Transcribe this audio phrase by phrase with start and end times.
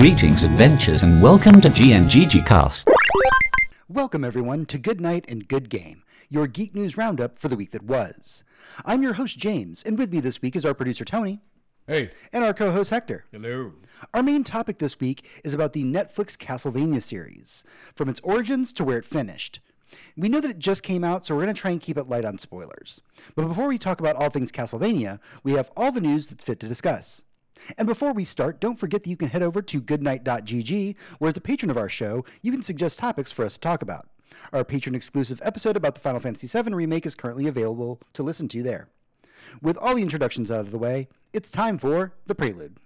[0.00, 2.88] Greetings, adventures, and welcome to GNGG Cast.
[3.86, 7.72] Welcome, everyone, to Good Night and Good Game, your geek news roundup for the week
[7.72, 8.42] that was.
[8.86, 11.40] I'm your host, James, and with me this week is our producer, Tony,
[11.86, 12.08] Hey.
[12.32, 13.26] and our co host, Hector.
[13.30, 13.74] Hello.
[14.14, 17.62] Our main topic this week is about the Netflix Castlevania series,
[17.94, 19.60] from its origins to where it finished.
[20.16, 22.08] We know that it just came out, so we're going to try and keep it
[22.08, 23.02] light on spoilers.
[23.34, 26.58] But before we talk about all things Castlevania, we have all the news that's fit
[26.60, 27.22] to discuss.
[27.78, 31.36] And before we start, don't forget that you can head over to goodnight.gg, where as
[31.36, 34.08] a patron of our show, you can suggest topics for us to talk about.
[34.52, 38.48] Our patron exclusive episode about the Final Fantasy VII remake is currently available to listen
[38.48, 38.88] to there.
[39.62, 42.78] With all the introductions out of the way, it's time for the prelude.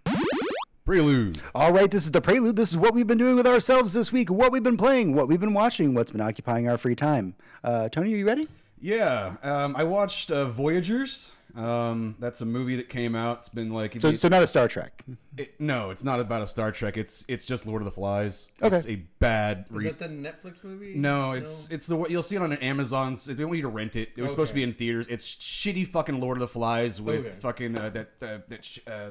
[0.85, 1.41] Prelude.
[1.55, 2.57] All right, this is the prelude.
[2.57, 5.29] This is what we've been doing with ourselves this week, what we've been playing, what
[5.29, 7.35] we've been watching, what's been occupying our free time.
[7.63, 8.47] Uh, Tony, are you ready?
[8.81, 9.37] Yeah.
[9.43, 11.33] Um, I watched uh, Voyagers.
[11.57, 13.39] Um, that's a movie that came out.
[13.39, 15.05] It's been like So, so not a Star Trek.
[15.37, 16.97] it- no, it's not about a Star Trek.
[16.97, 18.51] It's it's just Lord of the Flies.
[18.61, 18.75] Okay.
[18.77, 19.67] It's a bad.
[19.67, 20.95] Is Re- that the Netflix movie?
[20.97, 23.17] no, it's it's the you'll see it on an Amazon.
[23.27, 24.11] They want you to rent it.
[24.17, 25.07] It was supposed to be in theaters.
[25.09, 27.37] It's shitty fucking Lord of the Flies with Okay.
[27.39, 29.11] fucking uh, that uh, that sh- uh,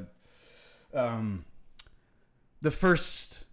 [0.93, 1.45] um
[2.61, 3.45] the first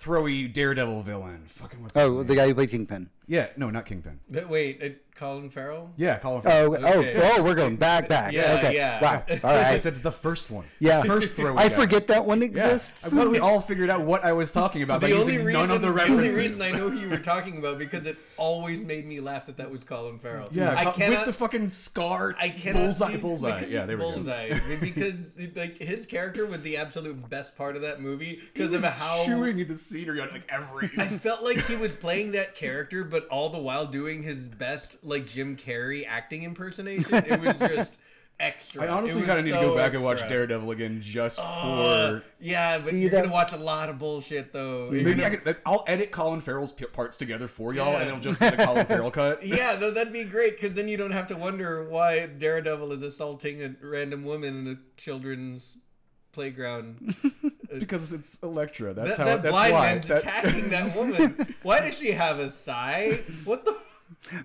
[0.00, 1.44] throwy Daredevil villain.
[1.48, 2.26] Fucking what's his Oh, name?
[2.26, 3.10] the guy who played Kingpin.
[3.28, 4.18] Yeah no not Kingpin.
[4.32, 5.90] Th- Wait, uh, Colin Farrell?
[5.96, 6.76] Yeah, Colin Oh, Farrell.
[6.86, 7.30] oh, Okay.
[7.36, 8.32] oh, we're going back, back.
[8.32, 8.76] Yeah, okay.
[8.76, 9.02] yeah.
[9.02, 9.24] Wow.
[9.42, 10.64] All I said the first one.
[10.78, 11.00] Yeah.
[11.00, 11.56] The first throw.
[11.58, 12.46] I forget that one Yeah.
[12.46, 13.04] exists.
[13.12, 15.44] I thought we all figured out what I was talking about by The only using
[15.46, 18.06] reason, none of the the only reason I know who you were talking about because
[18.06, 20.48] it always made me laugh that that was Colin Farrell.
[20.52, 21.16] yeah, I cannot.
[21.18, 22.36] with the fucking scar.
[22.38, 23.10] I cannot bullseye.
[23.10, 23.54] see- bullseye.
[23.56, 24.12] because Yeah, there we go.
[24.12, 24.58] bullseye.
[24.80, 29.24] because like his character was the absolute best part of that movie because of how
[29.24, 30.90] chewing into scenery on like every.
[30.96, 34.98] I felt like he was playing that character, but all the while doing his best,
[35.02, 37.14] like Jim Carrey acting impersonation.
[37.14, 37.98] It was just
[38.40, 38.84] extra.
[38.84, 42.24] I honestly kind of need to go back and watch Daredevil again just Uh, for.
[42.38, 44.88] yeah, but you you're that- gonna watch a lot of bullshit though.
[44.92, 47.98] Maybe gonna- I could, I'll edit Colin Farrell's p- parts together for y'all, Yeah.
[47.98, 49.42] and it'll just be the Colin Farrell cut.
[49.46, 53.02] Yeah, no, that'd be great because then you don't have to wonder why Daredevil is
[53.02, 55.76] assaulting a random woman in a children's
[56.30, 57.16] playground.
[57.78, 58.94] Because it's Elektra.
[58.94, 59.24] That's that how.
[59.24, 59.80] that that's blind why.
[59.92, 61.54] man's That- attacking that woman.
[61.62, 63.22] Why does she have a sai?
[63.44, 63.76] What the?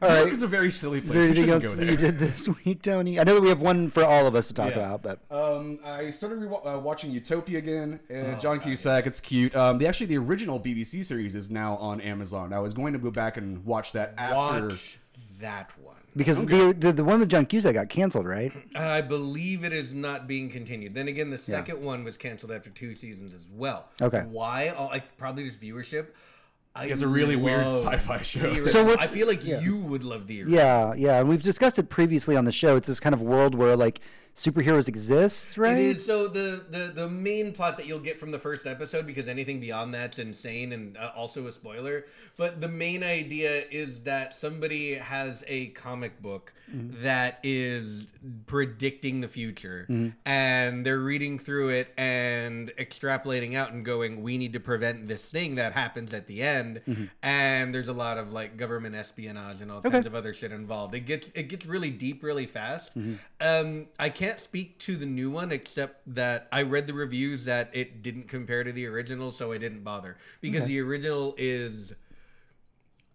[0.01, 0.31] All New York right.
[0.33, 1.09] is a very silly place.
[1.09, 1.91] Is there anything else that there.
[1.91, 3.19] you did this week, Tony?
[3.19, 4.93] I know that we have one for all of us to talk Yeah.
[4.93, 7.99] about, but Um, I started re- uh, watching Utopia again.
[8.11, 9.55] Oh, Uh, John Cusack, it's cute.
[9.55, 12.53] Um, the actually the original BBC series is now on Amazon.
[12.53, 14.65] I was going to go back and watch that after.
[14.67, 14.99] Watch
[15.39, 15.95] that one.
[16.15, 18.51] Because the, the the one with John Cusack got canceled, right?
[18.75, 20.93] I believe it is not being continued.
[20.93, 23.89] Then again, the second one was canceled after two seasons as well.
[24.01, 24.23] Okay.
[24.29, 24.73] Why?
[24.77, 26.07] Oh, I, probably just viewership.
[26.75, 28.63] I It's a really weird sci-fi show.
[28.63, 29.59] So what's- I feel like yeah.
[29.59, 30.57] you would love the original.
[30.59, 32.75] Yeah, yeah, and we've discussed it previously on the show.
[32.75, 33.99] It's this kind of world where like
[34.35, 35.77] superheroes exist, right?
[35.77, 39.05] It is so the, the the main plot that you'll get from the first episode
[39.05, 42.05] because anything beyond that's insane and uh, also a spoiler.
[42.35, 48.11] But the main idea is that somebody has a comic book that is
[48.47, 49.85] predicting the future,
[50.25, 55.29] and they're reading through it and extrapolating out and going, "We need to prevent this
[55.29, 56.81] thing that happens at the end."
[57.21, 60.95] And there's a lot of like government espionage and all kinds of other shit involved.
[60.95, 62.97] It gets it gets really deep really fast.
[63.39, 67.69] Um, I can't speak to the new one except that I read the reviews that
[67.73, 71.93] it didn't compare to the original, so I didn't bother because the original is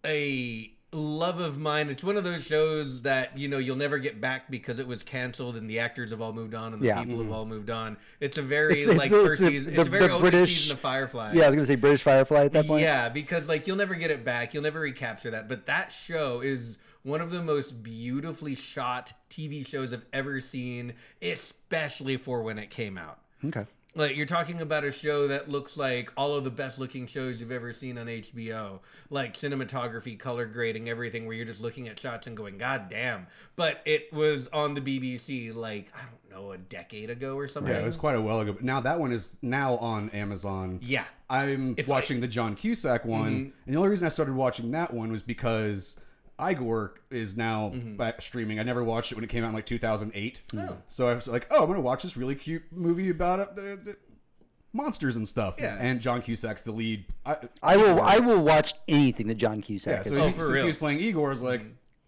[0.05, 1.89] a love of mine.
[1.89, 5.03] It's one of those shows that you know you'll never get back because it was
[5.03, 6.99] canceled and the actors have all moved on and the Yeah.
[7.03, 7.33] people have mm-hmm.
[7.33, 7.97] all moved on.
[8.19, 9.73] It's a very It's- like first it's the- season.
[9.73, 11.33] the- It's a very the British- season of Firefly.
[11.33, 12.81] yeah, I was gonna say British Firefly at that point.
[12.81, 14.53] Yeah, because like you'll never get it back.
[14.53, 15.47] You'll never recapture that.
[15.47, 20.93] But that show is one of the most beautifully shot TV shows I've ever seen,
[21.21, 23.19] especially for when it came out.
[23.45, 23.65] Okay.
[23.95, 27.41] Like you're talking about a show that looks like all of the best looking shows
[27.41, 28.79] you've ever seen on HBO,
[29.09, 31.25] like cinematography, color grading, everything.
[31.25, 34.81] Where you're just looking at shots and going, "God damn!" But it was on the
[34.81, 37.73] BBC like I don't know a decade ago or something.
[37.73, 38.53] Yeah, it was quite a while ago.
[38.53, 40.79] But now that one is now on Amazon.
[40.83, 41.05] Yeah.
[41.27, 43.49] I'm If watching the John Cusack one, Mm-hmm.
[43.65, 45.99] and the only reason I started watching that one was because
[46.39, 47.95] Igor is now Mm-hmm.
[47.97, 48.59] back streaming.
[48.59, 50.41] I never watched it when it came out in like 2008.
[50.57, 50.77] Oh.
[50.87, 53.61] So I was like, oh, I'm gonna watch this really cute movie about uh, the,
[53.83, 53.97] the
[54.73, 55.55] monsters and stuff.
[55.59, 55.77] Yeah.
[55.79, 57.05] And John Cusack's the lead.
[57.25, 58.01] I, I will.
[58.01, 60.01] I will watch anything that John Cusack yeah.
[60.01, 60.07] is.
[60.07, 60.21] So in.
[60.21, 60.61] Oh, he, for since real?
[60.63, 61.61] he was playing Igor, I was like,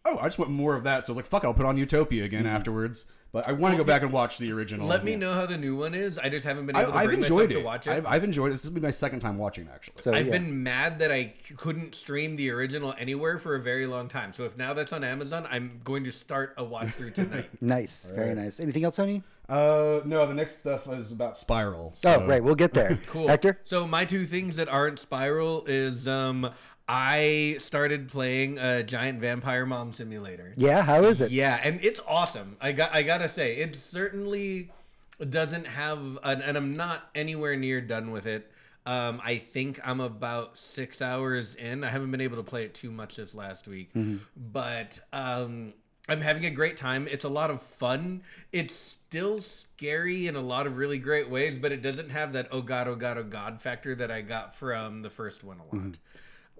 [0.06, 1.06] oh, I just want more of that.
[1.06, 2.56] So I was like, fuck, I'll put on Utopia again Mm-hmm.
[2.56, 3.06] afterwards.
[3.34, 4.88] But I want to go back and watch the original.
[4.88, 6.20] Let me know how the new one is.
[6.20, 7.60] I just haven't been I, able to I've bring enjoyed myself it.
[7.60, 7.92] to watch it.
[7.92, 8.52] I've, I've enjoyed it.
[8.56, 9.94] This will be my second time watching actually.
[10.02, 10.34] So, I've yeah.
[10.34, 14.34] been mad that I c- couldn't stream the original anywhere for a very long time.
[14.34, 17.50] So if now that's on Amazon, I'm going to start a watch through tonight.
[17.62, 18.60] nice, very nice.
[18.60, 19.24] Anything else, Tony?
[19.48, 21.92] Uh, no, the next stuff is about Spiral.
[21.94, 22.22] So.
[22.22, 22.42] Oh, right.
[22.42, 23.00] We'll get there.
[23.08, 23.28] Cool.
[23.28, 23.60] Hector?
[23.64, 26.50] So my two things that aren't Spiral is um
[26.88, 30.54] I started playing a giant vampire mom simulator.
[30.58, 31.32] Yeah, how is it?
[31.32, 32.58] Yeah, and it's awesome.
[32.60, 34.72] I got I gotta say, it certainly
[35.30, 38.52] doesn't have, an, and I'm not anywhere near done with it.
[38.86, 41.84] Um, I think I'm about six hours in.
[41.84, 43.92] I haven't been able to play it too much this last week,
[44.36, 45.74] but um,
[46.10, 47.08] I'm having a great time.
[47.10, 48.24] It's a lot of fun.
[48.52, 52.48] It's still scary in a lot of really great ways, but it doesn't have that
[52.52, 55.76] oh god, oh god, oh god factor that I got from the first one a
[55.76, 55.98] lot.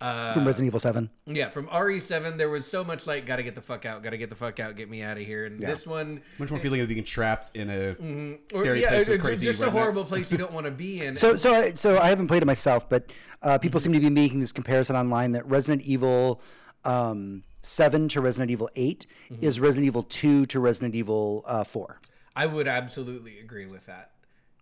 [0.02, 1.10] Uh, From Resident Evil 7.
[1.28, 4.30] yeah, from RE7, there was so much like, gotta get the fuck out, gotta get
[4.32, 5.46] the fuck out, get me out of here.
[5.46, 9.08] And this one, Much more feeling of being trapped in a or, scary yeah, place
[9.08, 11.16] or with crazy just a horrible place you don't want to be in.
[11.16, 13.12] So, so, I, so I haven't played it myself, but
[13.44, 13.94] uh, people Mm-hmm.
[13.94, 16.42] seem to be making this comparison online that Resident Evil
[16.84, 19.44] um, 7 to Resident Evil 8 Mm-hmm.
[19.46, 22.00] is Resident Evil 2 to Resident Evil uh, 4.
[22.36, 24.12] I would absolutely agree with that.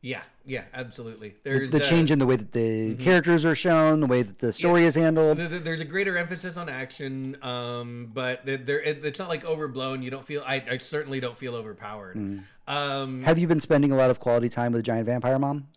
[0.02, 1.36] Yeah, yeah, absolutely.
[1.44, 2.60] There's The uh, change in the way that the
[2.94, 3.04] Mm-hmm.
[3.04, 5.38] characters are shown, the way that the story is handled.
[5.38, 9.44] th- th- there's a greater emphasis on action, um, but there it, it's not like
[9.44, 10.02] overblown.
[10.02, 10.42] You don't feel.
[10.48, 12.16] I, I certainly don't feel overpowered.
[12.16, 12.44] Mm.
[12.68, 15.68] Um, Have you been spending a lot of quality time with a Giant Vampire Mom?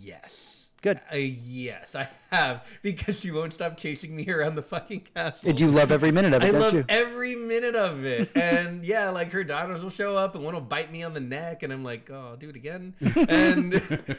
[0.00, 0.68] yes.
[0.80, 1.00] Good.
[1.12, 5.52] Uh, yes, I have because she won't stop chasing me around the fucking castle.
[5.52, 6.84] Do you love every minute of it, I don't love you?
[6.88, 8.30] every minute of it.
[8.48, 11.20] And yeah, like her daughters will show up and one will bite me on the
[11.20, 12.94] neck and I'm like, oh, I'll do it again.
[13.28, 13.72] And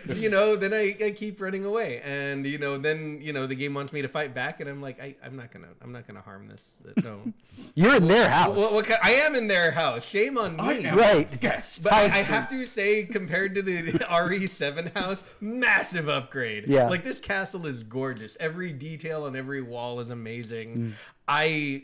[0.15, 2.01] you know, then I, I keep running away.
[2.03, 4.81] And you know, then you know, the game wants me to fight back and I'm
[4.81, 6.75] like, I, I'm not gonna I'm not gonna harm this.
[7.03, 7.21] No.
[7.75, 8.55] You're in their house.
[8.55, 10.05] what, what, kind- I am in their house.
[10.07, 10.63] Shame on me.
[10.63, 11.39] I am Right.
[11.39, 11.83] Guest.
[11.83, 16.67] But I, I have to say, compared to the RE7 house, massive upgrade.
[16.67, 16.87] Yeah.
[16.87, 17.98] Like this castle is gorgeous.
[18.39, 20.77] Every detail on every wall is amazing.
[20.77, 20.93] Mm.
[21.27, 21.83] I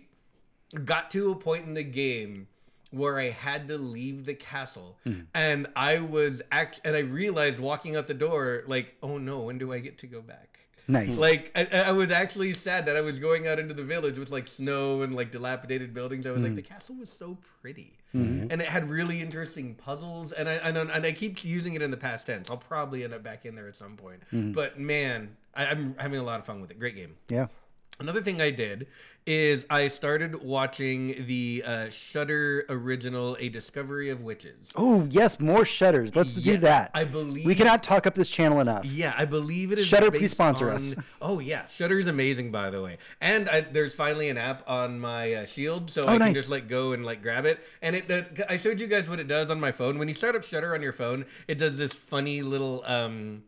[0.83, 2.47] got to a point in the game
[2.91, 5.25] where I had to leave the castle, Mm.
[5.33, 9.57] and I was act, and I realized walking out the door, like, oh no, when
[9.57, 10.54] do I get to go back?
[10.87, 11.19] Nice.
[11.19, 14.31] Like I, I was actually sad that I was going out into the village with
[14.31, 16.25] like snow and like dilapidated buildings.
[16.27, 16.45] I was Mm.
[16.45, 18.47] like, the castle was so pretty, Mm-hmm.
[18.51, 20.31] and it had really interesting puzzles.
[20.31, 22.49] And I and, and I keep using it in the past tense.
[22.49, 24.21] I'll probably end up back in there at some point.
[24.33, 24.51] Mm-hmm.
[24.53, 26.79] But man, I, I'm having a lot of fun with it.
[26.79, 27.15] Great game.
[27.29, 27.47] yeah.
[27.97, 28.87] Another thing I did
[29.25, 35.61] is I started watching the uh, Shudder original "A Discovery of Witches." Oh, yes, more
[35.63, 36.13] Shudders.
[36.13, 36.91] Let's do that.
[36.93, 38.85] I believe- We cannot talk up this channel enough.
[38.85, 39.87] Yeah, I believe it is.
[39.87, 40.95] Shudder, please sponsor on- us.
[41.21, 42.97] Oh yeah, Shudder is amazing, by the way.
[43.21, 46.51] And I, there's finally an app on my uh, Shield, so I can Oh, just
[46.51, 47.59] like go and like grab it.
[47.81, 49.97] And it, uh, I showed you guys what it does on my phone.
[49.97, 53.43] When you start up Shudder on your phone, it does this funny little, um,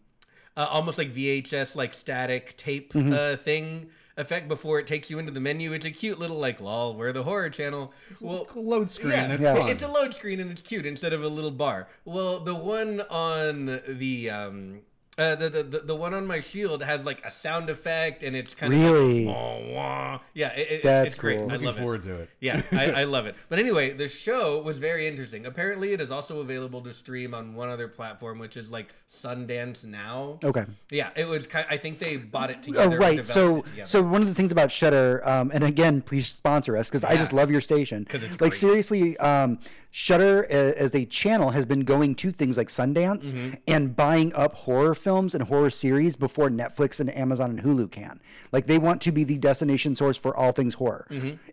[0.55, 3.13] uh, almost like VHS like static tape Mm-hmm.
[3.13, 5.73] uh, thing effect before it takes you into the menu.
[5.73, 7.93] It's a cute little like lol, we're the horror channel.
[8.21, 9.11] Well, a load screen.
[9.11, 9.55] yeah, That's Yeah.
[9.55, 9.69] fun.
[9.69, 11.87] it's a load screen and it's cute instead of a little bar.
[12.05, 14.79] Well, the one on the um
[15.17, 18.35] uh, the, the the the one on my shield has like a sound effect and
[18.35, 19.21] it's kind Really?
[19.21, 20.19] of like, wah, wah.
[20.33, 21.49] yeah it, it- That's it's great cool.
[21.49, 22.29] I Looking love it forward to it.
[22.39, 26.11] yeah I, I love it but anyway the show was very interesting apparently it is
[26.11, 30.65] also available to stream on one other platform which is like Sundance Now Okay.
[30.91, 33.25] yeah it was kind I think they bought it Oh, together oh, right.
[33.25, 33.85] So, together.
[33.87, 37.15] so one of the things about Shudder, um, and again, please sponsor us because I
[37.15, 38.05] just love your station.
[38.05, 38.53] 'Cause it's like great.
[38.53, 43.53] seriously, um, Shudder as a channel has been going to things like Sundance Mm-hmm.
[43.67, 48.19] and buying up horror films and horror series before Netflix and Amazon and Hulu can.
[48.51, 51.07] Like they want to be the destination source for all things horror.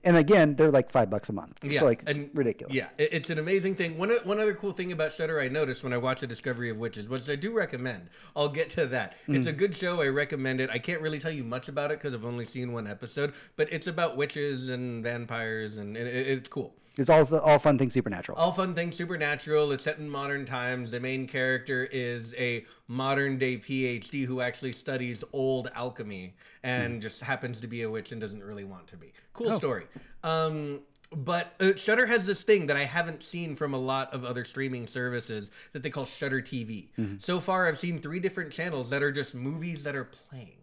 [0.04, 1.61] And again, they're like five bucks a month.
[1.61, 1.73] Mm-hmm.
[1.73, 2.75] Yeah, so like it's and- ridiculous.
[2.75, 3.97] Yeah, it's an amazing thing.
[3.97, 6.76] One one other cool thing about Shudder I noticed when I watched The Discovery of
[6.76, 8.11] Witches, which I do recommend.
[8.37, 9.16] I'll get to that.
[9.26, 9.56] It's a Mm.
[9.58, 10.02] good show.
[10.02, 10.68] I recommend it.
[10.70, 13.73] I can't really tell you much about it because I've only seen one episode, but
[13.73, 16.75] it's about witches and vampires, and it, it- it's cool.
[16.96, 18.38] It's all all fun things supernatural.
[18.38, 19.72] All fun things, supernatural.
[19.72, 20.92] It's set in modern times.
[20.92, 27.20] The main character is a modern day PhD who actually studies old alchemy and just
[27.20, 29.12] happens to be a witch and doesn't really want to be.
[29.32, 29.84] Cool story.
[30.22, 30.80] Um,
[31.12, 34.44] but uh, Shudder has this thing that I haven't seen from a lot of other
[34.44, 36.88] streaming services that they call Shudder TV.
[37.20, 40.56] So far, I've seen three different channels that are just movies that are playing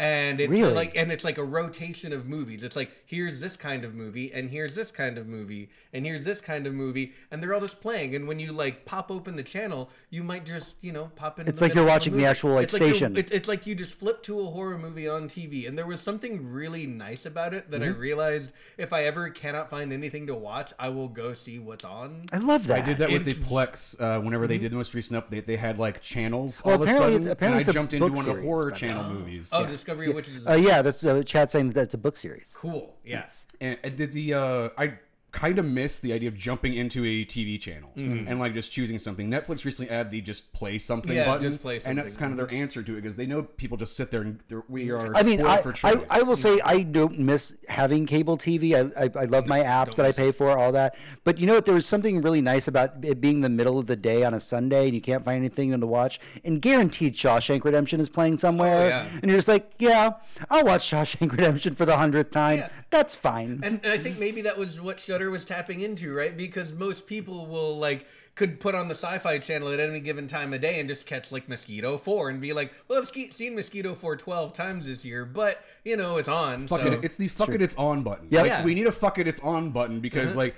[0.00, 0.72] and it's Really?
[0.74, 4.32] like and it's like a rotation of movies it's like here's this kind of movie
[4.32, 7.60] and here's this kind of movie and here's this kind of movie and they're all
[7.60, 11.12] just playing and when you like pop open the channel you might just you know
[11.14, 13.16] pop in It's like you're middle of a watching the actual, like, It's you're- station.
[13.16, 16.00] it's, it's like you just flip to a horror movie on tv and there was
[16.00, 17.94] something really nice about it that Mm-hmm.
[17.94, 21.84] i realized if i ever cannot find anything to watch i will go see what's
[21.84, 22.82] on I love that.
[22.82, 25.46] I did that with the Plex uh, whenever they did the most recent update.
[25.46, 27.70] They had like channels Well, all of a apparently sudden, it's- apparently and it's I
[27.70, 29.50] a jumped into one of the horror channel movies.
[29.52, 32.16] oh discovery of witches is Uh, yeah, that's uh, Chad saying that it's a book
[32.16, 32.54] series.
[32.56, 33.46] cool yes.
[33.60, 34.94] And, and did the uh, I
[35.34, 38.28] kind of miss the idea of jumping into a TV channel mm-hmm.
[38.28, 39.28] and like just choosing something.
[39.28, 42.38] Netflix recently added the just play something Yeah, button, just play and that's kind of
[42.38, 42.56] their mm-hmm.
[42.56, 45.12] answer to it because they know people just sit there and we mm-hmm.
[45.12, 45.16] are.
[45.16, 46.20] I mean, spoiled I, for I.
[46.20, 48.74] I will say I don't miss having cable TV.
[48.74, 50.96] I, I, I love my apps that I pay for, all that.
[51.24, 51.66] But you know what?
[51.66, 54.40] There was something really nice about it being the middle of the day on a
[54.40, 56.20] Sunday and you can't find anything to watch.
[56.44, 58.84] And guaranteed Shawshank Redemption is playing somewhere.
[58.84, 59.08] Oh, yeah.
[59.22, 60.14] And you're just like, yeah,
[60.50, 62.58] I'll watch Shawshank Redemption for the hundredth time.
[62.58, 62.68] Yeah.
[62.90, 63.60] That's fine.
[63.62, 66.36] And, and I think maybe that was what Shudder was tapping into, right?
[66.36, 70.52] Because most people will like could put on the Sci-Fi Channel at any given time
[70.52, 73.94] of day and just catch like Mosquito Four and be like, "Well, I've seen Mosquito
[73.94, 76.92] Four 12 times this year, but you know it's on." Fuck so.
[76.92, 77.04] it.
[77.04, 78.28] It's the fuck it, it's on button.
[78.30, 78.42] Yeah.
[78.42, 78.64] Like, Yeah.
[78.64, 80.38] we need a fuck it, it's on button because uh-huh.
[80.38, 80.54] like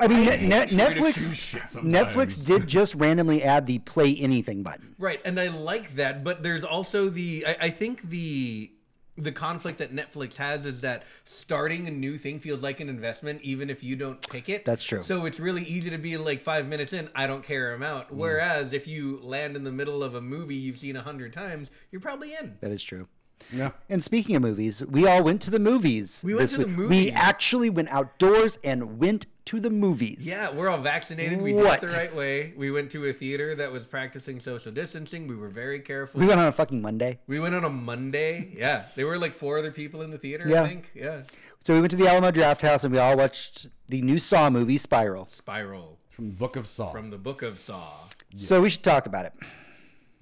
[0.00, 1.82] I mean, hate Net- trying Netflix.
[1.82, 4.94] Netflix did just randomly add the play anything button.
[4.98, 8.70] Right, and I like that, but there's also the I, I think the
[9.16, 13.42] the conflict that Netflix has is that starting a new thing feels like an investment
[13.42, 14.64] even if you don't pick it.
[14.64, 15.02] That's true.
[15.02, 18.12] So it's really easy to be like five minutes in, I don't care, I'm Mm.
[18.12, 21.70] Whereas if you land in the middle of a movie you've seen a hundred times,
[21.90, 22.56] you're probably in.
[22.60, 23.08] That is true.
[23.52, 23.70] Yeah.
[23.88, 26.22] And speaking of movies, we all went to the movies.
[26.24, 26.90] We went this to the movies.
[26.90, 30.28] We actually went outdoors and went to the movies.
[30.28, 31.40] Yeah, we're all vaccinated.
[31.40, 32.54] We did it the right way.
[32.56, 35.26] We went to a theater that was practicing social distancing.
[35.26, 36.20] We were very careful.
[36.20, 37.18] We went on a fucking Monday.
[37.26, 38.52] We went on a Monday.
[38.56, 40.48] Yeah, there were like four other people in the theater.
[40.48, 40.62] Yeah.
[40.62, 40.90] I think.
[40.94, 41.22] Yeah.
[41.64, 44.78] So we went to the Alamo Drafthouse and we all watched the new Saw movie,
[44.78, 45.28] Spiral.
[45.30, 46.90] Spiral From Book of Saw.
[46.90, 48.08] from the Book of Saw.
[48.34, 49.32] So we should talk about it.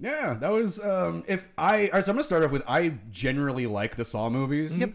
[0.01, 2.95] Yeah, that was um if I all right, so I'm gonna start off with I
[3.11, 4.79] generally like the Saw movies.
[4.81, 4.93] Yep.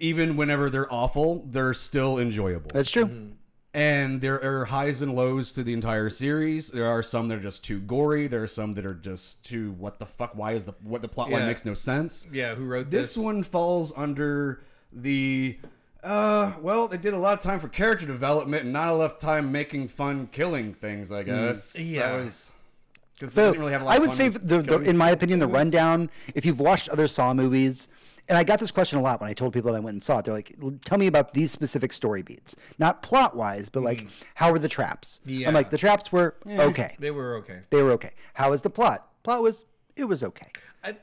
[0.00, 2.70] Even whenever they're awful, they're still enjoyable.
[2.72, 3.06] That's true.
[3.06, 3.32] Mm-hmm.
[3.74, 6.68] and there are highs and lows to the entire series.
[6.70, 8.28] There are some that are just too gory.
[8.28, 10.34] There are some that are just too what the fuck?
[10.34, 11.46] Why is the what the plot line Yeah.
[11.48, 12.28] makes no sense?
[12.32, 13.18] Yeah, who wrote This this?
[13.22, 14.62] one falls under
[14.92, 15.58] the
[16.02, 19.50] uh well, they did a lot of time for character development and not enough time
[19.50, 21.76] making fun killing things, I guess.
[21.78, 22.12] Yeah.
[22.12, 22.52] That was
[23.18, 25.10] because they So didn't really have a lot I would say, the, the, in my
[25.10, 25.54] opinion, the things.
[25.54, 27.88] rundown, if you've watched other Saw movies,
[28.28, 30.04] and I got this question a lot when I told people that I went and
[30.04, 30.26] saw it.
[30.26, 32.56] They're like, tell me about these specific story beats.
[32.78, 34.24] Not plot wise, but like, mm-hmm.
[34.34, 35.20] how were the traps?
[35.24, 35.48] Yeah.
[35.48, 36.94] I'm like, the traps were eh, okay.
[36.98, 37.60] They were okay.
[37.70, 38.10] They were okay.
[38.34, 39.08] How was the plot?
[39.22, 39.64] Plot was,
[39.96, 40.48] it was okay.
[40.84, 40.96] I,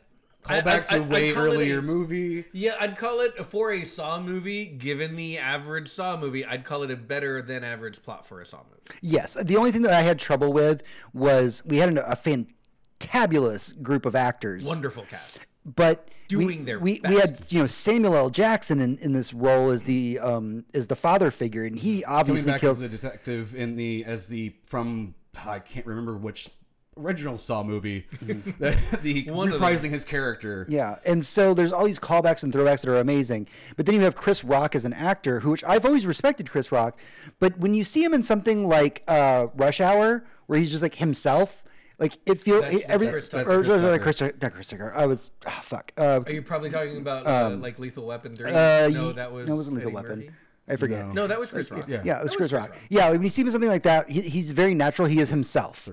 [0.47, 2.45] Call back to a way earlier a- movie.
[2.53, 4.65] Yeah, I'd call it for a Saw movie.
[4.65, 8.45] Given the average Saw movie, I'd call it a better than average plot for a
[8.45, 8.81] Saw movie.
[9.01, 9.33] Yes.
[9.41, 10.83] The only thing that I had trouble with
[11.13, 14.65] was we had an, a fantabulous group of actors.
[14.65, 15.47] Wonderful cast.
[15.65, 18.29] but Doing we, their we, we had you know Samuel L.
[18.31, 22.51] Jackson in, in this role as the um as the father figure, and he obviously
[22.51, 22.79] back kills.
[22.79, 25.13] the detective in the as the from
[25.45, 26.49] I can't remember which
[26.97, 28.05] original Saw movie.
[28.21, 30.65] the, the One of reprising his character.
[30.69, 33.47] yeah, and so there's all these callbacks and throwbacks that are amazing.
[33.75, 36.71] But then you have Chris Rock as an actor, who which I've always respected Chris
[36.71, 36.97] Rock,
[37.39, 40.95] but when you see him in something like uh, Rush Hour, where he's just like
[40.95, 41.63] himself,
[41.97, 43.59] like it feels every Chris or, Tucker.
[43.59, 44.31] or, Chris Tucker.
[44.31, 44.93] Chris, not Chris Tucker.
[44.95, 45.91] I was ah, fuck.
[45.97, 48.51] Uh, Are you probably talking about uh, like Lethal Weapon three?
[48.51, 50.35] uh, no, that was no, it wasn't Lethal Eddie Weapon.
[50.67, 51.07] I forget.
[51.13, 51.85] No, that was Chris Rock.
[51.87, 52.01] Yeah.
[52.03, 52.69] Yeah, it was Chris was Rock.
[52.69, 52.87] Chris Rock.
[52.89, 55.07] Yeah, when you see him something like that, he, he's very natural.
[55.07, 55.87] He is himself,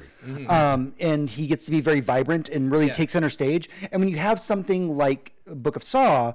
[0.48, 2.92] um, and he gets to be very vibrant and really Yeah.
[2.94, 3.68] take center stage.
[3.90, 6.32] And when you have something like Book of Saw,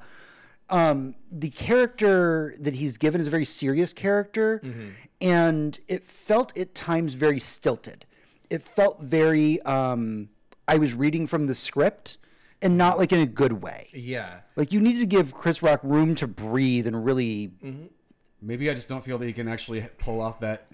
[0.69, 4.61] um, the character that he's given is a very serious character,
[5.21, 8.05] and it felt at times very stilted.
[8.49, 9.61] It felt very.
[9.63, 10.29] Um,
[10.67, 12.17] I was reading from the script,
[12.61, 13.89] and not like in a good way.
[13.93, 14.41] Yeah.
[14.55, 17.51] Like you need to give Chris Rock room to breathe and really
[18.41, 20.67] Maybe I just don't feel that he can actually pull off that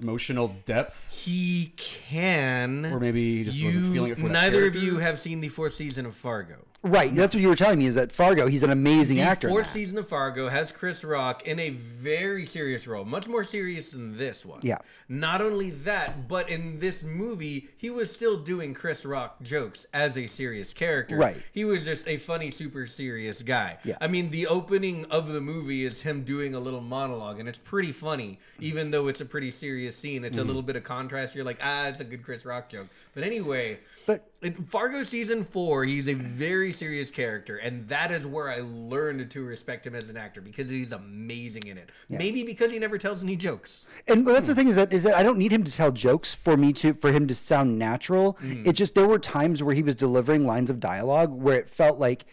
[0.00, 1.10] emotional depth.
[1.12, 2.86] He can.
[2.86, 5.48] Or maybe he just wasn't feeling it for that Neither of you have seen the
[5.48, 6.56] fourth season of Fargo.
[6.82, 7.14] Right.
[7.14, 9.48] That's what you were telling me is that Fargo, he's an amazing The actor.
[9.48, 9.72] in fourth that.
[9.72, 14.18] season of Fargo has Chris Rock in a very serious role, much more serious than
[14.18, 14.60] this one.
[14.62, 14.76] Yeah.
[15.08, 20.18] Not only that, but in this movie, he was still doing Chris Rock jokes as
[20.18, 21.16] a serious character.
[21.16, 21.36] Right.
[21.52, 23.78] He was just a funny, super serious guy.
[23.82, 23.96] Yeah.
[24.02, 27.58] I mean, the opening of the movie is him doing a little monologue, and it's
[27.58, 30.24] pretty funny, even though it's a pretty serious scene.
[30.24, 31.34] It's a little bit of contrast.
[31.34, 32.88] You're like, ah, it's a good Chris Rock joke.
[33.14, 38.26] But anyway, But- in Fargo season four, he's a very serious character, and that is
[38.26, 41.90] where I learned to respect him as an actor because he's amazing in it.
[42.08, 43.86] Maybe because he never tells any jokes.
[44.06, 46.34] And that's the thing is that is that I don't need him to tell jokes
[46.34, 48.34] for me to for him to sound natural.
[48.42, 48.66] Mm.
[48.66, 51.98] It just there were times where he was delivering lines of dialogue where it felt
[51.98, 52.26] like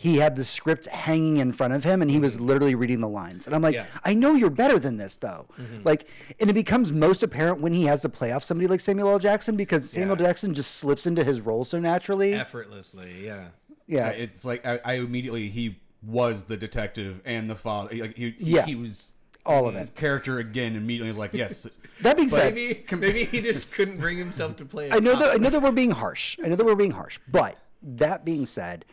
[0.00, 3.08] he had the script hanging in front of him and he was literally reading the
[3.08, 3.46] lines.
[3.46, 3.74] And I'm like.
[3.74, 3.84] Yeah.
[3.84, 3.98] Mm-hmm.
[4.04, 5.46] I know you're better than this though.
[5.84, 6.08] Like
[6.40, 9.18] and it becomes most apparent when he has to play off somebody like Samuel L.
[9.18, 10.26] Jackson because Samuel Yeah.
[10.26, 12.32] Jackson just slips into his role so naturally.
[12.32, 13.48] Effortlessly, yeah.
[13.88, 14.10] yeah.
[14.10, 17.94] It's like I, I immediately he was the detective and the father.
[17.96, 18.64] Like he, he, Yeah.
[18.64, 19.12] he was
[19.44, 19.94] all of it.
[19.96, 21.66] character again immediately was like, yes.
[22.02, 24.90] That being said, Maybe maybe he just couldn't bring himself to play.
[24.92, 26.38] I know that I know that we're being harsh.
[26.44, 27.18] I know that we're being harsh.
[27.28, 28.84] But that being said,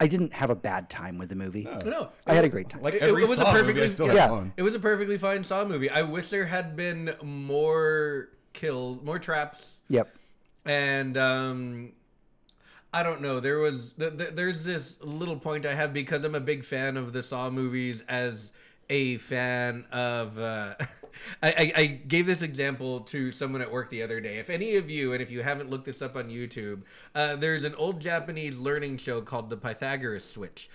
[0.00, 1.64] I didn't have a bad time with the movie.
[1.84, 2.82] No, I had a great time.
[2.82, 4.22] Like It- every it was a Saw movie, perfectly- I still yeah.
[4.22, 4.52] had fun.
[4.56, 5.88] It was a perfectly fine Saw movie.
[5.88, 10.14] I wish there had been more kills, more traps, Yep.
[10.64, 11.92] and um,
[12.92, 13.38] I don't know.
[13.40, 16.96] There was th- th- there's this little point I have because I'm a big fan
[16.96, 18.52] of the Saw movies as
[18.90, 20.38] a fan of.
[20.38, 20.74] Uh,
[21.42, 24.38] I, I, gave this example to someone at work the other day.
[24.38, 26.82] If any of you, and if you haven't looked this up on YouTube,
[27.14, 30.68] uh, there's an old Japanese learning show called the Pythagoras Switch,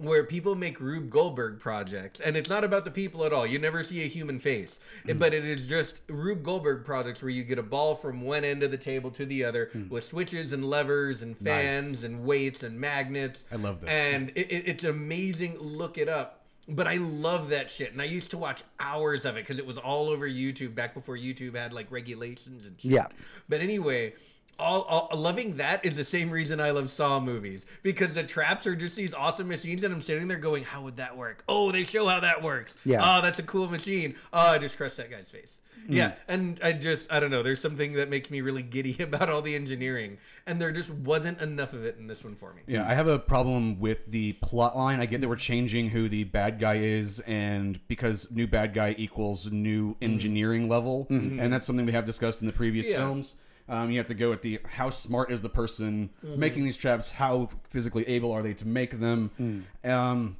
[0.00, 3.46] where people make Rube Goldberg projects, and it's not about the people at all.
[3.46, 4.78] You never see a human face,
[5.18, 8.62] but it is just Rube Goldberg projects where you get a ball from one end
[8.62, 12.80] of the table to the other with switches and levers and fans and weights and
[12.80, 13.44] magnets.
[13.52, 13.90] I love this.
[13.90, 15.58] And it, it's amazing.
[15.58, 16.39] Look it up.
[16.72, 19.66] But I love that shit, and I used to watch hours of it because it
[19.66, 22.92] was all over YouTube back before YouTube had like regulations and shit.
[22.92, 23.06] Yeah.
[23.48, 24.14] But anyway,
[24.60, 28.66] all, all loving that is the same reason I love Saw movies because the traps
[28.66, 31.42] are just these awesome machines, and I'm sitting there going, "How would that work?
[31.48, 32.76] Oh, they show how that works.
[32.84, 33.00] Yeah.
[33.02, 34.14] Oh, that's a cool machine.
[34.32, 35.58] Oh, I just crushed that guy's face.
[35.86, 35.92] Hmm.
[35.92, 37.42] Yeah, and I just I don't know.
[37.42, 41.40] There's something that makes me really giddy about all the engineering, and there just wasn't
[41.40, 42.62] enough of it in this one for me.
[42.66, 45.00] Yeah, I have a problem with the plot line.
[45.00, 48.94] I get that we're changing who the bad guy is, and because new bad guy
[48.98, 50.04] equals new mm-hmm.
[50.04, 51.40] engineering level, mm-hmm.
[51.40, 52.98] and that's something we have discussed in the previous Yeah.
[52.98, 53.36] films.
[53.70, 57.12] Um, you have to go with the how smart is the person making these traps,
[57.12, 59.64] how physically able are they to make them.
[59.84, 60.36] Um,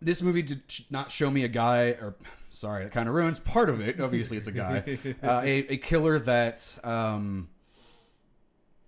[0.00, 2.14] this movie did not show me a guy, or
[2.50, 4.00] sorry, that kind of ruins part of it.
[4.00, 6.78] Obviously, it's a guy, uh, a, a killer that.
[6.84, 7.48] Um,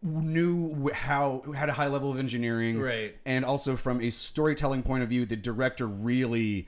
[0.03, 3.15] knew how had a high level of engineering Right.
[3.27, 6.67] and also from a storytelling point of view the director really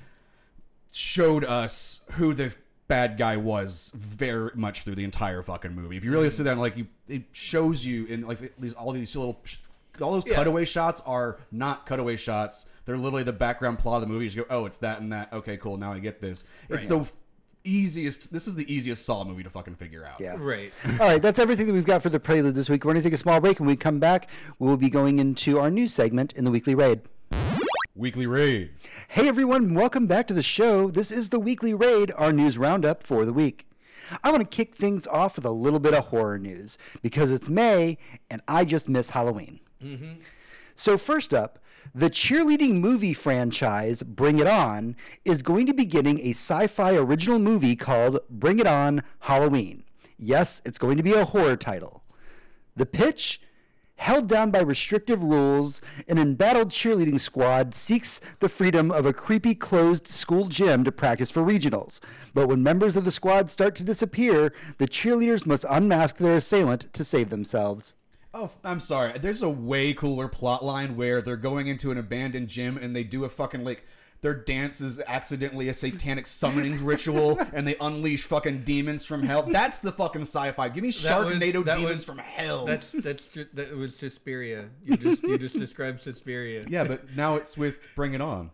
[0.90, 2.52] showed us who the
[2.92, 6.36] bad guy was very much through the entire fucking movie if you really mm-hmm.
[6.36, 9.42] sit down like you it shows you in like these all these little
[10.02, 10.34] all those Yeah.
[10.34, 14.30] cutaway shots are not cutaway shots they're literally the background plot of the movie you
[14.30, 17.06] just go oh it's that and that okay cool now i get this it's the
[17.64, 20.36] easiest this is the easiest saw movie to fucking figure out Yeah.
[20.38, 20.72] Right.
[21.00, 22.84] All right, that's everything that we've got for the prelude this week.
[22.84, 24.28] We're going to take a small break, and when we come back,
[24.58, 27.02] we will be going into our new segment in the weekly raid.
[27.94, 28.70] Weekly raid
[29.08, 30.90] Hey everyone, welcome back to the show.
[30.90, 33.66] This is the weekly raid, our news roundup for the week.
[34.24, 37.50] I want to kick things off with a little bit of horror news because it's
[37.50, 37.98] May
[38.30, 39.60] and I just miss Halloween.
[39.82, 40.20] Mm-hmm.
[40.74, 41.58] So, first up,
[41.94, 46.94] the cheerleading movie franchise Bring It On is going to be getting a sci fi
[46.94, 49.84] original movie called Bring It On Halloween.
[50.16, 52.02] Yes, it's going to be a horror title.
[52.74, 53.40] The pitch?
[53.96, 59.54] Held down by restrictive rules, an embattled cheerleading squad seeks the freedom of a creepy
[59.54, 62.00] closed school gym to practice for regionals.
[62.34, 66.92] But when members of the squad start to disappear, the cheerleaders must unmask their assailant
[66.94, 67.94] to save themselves.
[68.34, 69.18] Oh, I'm sorry.
[69.18, 73.04] There's a way cooler plot line where they're going into an abandoned gym and they
[73.04, 73.86] do a fucking like
[74.22, 79.42] their dance is accidentally a satanic summoning ritual and they unleash fucking demons from hell.
[79.42, 80.68] That's the fucking sci-fi.
[80.70, 82.64] Give me That was- Sharknado demons was- from hell.
[82.64, 84.66] That's that's ju- that was Suspiria.
[84.84, 86.64] You just you just described Suspiria.
[86.68, 88.50] yeah, but now it's with Bring It On.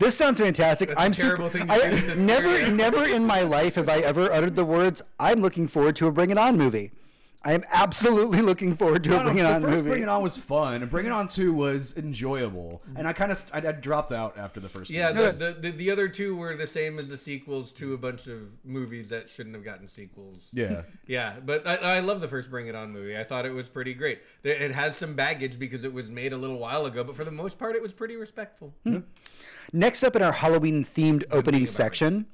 [0.00, 0.88] This sounds fantastic.
[0.90, 3.88] That's a I'm terrible super, thing to I, do never, never in my life have
[3.88, 5.02] I ever uttered the words.
[5.18, 6.92] I'm looking forward to a Bring It On movie.
[7.44, 9.90] I am absolutely looking forward to a No, no, Bring It the On first movie.
[9.90, 12.82] Bring It On was fun, and Bring It On Two was enjoyable.
[12.96, 14.90] And I kind of I, I dropped out after the first.
[14.90, 17.96] Yeah, the, the, the, the other two were the same as the sequels to a
[17.96, 20.48] bunch of movies that shouldn't have gotten sequels.
[20.52, 20.82] yeah.
[21.06, 23.16] Yeah, but I, I love the first Bring It On movie.
[23.16, 24.20] I thought it was pretty great.
[24.42, 27.24] It it has some baggage because it was made a little while ago, but for
[27.24, 28.74] the most part, it was pretty respectful.
[28.84, 28.96] Hmm.
[28.96, 29.00] Hmm.
[29.72, 32.26] Next up in our Halloween themed opening section,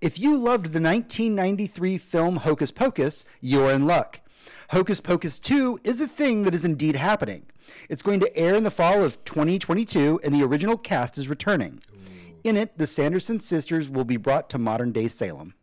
[0.00, 4.20] if you loved the 1993 film Hocus Pocus, you're in luck.
[4.70, 7.46] Hocus Pocus 2 is a thing that is indeed happening.
[7.88, 11.80] It's going to air in the fall of 2022, and the original cast is returning.
[12.44, 15.54] In it, the Sanderson sisters will be brought to modern day Salem.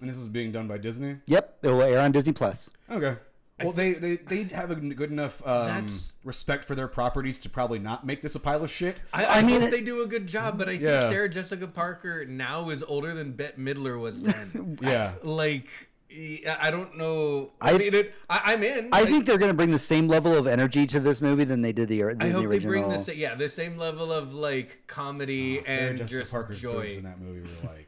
[0.00, 1.16] And this is being done by Disney.
[1.26, 2.70] Yep, it will air on Disney Plus.
[2.90, 3.16] Okay.
[3.60, 5.88] Well, they, they they have a good enough um,
[6.22, 9.02] respect for their properties to probably not make this a pile of shit.
[9.12, 11.10] I, I, I mean, hope it- they do a good job, but I think Yeah.
[11.10, 14.78] Sarah Jessica Parker now is older than Bette Midler was then.
[14.82, 15.14] Yeah.
[15.24, 15.66] like
[16.10, 17.50] I I don't know.
[17.60, 18.88] I, I- mean, it, I, I'm in.
[18.92, 21.44] I Like, think they're going to bring the same level of energy to this movie
[21.44, 23.76] than they did the, than I the hope they bring the sa- yeah the same
[23.76, 26.86] level of like comedy oh, Sarah and Jessica just Parker's joy.
[26.96, 27.87] in that movie were like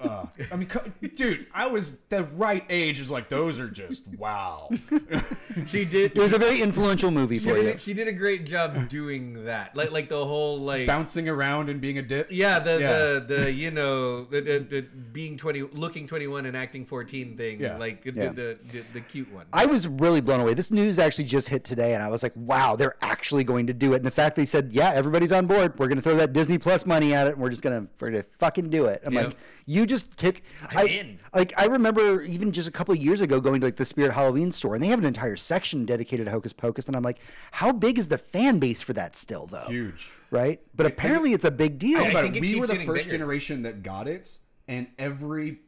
[0.00, 0.68] uh, I mean,
[1.14, 3.00] dude, I was the right age.
[3.00, 4.68] Is like those are just wow.
[5.66, 6.12] She did.
[6.16, 7.78] It was a very influential movie She for you.
[7.78, 9.74] she did a great job doing that.
[9.74, 12.36] Like like the whole like Bouncing around and being a ditz.
[12.36, 12.92] yeah the Yeah.
[12.92, 17.36] the the you know the, the, the being twenty looking twenty one and acting fourteen
[17.36, 17.78] thing Yeah.
[17.78, 18.28] like the, Yeah.
[18.30, 19.46] the, the the cute one.
[19.52, 20.54] I was really blown away.
[20.54, 23.74] This news actually just hit today, and I was like, "Wow, they're actually going to
[23.74, 25.78] do it." And the fact they said, "Yeah, everybody's on board.
[25.78, 27.90] We're going to throw that Disney Plus money at it, and we're just going to
[28.00, 29.24] we're going to fucking do it." I'm Yep.
[29.26, 31.18] like, "You just took." I'm I, in.
[31.34, 34.12] Like I remember even just a couple of years ago going to like the Spirit
[34.12, 37.18] Halloween store, and they have an entire section dedicated to Hocus Pocus, and I'm like,
[37.52, 40.12] "How big is the fan base for that still, though?" huge.
[40.30, 40.60] Right?
[40.74, 42.00] But apparently, it's a big deal.
[42.02, 43.10] I But think it we were the first bigger.
[43.18, 45.60] generation that got it, and every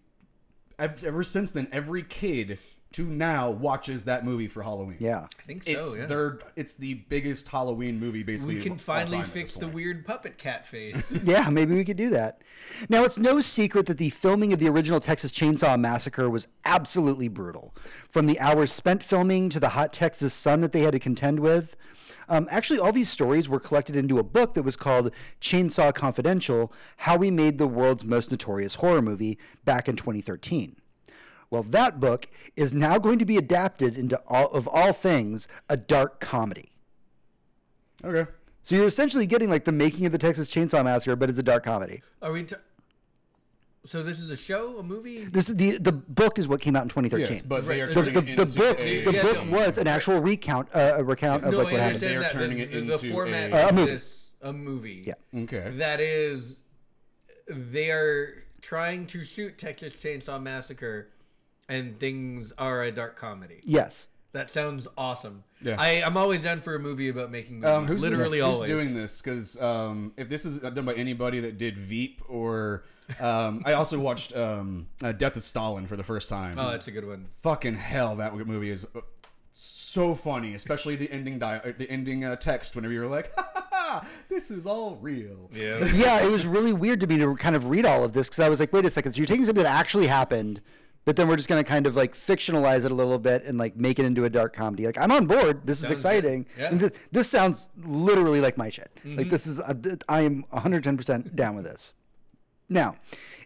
[0.79, 2.59] ever since then, every kid
[2.91, 4.97] to now watches that movie for Halloween.
[4.99, 5.27] yeah.
[5.39, 5.71] I think so.
[5.71, 6.07] It's yeah.
[6.07, 8.57] their it's the biggest Halloween movie basically.
[8.57, 10.97] we can finally fix the weird puppet cat face.
[11.25, 12.43] Yeah, maybe we could do that.
[12.89, 17.29] Now, it's no secret that the filming of the original Texas Chainsaw Massacre was absolutely
[17.29, 17.75] brutal.
[18.09, 21.41] From the hours spent filming to the hot Texas sun that they had to contend
[21.41, 21.77] with.
[22.29, 26.73] Um, actually, all these stories were collected into a book that was called Chainsaw Confidential
[26.99, 30.77] How We Made the World's Most Notorious Horror Movie back in 2013.
[31.51, 35.77] Well, that book is now going to be adapted into, all, of all things, a
[35.77, 36.73] dark comedy.
[38.05, 38.31] Okay.
[38.63, 41.43] So you're essentially getting like the making of the Texas Chainsaw Massacre, but it's a
[41.43, 42.03] dark comedy.
[42.21, 42.45] Are we?
[42.45, 42.57] T-
[43.85, 45.25] so this is a show, a movie?
[45.25, 47.27] This the the book is what came out in 2013.
[47.37, 47.95] Yes, but they are Right.
[47.95, 49.51] the, turning the, it the into book a, the Yeah, book no.
[49.59, 52.01] was an actual recount uh, a recount of no, like I what happened.
[52.01, 53.91] They're that turning the, it the, the format a- a of movie.
[53.93, 55.05] this a movie.
[55.07, 55.43] Yeah.
[55.45, 55.71] Okay.
[55.75, 56.59] That is,
[57.49, 61.09] they are trying to shoot Texas Chainsaw Massacre,
[61.69, 63.61] and things are a dark comedy.
[63.65, 64.09] Yes.
[64.33, 65.43] That sounds awesome.
[65.63, 65.77] Yeah.
[65.79, 67.71] I, I'm always down for a movie about making movies.
[67.71, 68.61] Um, who's Literally this, always.
[68.61, 69.23] Who's doing this?
[69.23, 72.85] Because um, if this is done by anybody that did Veep or
[73.21, 76.55] um, I also watched um, uh, Death of Stalin for the first time.
[76.59, 77.29] Oh, that's a good one.
[77.43, 78.17] fucking hell!
[78.17, 79.01] That movie is uh,
[79.53, 82.77] so funny, especially the ending di- uh, the ending uh, text.
[82.77, 85.85] Whenever you're like, ha, ha, ha, "This is all real." Yeah.
[85.95, 88.41] Yeah, it was really weird to me to kind of read all of this because
[88.41, 90.61] I was like, wait a second, so you're taking something that actually happened,
[91.09, 93.57] but then we're just going to kind of like fictionalize it a little bit and
[93.57, 94.85] like make it into a dark comedy.
[94.85, 95.67] Like I'm on board.
[95.67, 96.45] This is exciting.
[96.59, 96.67] Yeah.
[96.67, 98.91] And this, sounds literally like my shit.
[99.07, 101.95] Like this is uh, th- I am 110% down with this.
[102.69, 102.97] Now,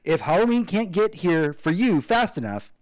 [0.03, 2.73] if Halloween can't get here for you fast enough,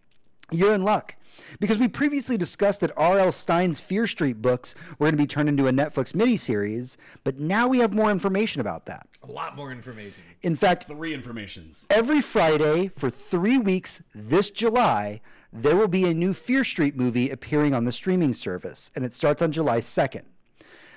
[0.50, 1.14] you're in luck.
[1.58, 3.32] Because we previously discussed that R.L.
[3.32, 7.68] Stine's Fear Street books were going to be turned into a Netflix miniseries, but now
[7.68, 9.06] we have more information about that.
[9.22, 10.22] A lot more information.
[10.42, 11.86] In fact, Three informations.
[11.90, 15.20] every Friday for three weeks this July,
[15.52, 19.14] there will be a new Fear Street movie appearing on the streaming service, and it
[19.14, 20.24] starts on July 2nd.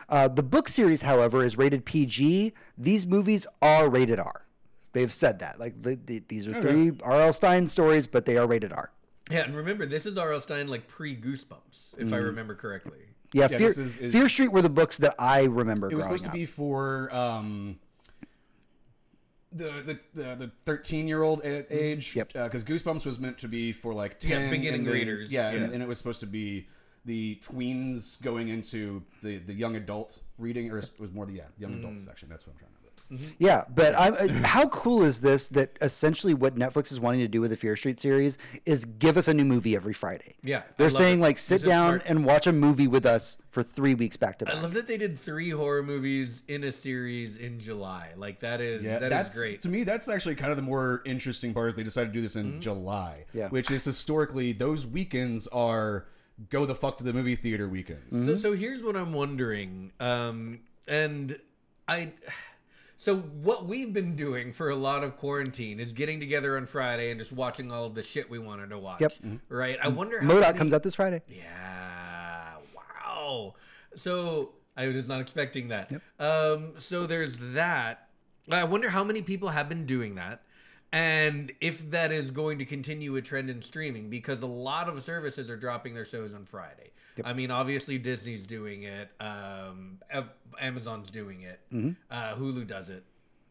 [0.10, 2.54] Uh, the book series, however, is rated PG.
[2.78, 4.46] These movies are rated R.
[4.92, 5.60] They've said that.
[5.60, 7.34] Like the, the, these are three R.L.
[7.34, 8.92] Stine stories, but they are rated R.
[9.32, 10.42] Yeah, and remember, this is R.L.
[10.42, 12.26] Stine like pre Goosebumps, if I mm.
[12.26, 13.00] remember correctly.
[13.32, 15.96] Yeah, Yeah, Fear, this is- is- Fear Street were the books that I remember It
[15.96, 17.80] was growing supposed to be for um,
[19.52, 21.64] the the the the thirteen year old mm-hmm.
[21.70, 22.16] age.
[22.16, 22.32] Yep.
[22.36, 25.32] Uh, because Goosebumps was meant to be for like Yeah, ten beginning and then- readers.
[25.32, 25.64] Yeah, Yeah.
[25.64, 26.68] And, and it was supposed to be
[27.06, 31.44] the tweens going into the the young adult reading, or it was more the yeah
[31.58, 32.00] young adult mm.
[32.00, 32.30] section.
[32.30, 32.83] That's what I'm trying to.
[33.18, 33.26] Do.
[33.40, 37.28] Yeah, but I'm, uh, how cool is this that essentially what Netflix is wanting to
[37.28, 40.36] do with the Fear Street series is give us a new movie every Friday.
[40.44, 41.24] Yeah, They're saying it.
[41.24, 42.04] like sit This down smart.
[42.06, 44.56] and watch a movie with us for three weeks back to back.
[44.56, 48.12] I love that they did three horror movies in a series in July.
[48.18, 49.62] Like that is Yeah, that that's is great.
[49.62, 51.70] To me, that's actually kind of the more interesting part.
[51.70, 53.50] Is they decided to do this in July, Yeah.
[53.50, 56.08] which is historically those weekends are
[56.50, 58.26] go the fuck to the movie theater weekends.
[58.26, 61.38] So, so here's what I'm wondering, um, and
[61.88, 62.12] I.
[63.04, 67.12] So what we've been doing for a lot of quarantine is getting together on Friday
[67.12, 69.02] and just watching all of the shit we wanted to watch.
[69.02, 69.14] Yep.
[69.50, 69.78] Right.
[69.84, 70.24] I wonder how.
[70.24, 70.48] M.O.D.O.K.
[70.48, 71.22] many- comes out this Friday.
[71.28, 72.54] Yeah.
[72.74, 73.56] Wow.
[73.98, 75.92] So I was not expecting that.
[76.18, 78.08] Um, so there's that.
[78.50, 80.42] I wonder how many people have been doing that.
[80.94, 85.02] And if that is going to continue a trend in streaming, because a lot of
[85.02, 86.92] services are dropping their shows on Friday.
[87.26, 90.00] I mean, obviously Disney's doing it, um,
[90.60, 91.60] Amazon's doing it,
[92.12, 93.04] uh, Hulu does it.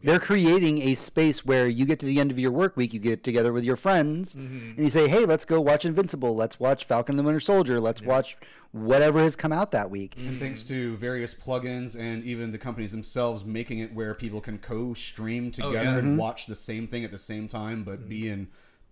[0.03, 3.01] They're creating a space where you get to the end of your work week, you
[3.01, 4.71] get together with your friends, mm-hmm.
[4.77, 6.35] and you say, "Hey, let's go watch Invincible.
[6.35, 7.81] Let's watch Falcon and the Winter Soldier.
[7.81, 8.37] Let's watch
[8.73, 12.93] whatever has come out that week." And thanks to various plugins and even the companies
[12.93, 15.99] themselves making it where people can co-stream oh, together yeah.
[15.99, 16.17] and mm-hmm.
[16.17, 18.33] watch the same thing at the same time, but be mm-hmm.
[18.33, 18.49] in,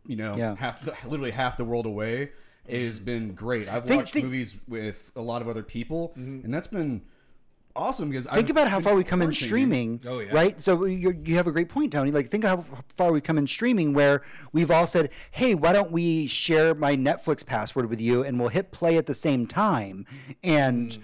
[0.06, 0.56] you know, Yeah.
[0.56, 2.30] half the, literally half the world away.
[2.66, 3.68] It has been great.
[3.68, 7.02] I've Think- watched think- movies with a lot of other people, and that's been
[7.76, 10.33] awesome because think about how far we come in streaming, Oh, yeah.
[10.33, 10.61] right?
[10.61, 12.11] So you you have a great point, Tony.
[12.11, 15.90] Like think how far we come in streaming, where we've all said, "Hey, why don't
[15.92, 20.06] we share my Netflix password with you, and we'll hit play at the same time
[20.42, 20.98] and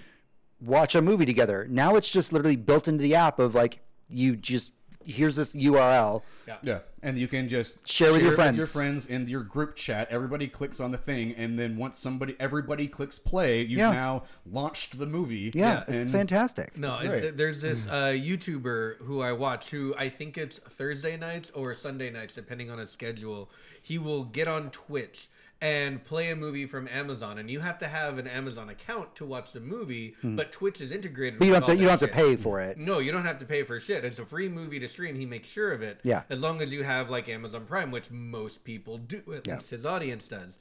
[0.61, 4.35] watch a movie together." Now it's just literally built into the app of like you
[4.35, 4.73] just
[5.07, 6.21] here's this URL.
[6.61, 8.73] Yeah, and you can just Share with your it your friends.
[8.73, 10.07] friends in your group chat.
[10.11, 13.91] Everybody clicks on the thing, and then once somebody, everybody clicks play, you've Yeah.
[13.91, 15.51] now launched the movie.
[15.53, 16.77] Yeah, it's and fantastic.
[16.77, 17.21] No, great.
[17.21, 21.73] th- there's this uh, YouTuber who I watch who I think it's Thursday nights or
[21.75, 23.49] Sunday nights, depending on his schedule.
[23.81, 25.29] He will get on Twitch
[25.61, 29.25] and play a movie from Amazon, and you have to have an Amazon account to
[29.25, 30.15] watch the movie.
[30.21, 30.35] Hmm.
[30.35, 31.39] But Twitch is integrated.
[31.39, 32.77] But you don't have to you don't have to pay for it.
[32.77, 34.05] No, you don't have to pay for shit.
[34.05, 35.15] It's a free movie to stream.
[35.15, 35.99] He makes sure of it.
[36.03, 36.23] Yeah.
[36.29, 39.55] As long as you have like Amazon Prime, which most people do, at Yeah.
[39.55, 40.59] least his audience does.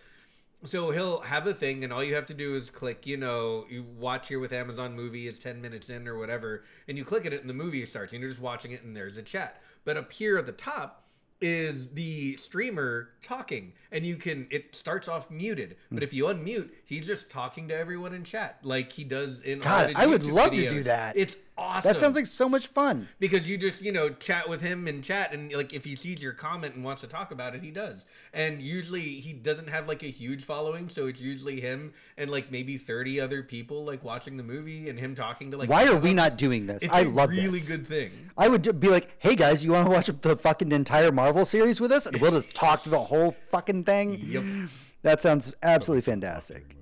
[0.64, 3.66] So he'll have a thing, and all you have to do is click, you know,
[3.68, 7.26] you watch here with Amazon movie is 10 minutes in or whatever, and you click
[7.26, 9.62] at it, and the movie starts, and you're just watching it, and there's a chat.
[9.84, 11.05] But up here at the top,
[11.40, 16.70] is the streamer talking and you can it starts off muted but if you unmute
[16.84, 20.06] he's just talking to everyone in chat like he does in all God, his I
[20.06, 21.16] would YouTube love to do that.
[21.16, 23.08] it's awesome That sounds like so much fun.
[23.18, 26.22] because you just you know chat with him in chat and like if he sees
[26.22, 29.88] your comment and wants to talk about it he does and usually he doesn't have
[29.88, 34.04] like a huge following so it's usually him and like maybe 30 other people like
[34.04, 36.82] watching the movie and him talking to like Why are we not doing this?
[36.82, 37.74] it's I a love really this.
[37.76, 41.10] good thing I would be like, "Hey guys, you want to watch the fucking entire
[41.10, 44.20] Marvel series with us?" And we'll just talk to the whole fucking thing.
[44.22, 44.44] Yep.
[45.00, 46.75] That sounds absolutely fantastic.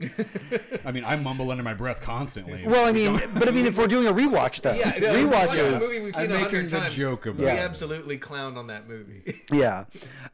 [0.84, 2.66] I mean, I mumble under my breath constantly.
[2.66, 5.14] Well, I mean, but I mean, if we're doing a rewatch though, yeah no, if
[5.14, 6.06] we watch a rewatches.
[6.06, 9.84] I'm seen a making the times joke about we absolutely clown on that movie Yeah.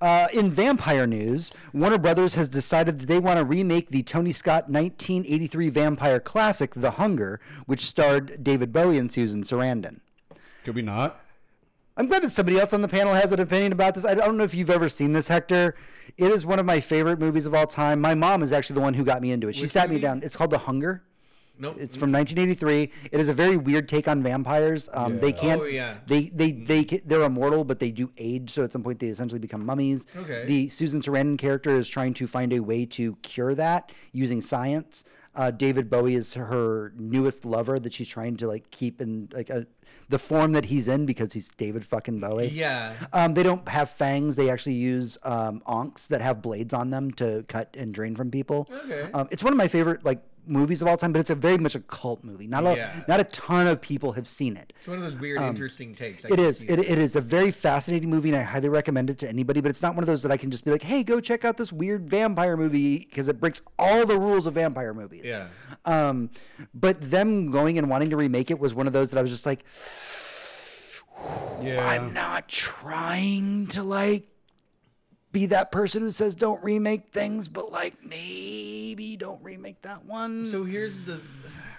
[0.01, 4.33] Uh, in vampire news, Warner Brothers has decided that they want to remake the Tony
[4.33, 10.01] Scott 1983 vampire classic, The Hunger, which starred David Bowie and Susan Sarandon.
[10.65, 11.21] could we not?
[11.97, 14.05] I'm glad that somebody else on the panel has an opinion about this.
[14.05, 15.75] I don't know if you've ever seen this, Hector.
[16.19, 18.01] It is one of my favorite movies of all time.
[18.01, 19.55] My mom is actually the one who got me into it.
[19.55, 20.21] She Which sat me down.
[20.23, 21.05] It's called The Hunger.
[21.59, 22.93] nope It's from 1983.
[23.13, 24.91] It is a very weird take on vampires.
[24.93, 25.63] Um, They can't.
[25.63, 25.97] Oh, yeah.
[26.07, 28.51] They they they they're immortal, but they do age.
[28.51, 30.07] So at some point, they essentially become mummies.
[30.15, 30.45] Okay.
[30.45, 35.03] The Susan Sarandon character is trying to find a way to cure that using science.
[35.37, 39.51] Uh, David Bowie is her newest lover that she's trying to like keep in like
[39.51, 39.67] a
[40.09, 42.49] the form that he's in because he's David fucking Bowie.
[42.49, 44.37] yeah Um, they don't have fangs.
[44.37, 48.31] They actually use um, ankhs that have blades on them to cut and drain from
[48.31, 48.69] people.
[48.71, 49.11] Okay.
[49.15, 51.59] Um, it's one of my favorite like movies of all time, but it's a very
[51.59, 52.47] much a cult movie.
[52.47, 53.05] Not a Yeah.
[53.09, 54.73] not a ton of people have seen it.
[54.79, 56.63] it's one of those weird interesting takes I Um, It is.
[56.65, 59.61] It, it is a very fascinating movie, and I highly recommend it to anybody.
[59.61, 61.45] But it's not one of those that I can just be like, "Hey, go check
[61.45, 65.25] out this weird vampire movie" because it breaks all the rules of vampire movies.
[65.25, 65.49] Yeah.
[65.85, 66.31] Um,
[66.75, 69.31] but them going and wanting to remake it was one of those that I was
[69.31, 69.65] just like,
[71.63, 71.87] Yeah.
[71.87, 74.27] I'm not trying to like
[75.37, 80.47] be that person who says don't remake things, but like maybe don't remake that one.
[80.47, 81.21] so here's the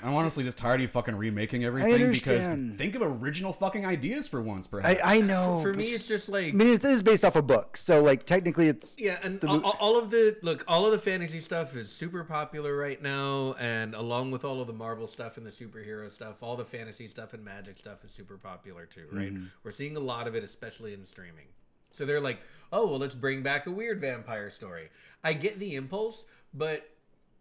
[0.04, 2.46] I'm honestly just tired of you fucking remaking everything because
[2.78, 5.02] think of original fucking ideas for once, perhaps.
[5.04, 5.60] I, I know.
[5.60, 8.28] for me it's just like I mean, it is based off a book, so like
[8.28, 11.76] technically it's Yeah, and The all, all of the look, all of the fantasy stuff
[11.76, 15.52] is super popular right now, and along with all of the Marvel stuff and the
[15.52, 19.34] superhero stuff, all the fantasy stuff and magic stuff is super popular too, right?
[19.34, 19.48] Mm-hmm.
[19.64, 21.48] We're seeing a lot of it, especially in streaming.
[21.90, 22.40] So they're like,
[22.72, 24.90] oh well, let's bring back a weird vampire story.
[25.24, 26.90] I get the impulse, but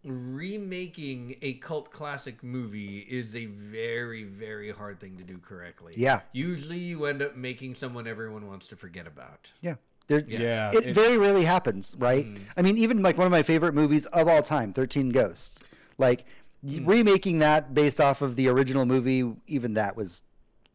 [0.03, 6.21] remaking a cult classic movie is a very very hard thing to do correctly Yeah.
[6.31, 9.75] usually you end up making someone everyone wants to forget about Yeah.
[10.07, 12.25] There, Yeah, It very rarely happens, right?
[12.25, 12.39] Mm.
[12.55, 15.59] I mean, even like one of my favorite movies of all time, 13 Ghosts.
[15.97, 16.23] Like
[16.63, 16.87] y mm.
[16.87, 20.23] remaking that based off of the original movie, even that was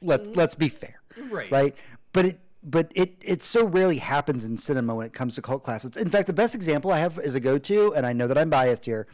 [0.02, 0.36] let mm.
[0.36, 1.00] let's be fair.
[1.30, 1.50] Right.
[1.50, 1.74] Right?
[2.12, 5.62] But it but it it so rarely happens in cinema when it comes to cult
[5.62, 5.96] classics.
[5.96, 8.50] In fact, the best example I have is a go-to, and I know that I'm
[8.50, 9.06] biased here,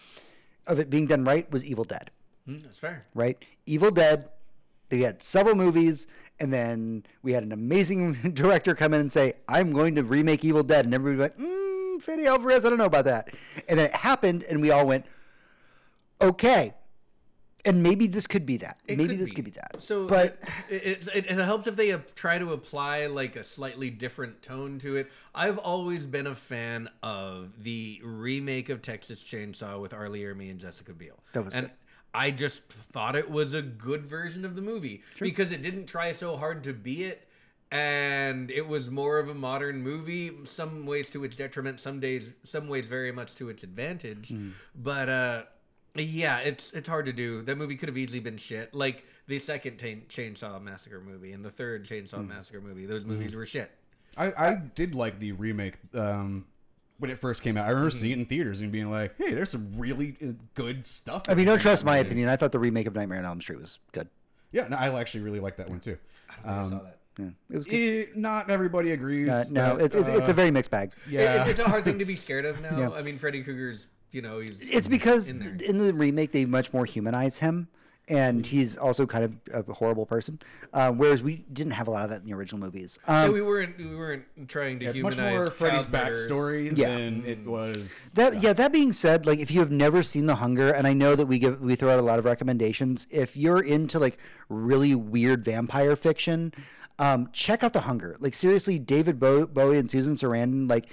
[0.66, 2.10] of it being done right was Evil Dead
[2.48, 3.42] Mm, that's fair right?
[3.66, 4.30] Evil Dead.
[4.88, 6.06] They had several movies,
[6.40, 10.44] and then we had an amazing director come in and say, "I'm going to remake
[10.44, 13.28] Evil Dead," and everybody went, mm, "Fede Alvarez, I don't know about that."
[13.68, 15.04] And then it happened, and we all went,
[16.20, 16.74] "Okay."
[17.64, 18.78] And maybe this could be that.
[18.86, 19.36] It maybe could this be.
[19.36, 19.82] could be that.
[19.82, 24.42] So, but it, it, it helps if they try to apply like a slightly different
[24.42, 25.10] tone to it.
[25.34, 30.08] I've always been a fan of the remake of Texas Chainsaw with R.
[30.08, 31.18] Lee Ermey and Jessica Biel.
[31.32, 31.74] That was and good.
[32.14, 36.12] I just thought it was a good version of the movie because it didn't try
[36.12, 37.24] so hard to be it.
[37.70, 42.30] And it was more of a modern movie, some ways to its detriment, some days,
[42.42, 44.28] some ways very much to its advantage.
[44.28, 44.50] Hmm.
[44.74, 45.42] But uh,
[46.04, 47.42] Yeah, it's it's hard to do.
[47.42, 48.74] That movie could have easily been shit.
[48.74, 52.28] Like the second Chain- Chainsaw Massacre movie and the third Chainsaw Hmm.
[52.28, 52.86] Massacre movie.
[52.86, 53.70] Those movies were shit.
[54.16, 56.46] I, I did like the remake um,
[56.98, 57.66] when it first came out.
[57.66, 57.98] I remember Mm-hmm.
[58.00, 61.32] seeing it in theaters and being like, "Hey, there's some really uh, good stuff." I
[61.34, 62.28] mean, in don't trust my movie." opinion.
[62.28, 64.08] I thought the remake of Nightmare on Elm Street was good.
[64.50, 65.98] Yeah, no, I actually really like that one too.
[66.44, 66.98] I don't think I saw that.
[67.18, 67.66] Yeah, it was.
[67.68, 69.28] It, not everybody agrees.
[69.28, 70.92] Uh, no, that, it's, it's, it's a uh, very mixed bag.
[71.08, 71.44] yeah.
[71.44, 72.78] It- it's a hard thing to be scared of now.
[72.78, 72.90] Yeah.
[72.90, 75.56] I mean, Freddy Krueger's, you know, he's It's because in there.
[75.68, 77.68] in the remake they much more humanize him,
[78.08, 80.38] and he's also kind of a horrible person.
[80.72, 82.98] Uh, whereas we didn't have a lot of that in the original movies.
[83.06, 86.96] Yeah, Um, we weren't we weren't trying to it's much humanize more Freddy's backstory Yeah.
[86.96, 88.10] than it was.
[88.14, 88.52] That yeah.
[88.54, 91.26] That being said, like if you have never seen The Hunger, and I know that
[91.26, 93.06] we give we throw out a lot of recommendations.
[93.10, 94.18] If you're into like
[94.48, 96.52] really weird vampire fiction,
[96.98, 98.16] um, check out The Hunger.
[98.20, 100.68] Like seriously, David Bow- Bowie and Susan Sarandon.
[100.68, 100.86] Like,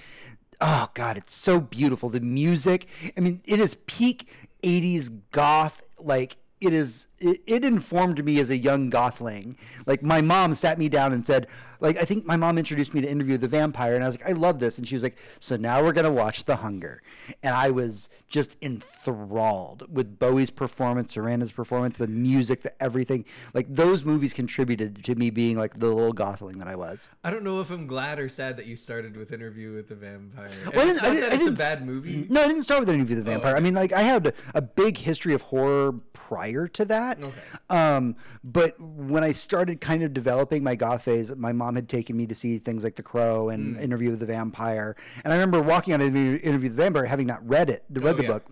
[0.61, 2.09] oh god, it's so beautiful.
[2.09, 2.87] The music.
[3.17, 4.29] I mean, it is peak
[4.63, 5.83] '80s goth.
[5.99, 7.07] Like it is.
[7.19, 9.57] It, it informed me as a young gothling.
[9.85, 11.47] Like my mom sat me down and said.
[11.79, 14.29] Like I think my mom introduced me to Interview the Vampire, and I was like,
[14.29, 17.01] I love this, and she was like, so now we're gonna watch The Hunger,
[17.43, 23.25] and I was just enthralled with Bowie's performance, Sarandon's performance, the music, the everything.
[23.53, 27.09] Like those movies contributed to me being like the little gothling that I was.
[27.23, 29.95] I don't know if I'm glad or sad that you started with Interview with the
[29.95, 30.49] Vampire.
[30.73, 32.27] Well, I didn't- I didn't- that I it's a didn't s- bad movie.
[32.29, 33.55] No, I didn't start with Interview with the Vampire.
[33.55, 37.21] I mean, like I had a, a big history of horror prior to that.
[37.21, 37.33] Okay.
[37.69, 42.15] Um, but when I started kind of developing my goth phase, my mom had taken
[42.15, 43.53] me to see things like The Crow Mm.
[43.55, 47.05] and Interview with the Vampire, and I remember walking on Interview, Interview with the Vampire,
[47.05, 48.29] having not read it, read Oh, the yeah.
[48.29, 48.45] book.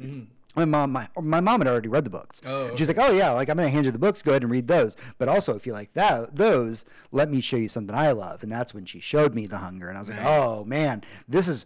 [0.55, 2.39] My mom, my, my mom had already read the books.
[2.45, 4.21] Oh, She's like, "Oh yeah, like I'm gonna hand you the books.
[4.21, 4.95] Go ahead and read those.
[5.17, 8.51] But also, if you like that, those, let me show you something I love." And
[8.51, 11.65] that's when she showed me The Hunger, and I was like, "Oh man, this is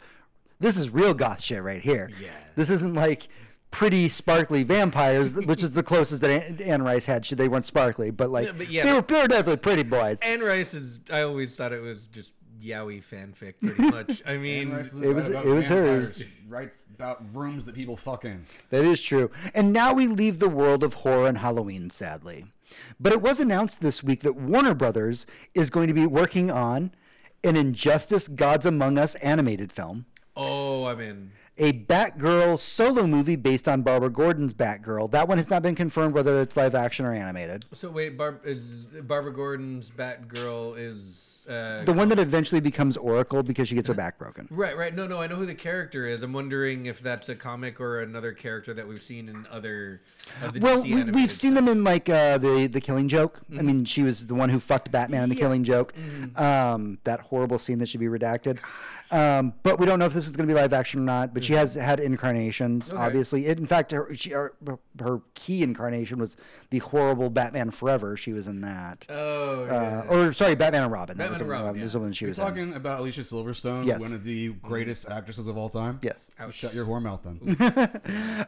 [0.62, 2.10] this is real goth shit right here.
[2.22, 2.30] Yeah.
[2.56, 3.28] This isn't like."
[3.70, 7.26] Pretty sparkly vampires, which is the closest that Anne, Anne Rice had.
[7.26, 9.84] She, they weren't sparkly, but like Yeah, but yeah, they, were, they were definitely pretty
[9.84, 10.20] boys.
[10.22, 11.00] Anne Rice is.
[11.12, 14.24] I always thought it was just yaoi fanfic, pretty much.
[14.26, 16.22] I mean, It was it was hers.
[16.22, 18.46] It writes about rooms that people fuck in.
[18.70, 19.30] That is true.
[19.54, 22.48] And now we leave the world of horror and Halloween, sadly.
[23.00, 26.92] But it was announced this week that Warner Brothers is going to be working on
[27.44, 31.32] an Injustice Gods Among Us animated film, oh, I'm in.
[31.58, 35.12] A Batgirl solo movie based on Barbara Gordon's Batgirl.
[35.12, 37.66] That one has not been confirmed whether it's live action or animated.
[37.74, 43.42] So wait, Barb is Barbara Gordon's Batgirl is uh, The one that eventually becomes Oracle
[43.42, 44.48] because she gets her back broken.
[44.52, 44.94] right, right.
[44.94, 46.22] No, no, I know who the character is.
[46.22, 50.02] I'm wondering if that's a comic or another character that we've seen in other
[50.44, 53.08] of the Well, DC we, we've animated seen them in like uh, the the Killing
[53.08, 53.40] Joke.
[53.58, 55.42] I mean, she was the one who fucked Batman in the Yeah.
[55.42, 55.94] Killing Joke.
[56.36, 58.60] Um, that horrible scene that should be redacted.
[59.12, 61.34] Um, but we don't know if this is going to be live action or not.
[61.34, 63.46] But she has had incarnations, obviously.
[63.46, 64.54] It, in fact, her, she, her,
[65.00, 66.36] her key incarnation was
[66.70, 68.18] the horrible Batman Forever.
[68.18, 69.06] She was in that.
[69.10, 71.18] Oh, Uh, or sorry, Batman and Robin.
[71.18, 72.00] That Batman was and the one- Robin, was yeah.
[72.00, 72.44] the one she You're was in.
[72.46, 74.00] talking about Alicia Silverstone, Yes.
[74.02, 76.00] one of the greatest actresses of all time.
[76.02, 76.30] Yes.
[76.52, 77.38] Shut your whore mouth then.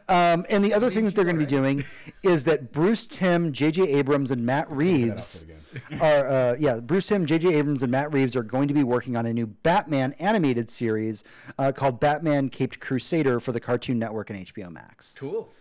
[0.08, 1.84] Um, and the other thing that they're going to be doing
[2.22, 3.82] is that Bruce Timm, J.J.
[3.92, 5.56] Abrams, and Matt Reeves outfit
[6.00, 7.54] are, uh, yeah, Bruce Timm, J.J.
[7.54, 11.22] Abrams, and Matt Reeves are going to be working on a new Batman animated series
[11.58, 15.14] uh, called Batman Caped Crusader for the Cartoon Network and HBO Max.
[15.18, 15.52] cool.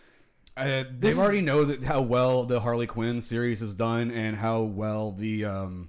[0.57, 4.61] Uh, they already know that how well the Harley Quinn series is done and how
[4.61, 5.87] well the um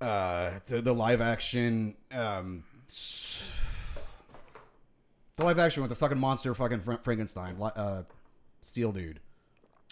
[0.00, 3.42] uh the, the live action um s-
[5.36, 8.02] the live action with the fucking monster fucking Frankenstein uh
[8.60, 9.20] steel dude.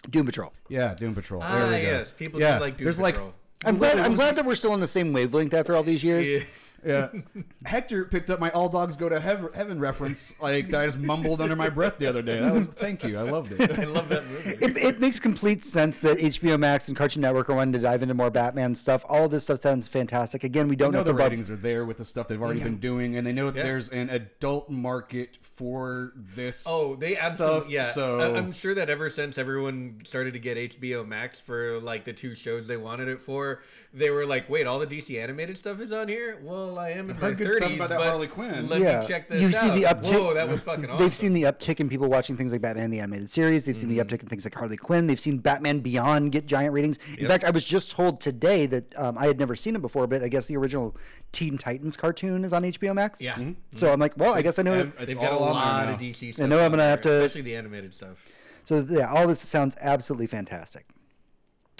[0.09, 0.53] Doom Patrol.
[0.69, 1.41] Yeah, Doom Patrol.
[1.43, 1.91] Ah, there we go.
[1.91, 3.25] yes, people yeah, do like Doom there's Patrol.
[3.25, 3.33] like
[3.65, 3.99] I'm glad.
[3.99, 6.27] I'm glad that we're still on the same wavelength after all these years.
[6.27, 6.39] Yeah.
[6.85, 7.09] Yeah.
[7.65, 10.97] Hector picked up my all dogs go to heaven, heaven reference like that I just
[10.97, 12.39] mumbled under my breath the other day.
[12.39, 13.17] That was thank you.
[13.17, 13.71] I loved it.
[13.77, 14.57] I love that movie.
[14.61, 18.01] It, it makes complete sense that HBO Max and Cartoon Network are wanting to dive
[18.01, 19.03] into more Batman stuff.
[19.09, 20.43] All of this stuff sounds fantastic.
[20.43, 22.41] Again, we don't know know the if they're ratings are there with the stuff they've
[22.41, 23.63] already been doing, and they know that Yeah.
[23.63, 26.65] there's an adult market for this.
[26.67, 27.85] Oh, they absolutely stuff, yeah.
[27.91, 32.03] So I, I'm sure that ever since everyone started to get HBO Max for like
[32.05, 33.61] the two shows they wanted it for,
[33.97, 37.09] they were like, "Wait, all the DC animated stuff is on here." Well, I am
[37.09, 38.67] in my heard good stuff 30s, but Harley Quinn.
[38.69, 39.53] let yeah, me check this you out.
[39.75, 40.13] see the uptick.
[40.13, 40.97] Whoa, that was fucking awesome.
[40.97, 43.65] They've seen the uptick in people watching things like Batman the animated series.
[43.65, 44.07] They've seen the Mm-hmm.
[44.15, 45.07] uptick in things like Harley Quinn.
[45.07, 46.99] They've seen Batman Beyond get giant ratings.
[47.17, 50.07] In fact, I was just told today that um, I had never seen it before,
[50.07, 50.95] but I guess the original
[51.31, 53.19] Teen Titans cartoon is on HBO Max.
[53.21, 53.33] Yeah.
[53.35, 53.55] Mhm.
[53.75, 54.73] So I'm like, well, I guess I know.
[54.79, 54.87] It.
[54.97, 55.93] it's They've got a all on lot now.
[55.93, 56.43] of DC stuff.
[56.45, 58.25] I know I'm gonna there, have to- especially the animated stuff.
[58.65, 60.85] So yeah, all this sounds absolutely fantastic.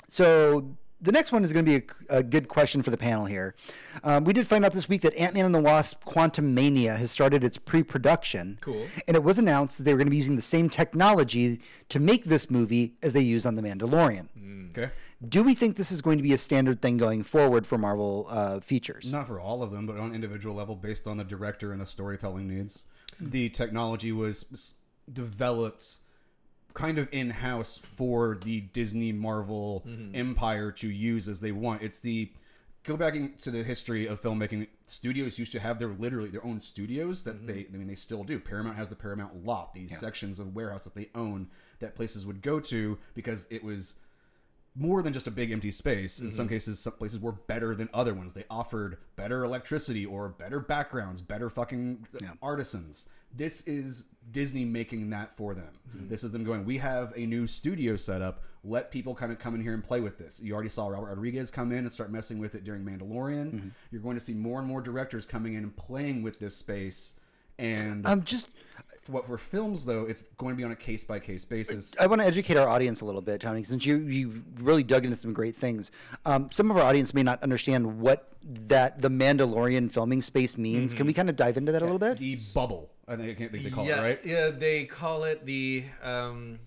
[0.08, 3.26] So the next one is going to be a, a good question for the panel
[3.26, 3.56] here.
[4.04, 7.12] Um, we did find out this week that Ant Man and the Wasp Quantumania has
[7.12, 8.58] started its pre production.
[8.62, 8.88] Cool.
[9.08, 12.00] And it was announced that they were going to be using the same technology to
[12.00, 14.28] make this movie as they use on The Mandalorian.
[14.72, 14.92] Okay.
[15.28, 18.28] Do we think this is going to be a standard thing going forward for Marvel
[18.30, 19.12] uh, features?
[19.12, 21.82] Not for all of them, but on an individual level, based on the director and
[21.82, 22.86] the storytelling needs.
[23.20, 24.76] The technology was
[25.12, 25.98] developed
[26.78, 30.16] kind of in house for the Disney Marvel mm-hmm.
[30.16, 31.82] empire to use as they want.
[31.82, 32.32] It's the
[32.84, 34.68] go back into the history of filmmaking.
[34.86, 37.48] Studios used to have their literally their own studios that mm-hmm.
[37.48, 37.68] they.
[37.74, 38.40] I mean, they still do.
[38.40, 39.74] Paramount has the Paramount lot.
[39.74, 41.48] These sections of warehouse that they own
[41.80, 43.96] that places would go to because it was
[44.76, 46.20] more than just a big empty space.
[46.20, 46.54] In some mm-hmm.
[46.54, 48.34] cases, some places were better than other ones.
[48.34, 52.06] They offered better electricity or better backgrounds, better fucking
[52.40, 53.10] artisans.
[53.34, 55.70] This is Disney making that for them.
[55.92, 56.08] Hmm.
[56.08, 58.44] This is them going, we have a new studio set up.
[58.64, 60.42] Let people kind of come in here and play with this.
[60.42, 63.52] You already saw Robert Rodriguez come in and start messing with it during Mandalorian.
[63.52, 63.68] Hmm.
[63.92, 67.14] You're going to see more and more directors coming in and playing with this space.
[67.60, 68.48] And I'm just.
[69.08, 71.96] what for films though, it's going to be on a case by case basis.
[72.00, 75.06] I want to educate our audience a little bit, Tony, since you you've really dug
[75.06, 75.92] into some great things.
[76.26, 80.94] Um, some of our audience may not understand what that the Mandalorian filming space means.
[80.94, 81.08] Can mm-hmm.
[81.08, 82.18] we kind of dive into that a little bit?
[82.18, 84.20] The bubble, I think, I can't think they call yeah, it right.
[84.26, 85.86] Yeah, they call it the.
[86.04, 86.60] Um,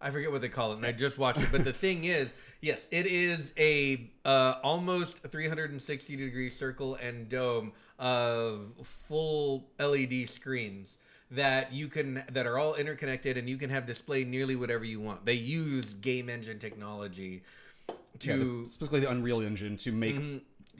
[0.00, 1.48] I forget what they call it, and I just watched it.
[1.50, 7.72] But the thing is, yes, it is a uh, almost 360 degree circle and dome
[7.98, 10.98] of full LED screens
[11.30, 15.00] that you can that are all interconnected, and you can have display nearly whatever you
[15.00, 15.24] want.
[15.24, 17.42] They use game engine technology
[18.18, 20.16] to Yeah, the- specifically the Unreal Engine to make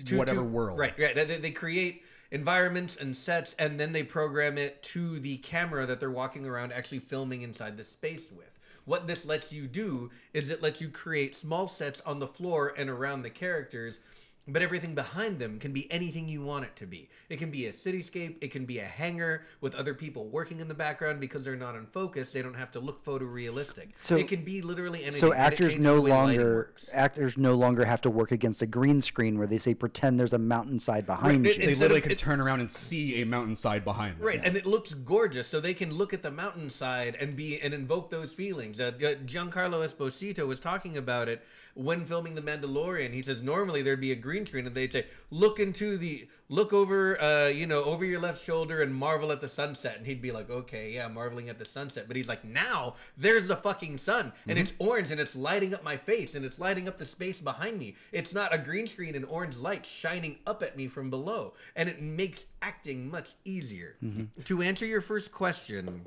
[0.05, 0.79] to- whatever to- world.
[0.79, 1.15] Right, right.
[1.15, 2.03] They, they create
[2.35, 6.73] environments and sets, and then they program it to the camera that they're walking around
[6.73, 8.59] actually filming inside the space with.
[8.87, 12.75] What this lets you do is it lets you create small sets on the floor
[12.77, 14.01] and around the characters.
[14.47, 17.09] But everything behind them can be anything you want it to be.
[17.31, 18.37] It can be a cityscape.
[18.43, 21.75] It can be a hangar with other people working in the background because they're not
[21.77, 22.31] in focus.
[22.31, 23.93] They don't have to look photorealistic.
[23.97, 25.19] So- it can be literally anything.
[25.21, 28.67] So actors no the way lighting longer actors no longer have to work against a
[28.67, 31.63] green screen where they say pretend there's a mountainside behind Right, you.
[31.63, 34.27] it- They literally of- could it- turn around and see a mountainside behind them.
[34.27, 37.73] Right, and it looks gorgeous, so they can look at the mountainside and be and
[37.73, 38.79] invoke those feelings.
[38.79, 41.43] Uh, uh, Giancarlo Esposito was talking about it
[41.75, 43.13] when filming The Mandalorian.
[43.13, 46.73] He says normally there'd be a green screen, and they'd say, "Look into the look
[46.73, 50.23] over, uh, you know, over your left shoulder and marvel at the sunset." And he'd
[50.23, 53.99] be like, "Okay, yeah, marveling at the sunset." But he's like, "Now there's the fucking
[53.99, 57.07] sun, and it's orange, and it's lighting up my face, and it's lighting up the
[57.07, 57.97] space behind me.
[58.13, 61.89] It's not a green screen and orange light shining up at me from below, and
[61.89, 63.97] it makes acting much easier."
[64.45, 66.07] To answer your first question,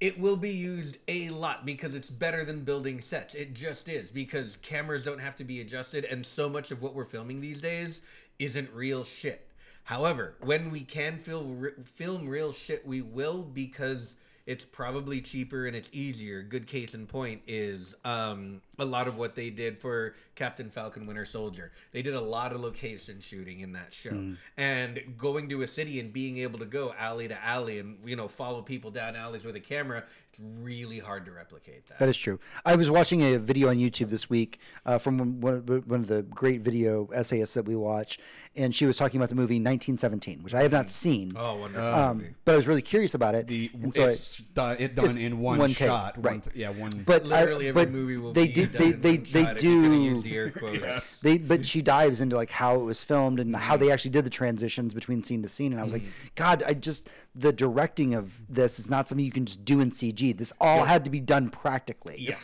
[0.00, 3.34] it will be used a lot because it's better than building sets.
[3.34, 6.94] It just is because cameras don't have to be adjusted, and so much of what
[6.94, 8.00] we're filming these days
[8.38, 9.48] isn't real shit.
[9.84, 14.16] However, when we can film film real shit, we will because
[14.46, 16.42] it's probably cheaper and it's easier.
[16.42, 21.06] Good case in point is um, a lot of what they did for Captain Falcon
[21.06, 21.72] Winter Soldier.
[21.92, 24.34] They did a lot of location shooting in that show.
[24.56, 28.16] And going to a city and being able to go alley to alley and you
[28.16, 31.98] know follow people down alleys with a camera, it's really hard to replicate that.
[31.98, 32.40] That is true.
[32.64, 36.06] I was watching a video on YouTube this week uh, from one of, one of
[36.08, 38.18] the great video essayists that we watch,
[38.56, 41.32] and she was talking about the movie 1917, which I have not seen.
[41.36, 41.84] oh, wonderful.
[41.86, 43.46] Um, but I was really curious about it.
[43.46, 46.16] The, and so I- it's done, it done in one, one shot.
[46.18, 46.42] One right.
[46.42, 47.02] t- yeah, one.
[47.06, 49.56] but I- Literally every but movie will they be do done they they, they shot
[49.56, 51.18] if you're gonna use do the air quotes.
[51.18, 53.84] they but she dives into like how it was filmed and how mm-hmm.
[53.84, 56.28] they actually did the transitions between scene to scene and I was like mm-hmm.
[56.34, 59.90] god I just the directing of this is not something you can just do in
[59.90, 62.36] CG this all had to be done practically Yeah.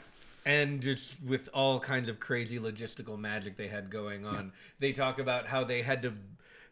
[0.46, 4.52] And just with all kinds of crazy logistical magic they had going on.
[4.78, 6.14] They talk about how they had to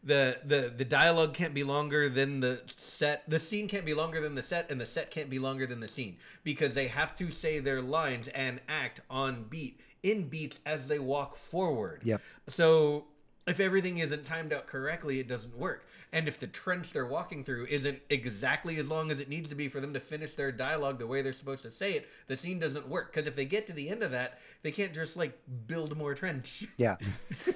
[0.05, 4.21] the the the dialogue can't be longer than the set the scene can't be longer
[4.21, 7.17] than the set and the set can't be longer than the scene because they have
[7.17, 12.03] to say their lines and act on beat in beats as they walk forward.
[12.05, 12.23] Yep.
[12.47, 13.07] So
[13.51, 15.87] if everything isn't timed out correctly, it doesn't work.
[16.13, 19.55] And if the trench they're walking through isn't exactly as long as it needs to
[19.55, 22.37] be for them to finish their dialogue the way they're supposed to say it, the
[22.37, 23.13] scene doesn't work.
[23.13, 26.15] Because if they get to the end of that, they can't just like build more
[26.15, 26.67] trench.
[26.79, 26.97] Yeah.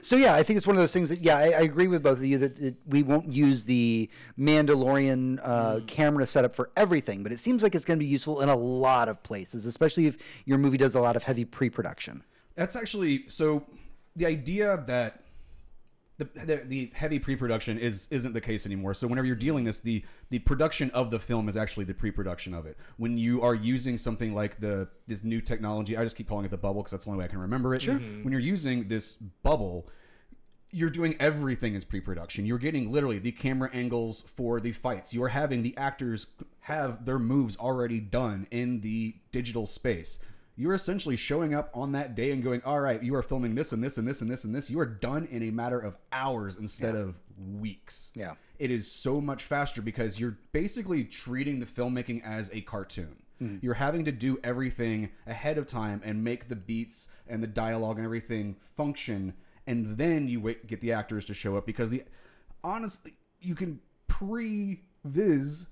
[0.01, 2.03] So yeah, I think it's one of those things that yeah, I, I agree with
[2.03, 7.23] both of you that it, we won't use the Mandalorian uh, camera setup for everything,
[7.23, 10.07] but it seems like it's going to be useful in a lot of places, especially
[10.07, 12.25] if your movie does a lot of heavy pre-production.
[12.57, 13.65] That's actually so.
[14.17, 15.22] The idea that
[16.25, 18.95] the, the, the heavy pre-production is isn't the case anymore.
[18.95, 22.55] So whenever you're dealing this, the the production of the film is actually the pre-production
[22.55, 22.77] of it.
[22.97, 26.51] When you are using something like the this new technology, I just keep calling it
[26.51, 27.83] the bubble because that's the only way I can remember it.
[27.83, 27.95] Sure.
[27.95, 28.25] Mm-hmm.
[28.25, 29.89] When you're using this bubble,
[30.71, 32.47] you're doing everything as pre-production.
[32.47, 35.13] You're getting literally the camera angles for the fights.
[35.13, 36.27] You are having the actors
[36.61, 40.19] have their moves already done in the digital space.
[40.63, 43.73] You're essentially showing up on that day and going, "All right, you are filming this
[43.73, 45.97] and this and this and this and this." You are done in a matter of
[46.13, 48.13] hours instead of weeks.
[48.15, 48.35] Yeah.
[48.59, 53.17] It is so much faster because you're basically treating the filmmaking as a cartoon.
[53.43, 53.57] Mm-hmm.
[53.61, 57.97] You're having to do everything ahead of time and make the beats and the dialogue
[57.97, 59.35] and everything function
[59.67, 62.03] and then you wait get the actors to show up because the
[62.65, 65.67] honestly you can pre-viz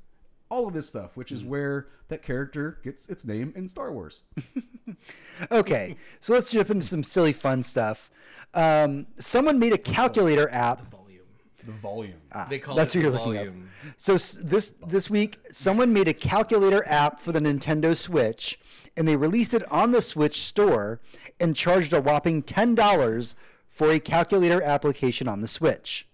[0.50, 4.20] all of this stuff which is where that character gets its name in star wars
[5.50, 8.10] Okay, so let's jump into some silly fun stuff.
[8.52, 10.90] Um, someone made a calculator app.
[10.90, 11.22] Volume.
[11.64, 12.14] the volume
[12.50, 13.44] They call That's it what you're the looking up.
[13.46, 13.70] volume.
[13.96, 18.58] So s- this this week, someone made a calculator app for the Nintendo Switch,
[18.96, 21.00] and they released it on the Switch store
[21.38, 23.34] and charged a whopping ten dollars
[23.68, 26.06] for a calculator application on the Switch.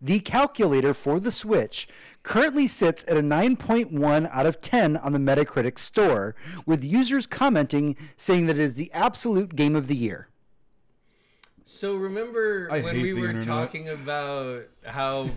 [0.00, 1.88] The calculator for the Switch
[2.22, 6.36] currently sits at a 9.1 out of 10 on the Metacritic store,
[6.66, 10.28] with users commenting saying that it is the absolute game of the year.
[11.64, 13.44] So remember I when we were internet.
[13.44, 15.30] talking about how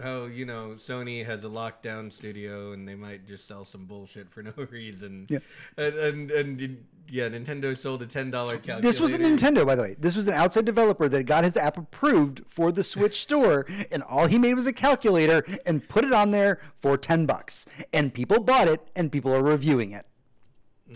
[0.00, 4.30] how you know Sony has a lockdown studio and they might just sell some bullshit
[4.30, 5.26] for no reason.
[5.28, 5.38] Yeah.
[5.76, 8.82] And and, and yeah, Nintendo sold a ten dollar calculator.
[8.82, 9.96] This was a Nintendo, by the way.
[9.98, 14.02] This was an outside developer that got his app approved for the Switch store, and
[14.02, 17.66] all he made was a calculator and put it on there for ten bucks.
[17.92, 20.06] And people bought it, and people are reviewing it.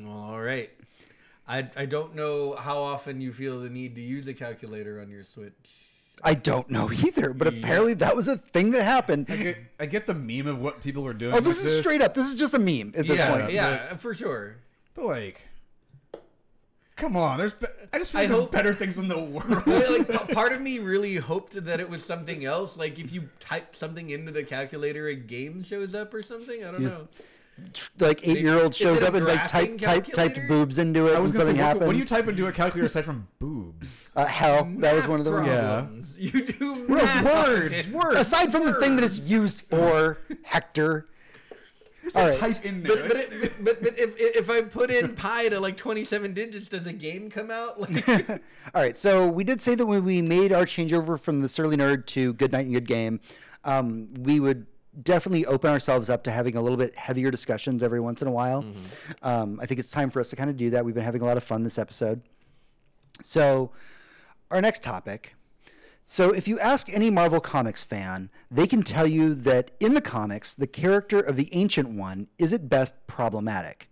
[0.02, 0.70] Well, all right.
[1.46, 5.10] I I don't know how often you feel the need to use a calculator on
[5.10, 5.83] your Switch.
[6.22, 9.26] I don't know either, but apparently that was a thing that happened.
[9.28, 11.78] I get, I get the meme of what people are doing Oh, this with is
[11.80, 12.14] straight up.
[12.14, 13.52] This is just a meme at this yeah, point.
[13.52, 14.56] yeah, for sure.
[14.94, 15.40] but like
[16.96, 19.18] come on there's be- i just feel I like there's hope- better things in the
[19.18, 22.76] world like part of me really hoped that it was something else.
[22.78, 26.64] Like if you type something into the calculator, a game shows up or something.
[26.64, 27.08] I don't You know.
[27.98, 31.06] Like eight year old Is shows up and like graphing type type typed boobs into
[31.08, 31.86] it I was and gonna say, something what, happened.
[31.86, 34.10] what do you type into a calculator aside from boobs?
[34.16, 36.18] uh, hell, that was one of the Math ones.
[36.18, 37.48] You do Bro, math.
[37.48, 38.18] words, words.
[38.18, 41.08] Aside from the thing that it's used for, Hector.
[42.02, 42.38] Just all right.
[42.38, 42.96] type in there.
[42.96, 46.34] But but, it, but but if if I put in pi to like twenty seven
[46.34, 47.80] digits, does a game come out?
[47.80, 48.36] Like All
[48.74, 52.04] right, so we did say that when we made our changeover from the Surly Nerd
[52.06, 53.20] to Good Night and Good Game,
[53.64, 54.66] um, we would
[55.02, 58.32] definitely open ourselves up to having a little bit heavier discussions every once in a
[58.32, 58.64] while.
[59.22, 60.84] Um, I think it's time for us to kind of do that.
[60.84, 62.22] We've been having a lot of fun this episode.
[63.22, 63.70] So,
[64.50, 65.34] our next topic.
[66.04, 70.00] So, if you ask any Marvel Comics fan, they can tell you that in the
[70.00, 73.88] comics, the character of the Ancient One is at best problematic.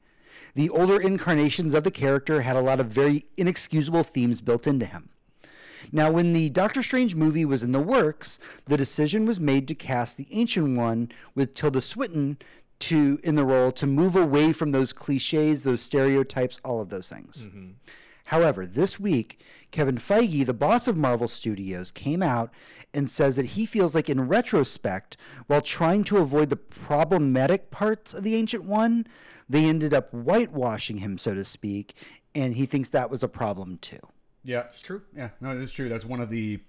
[0.55, 4.85] The older incarnations of the character had a lot of very inexcusable themes built into
[4.85, 5.09] him.
[5.91, 9.75] Now, when the Doctor Strange movie was in the works, the decision was made to
[9.75, 12.39] cast the Ancient One with Tilda Swinton
[12.81, 17.09] to in the role to move away from those cliches, those stereotypes, all of those
[17.09, 17.47] things.
[17.47, 17.71] Mm-hmm.
[18.27, 19.41] However, this week,
[19.73, 22.51] Kevin Feige, the boss of Marvel Studios, came out
[22.95, 25.17] and says that he feels like, in retrospect,
[25.49, 29.07] while trying to avoid the problematic parts of the Ancient One,
[29.49, 31.95] they ended up whitewashing him, so to speak,
[32.35, 34.01] and he thinks that was a problem too.
[34.45, 35.03] Yeah, it's true.
[35.17, 35.89] Yeah, no, it is true.
[35.89, 36.61] That's one of the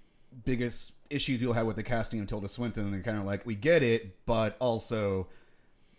[0.44, 2.90] biggest issues people have with the casting of Tilda Swinton.
[2.90, 5.28] They're kind of like, we get it, but also,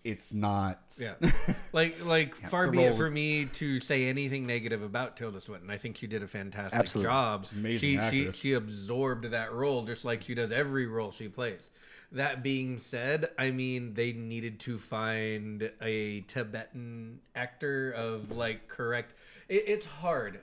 [0.04, 0.82] it's not.
[1.00, 1.16] Yeah.
[1.74, 5.70] Like like far the be it for me to say anything negative about Tilda Swinton.
[5.70, 7.10] I think she did a fantastic Absolutely.
[7.10, 7.48] job.
[7.52, 11.70] amazing she, she she absorbed that role just like she does every role she plays.
[12.14, 19.16] That being said, I mean they needed to find a Tibetan actor of like correct.
[19.50, 20.40] It, it's hard.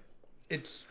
[0.52, 0.86] It's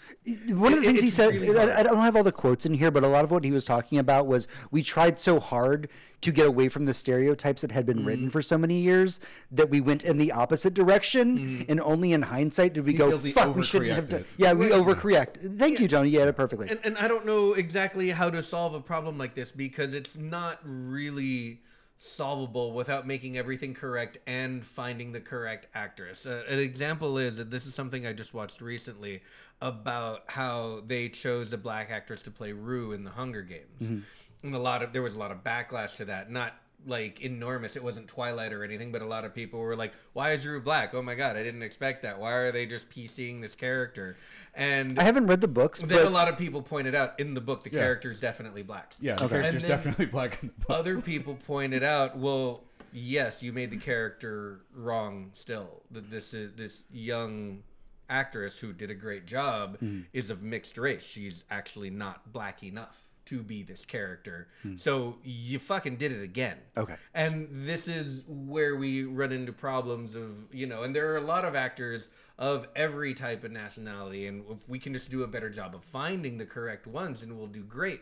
[0.49, 1.57] One of the It- things he said, really.
[1.57, 3.51] I, I don't have all the quotes in here, but a lot of what he
[3.51, 5.89] was talking about was we tried so hard
[6.21, 8.31] to get away from the stereotypes that had been written Mm-hmm.
[8.31, 9.19] for so many years
[9.51, 11.39] that we went in the opposite direction.
[11.39, 11.71] Mm-hmm.
[11.71, 14.25] And only in hindsight did we go, fuck, we shouldn't have done.
[14.37, 15.57] Yeah, we overcorrect.
[15.57, 16.09] Thank you, Tony.
[16.09, 16.69] You had it perfectly.
[16.69, 20.15] and, and I don't know exactly how to solve a problem like this because it's
[20.17, 21.61] not really
[22.03, 26.25] solvable without making everything correct and finding the correct actress.
[26.25, 29.21] Uh, an example is that this is something I just watched recently
[29.61, 34.03] about how they chose a black actress to play Rue in the Hunger Games.
[34.41, 36.55] And a lot of there was a lot of backlash to that, not
[36.87, 37.75] like enormous.
[37.75, 40.59] It wasn't Twilight or anything, but a lot of people were like, "Why is Drew
[40.61, 40.93] black?
[40.93, 42.19] Oh my god, I didn't expect that.
[42.19, 44.17] Why are they just PCing this character?"
[44.55, 47.41] And I haven't read the books, then a lot of people pointed out in the
[47.41, 47.79] book the Yeah.
[47.81, 48.93] character is definitely black.
[48.99, 49.39] Yeah, the Okay.
[49.41, 50.41] character's definitely black.
[50.41, 50.73] in the.
[50.73, 55.31] Other people pointed out, well, yes, you made the character wrong.
[55.33, 57.63] Still, that this is this young
[58.09, 60.01] actress who did a great job Hmm.
[60.13, 61.03] is of mixed race.
[61.03, 64.47] She's actually not black enough to be this character.
[64.63, 64.75] Hmm.
[64.75, 66.57] So you fucking did it again.
[66.77, 66.95] Okay.
[67.13, 71.21] And this is where we run into problems of, you know, and there are a
[71.21, 72.09] lot of actors
[72.39, 74.27] of every type of nationality.
[74.27, 77.37] And if we can just do a better job of finding the correct ones, then
[77.37, 78.01] we'll do great.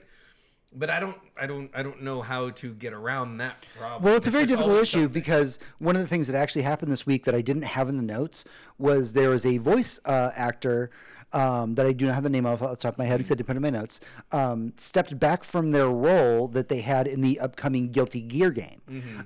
[0.71, 4.03] But I don't, I don't, I don't know how to get around that problem.
[4.03, 5.09] Well, it's a very difficult issue something.
[5.09, 7.97] because one of the things that actually happened this week that I didn't have in
[7.97, 8.45] the notes
[8.77, 10.91] was there was a voice uh, actor
[11.33, 13.17] um, that I do not have the name of off the top of my head
[13.17, 13.99] because I didn't put it in my notes,
[14.31, 18.81] um, stepped back from their role that they had in the upcoming Guilty Gear game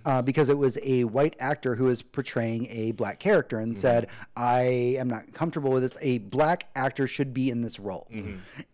[0.06, 4.08] uh, because it was a white actor who was portraying a black character and said,
[4.36, 4.62] I
[5.00, 5.98] am not comfortable with this.
[6.02, 8.08] A black actor should be in this role.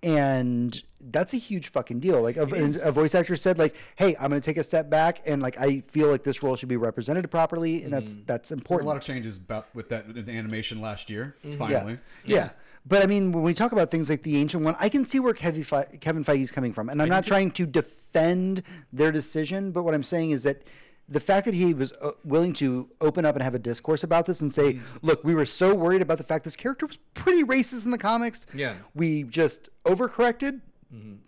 [0.03, 2.21] And that's a huge fucking deal.
[2.21, 2.43] Like a,
[2.83, 5.57] a voice actor said, like, "Hey, I'm going to take a step back, and like
[5.59, 8.85] I feel like this role should be represented properly, and that's that's There were a
[8.85, 11.35] lot of changes about with that in the animation last year.
[11.43, 11.55] yeah.
[11.55, 12.49] Finally, yeah,
[12.85, 15.19] But I mean, when we talk about things like the ancient one, I can see
[15.19, 19.11] where Kevin, Fe- Kevin Feige is coming from, and I'm not trying to defend their
[19.11, 20.63] decision, but what I'm saying is that.
[21.11, 24.27] The fact that he was uh, willing to open up and have a discourse about
[24.27, 27.43] this and say, "Look, we were so worried about the fact this character was pretty
[27.43, 28.45] racist in the comics.
[28.53, 28.75] Yeah.
[28.93, 30.61] we just overcorrected."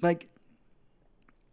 [0.04, 0.30] Like,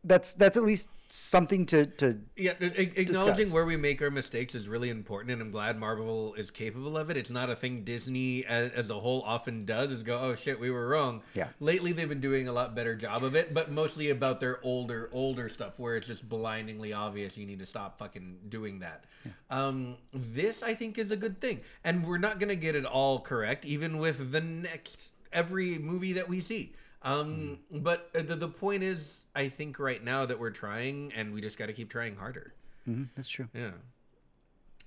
[0.05, 3.53] that's that's at least something to to Yeah, acknowledging Discuss.
[3.53, 7.11] where we make our mistakes is really important, and I'm glad Marvel is capable of
[7.11, 7.17] it.
[7.17, 9.91] It's not a thing Disney as, as a whole often does.
[9.91, 11.23] Is go, oh shit, we were wrong.
[11.35, 11.49] Yeah.
[11.61, 15.09] Lately, they've been doing a lot better job of it, but mostly about their older,
[15.13, 17.37] older stuff where it's just blindingly obvious.
[17.37, 19.05] You need to stop fucking doing that.
[19.51, 23.21] Um, this I think is a good thing, and we're not gonna get it all
[23.21, 26.73] correct, even with the next every movie that we see.
[27.03, 27.79] Um, hmm.
[27.81, 31.41] but uh, the the point is, I think right now that we're trying, and we
[31.41, 32.55] just got to keep trying harder.
[32.89, 33.49] Mm-hmm, that's true.
[33.55, 33.71] Yeah.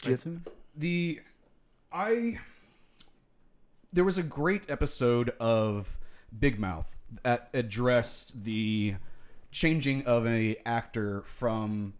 [0.01, 0.41] Do you
[0.75, 1.19] the
[1.91, 2.39] I
[3.93, 5.97] there was a great episode of
[6.37, 8.95] Big Mouth that addressed the
[9.51, 11.93] changing of a actor from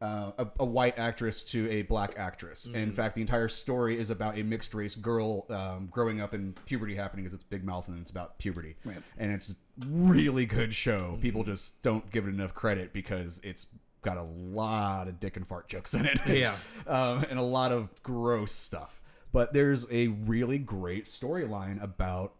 [0.00, 2.66] uh, a, a white actress to a black actress.
[2.68, 6.54] In fact, the entire story is about a mixed race girl um, growing up and
[6.66, 8.76] puberty happening because it's Big Mouth and it's about puberty.
[8.84, 9.02] Right.
[9.16, 9.54] And it's
[9.86, 11.18] really good show.
[11.20, 13.66] People just don't give it enough credit because it's
[14.02, 16.20] got a lot of dick and fart jokes in it.
[16.28, 16.54] Yeah.
[16.86, 19.00] um, and a lot of gross stuff.
[19.32, 22.34] But there's a really great storyline about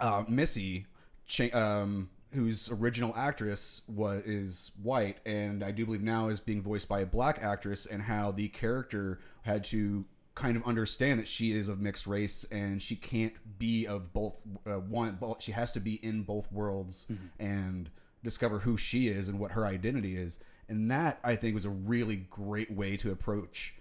[0.00, 0.86] uh, Missy,
[1.26, 6.62] cha- um, whose original actress was is white, and I do believe now is being
[6.62, 10.04] voiced by a black actress, and how the character had to
[10.34, 14.40] kind of understand that she is of mixed race and she can't be of both
[14.66, 17.06] uh, one but she has to be in both worlds
[17.38, 17.90] and
[18.24, 20.38] discover who she is and what her identity is
[20.70, 23.74] and that i think was a really great way to approach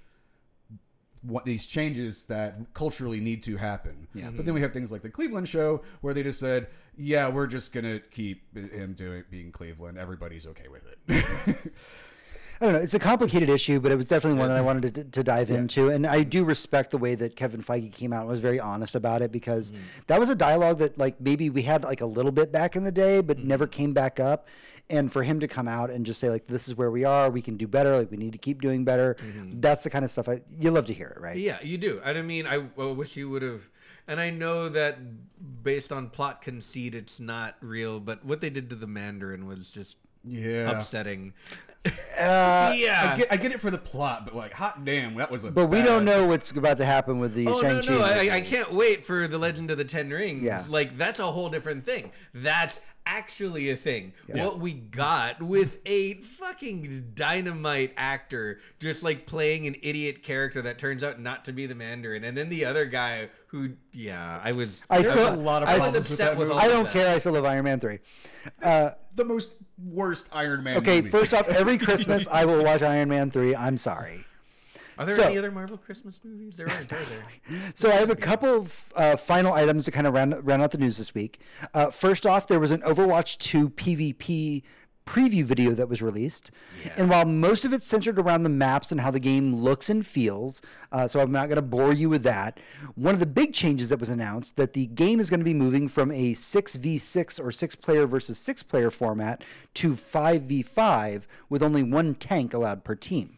[1.21, 4.07] what these changes that culturally need to happen.
[4.13, 4.29] Yeah.
[4.31, 6.67] But then we have things like the Cleveland show where they just said,
[6.97, 9.97] "Yeah, we're just gonna keep him doing being Cleveland.
[9.97, 11.73] Everybody's okay with it."
[12.61, 12.79] I don't know.
[12.79, 15.49] It's a complicated issue, but it was definitely one that I wanted to, to dive
[15.49, 15.89] into.
[15.89, 18.93] And I do respect the way that Kevin Feige came out and was very honest
[18.93, 19.81] about it because mm-hmm.
[20.05, 22.83] that was a dialogue that, like, maybe we had like a little bit back in
[22.83, 23.47] the day, but mm-hmm.
[23.47, 24.47] never came back up.
[24.91, 27.31] And for him to come out and just say, like, this is where we are,
[27.31, 29.15] we can do better, like, we need to keep doing better.
[29.15, 29.59] Mm-hmm.
[29.59, 31.37] That's the kind of stuff I, you love to hear it, right?
[31.37, 31.99] Yeah, you do.
[32.05, 33.71] I mean, I, I wish you would have.
[34.07, 34.99] And I know that
[35.63, 39.71] based on plot conceit, it's not real, but what they did to the Mandarin was
[39.71, 40.71] just yeah.
[40.71, 41.33] upsetting.
[41.85, 41.89] Uh,
[42.75, 43.13] yeah.
[43.13, 45.51] I get, I get it for the plot, but like, hot damn, that was a.
[45.51, 47.91] but we don't know what's about to happen with the Oh no Shang-Chi.
[47.91, 48.01] no!
[48.03, 50.43] I, I can't wait for the Legend of the Ten Rings.
[50.43, 50.63] Yeah.
[50.69, 52.11] like that's a whole different thing.
[52.33, 54.13] That's actually a thing.
[54.27, 60.77] What we got with a fucking dynamite actor, just like playing an idiot character that
[60.79, 64.51] turns out not to be the Mandarin, and then the other guy who, yeah, I
[64.53, 64.81] was.
[64.89, 66.59] I There's still, a lot of I, problems still- with that with movie.
[66.59, 66.93] all I don't that.
[66.93, 67.15] care.
[67.15, 67.99] I still love Iron Man 3.
[68.63, 69.51] Uh, the most
[69.83, 70.77] worst Iron Man.
[70.77, 71.09] okay, movie.
[71.09, 73.55] first off, every Christmas I will watch Iron Man 3.
[73.55, 74.25] I'm sorry.
[74.97, 76.57] Are there So- any other Marvel Christmas movies?
[76.57, 77.61] There aren't, are there?
[77.75, 80.71] So I have a couple of uh, final items to kind of round, round out
[80.71, 81.39] the news this week.
[81.73, 84.63] Uh, first off, there was an Overwatch 2 PvP
[85.07, 86.51] preview video that was released.
[86.95, 90.05] And while most of it's centered around the maps and how the game looks and
[90.05, 90.61] feels,
[90.91, 92.59] uh, so I'm not going to bore you with that.
[92.95, 95.55] One of the big changes that was announced that the game is going to be
[95.55, 101.83] moving from a 6v6 or 6 player versus 6 player format to 5v5 with only
[101.83, 103.37] one tank allowed per team.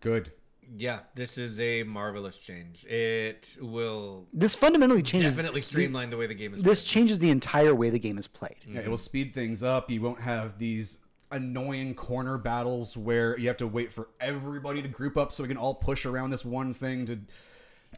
[0.00, 0.32] Good.
[0.78, 2.84] Yeah, this is a marvelous change.
[2.84, 5.36] It will This fundamentally changes.
[5.36, 6.62] definitely the- streamline the way the game is.
[6.62, 6.88] this played.
[6.88, 8.56] changes the entire way the game is played.
[8.66, 9.90] Yeah, it will speed things up.
[9.90, 10.98] You won't have these
[11.30, 15.48] annoying corner battles where you have to wait for everybody to group up so we
[15.48, 17.18] can all push around this one thing to.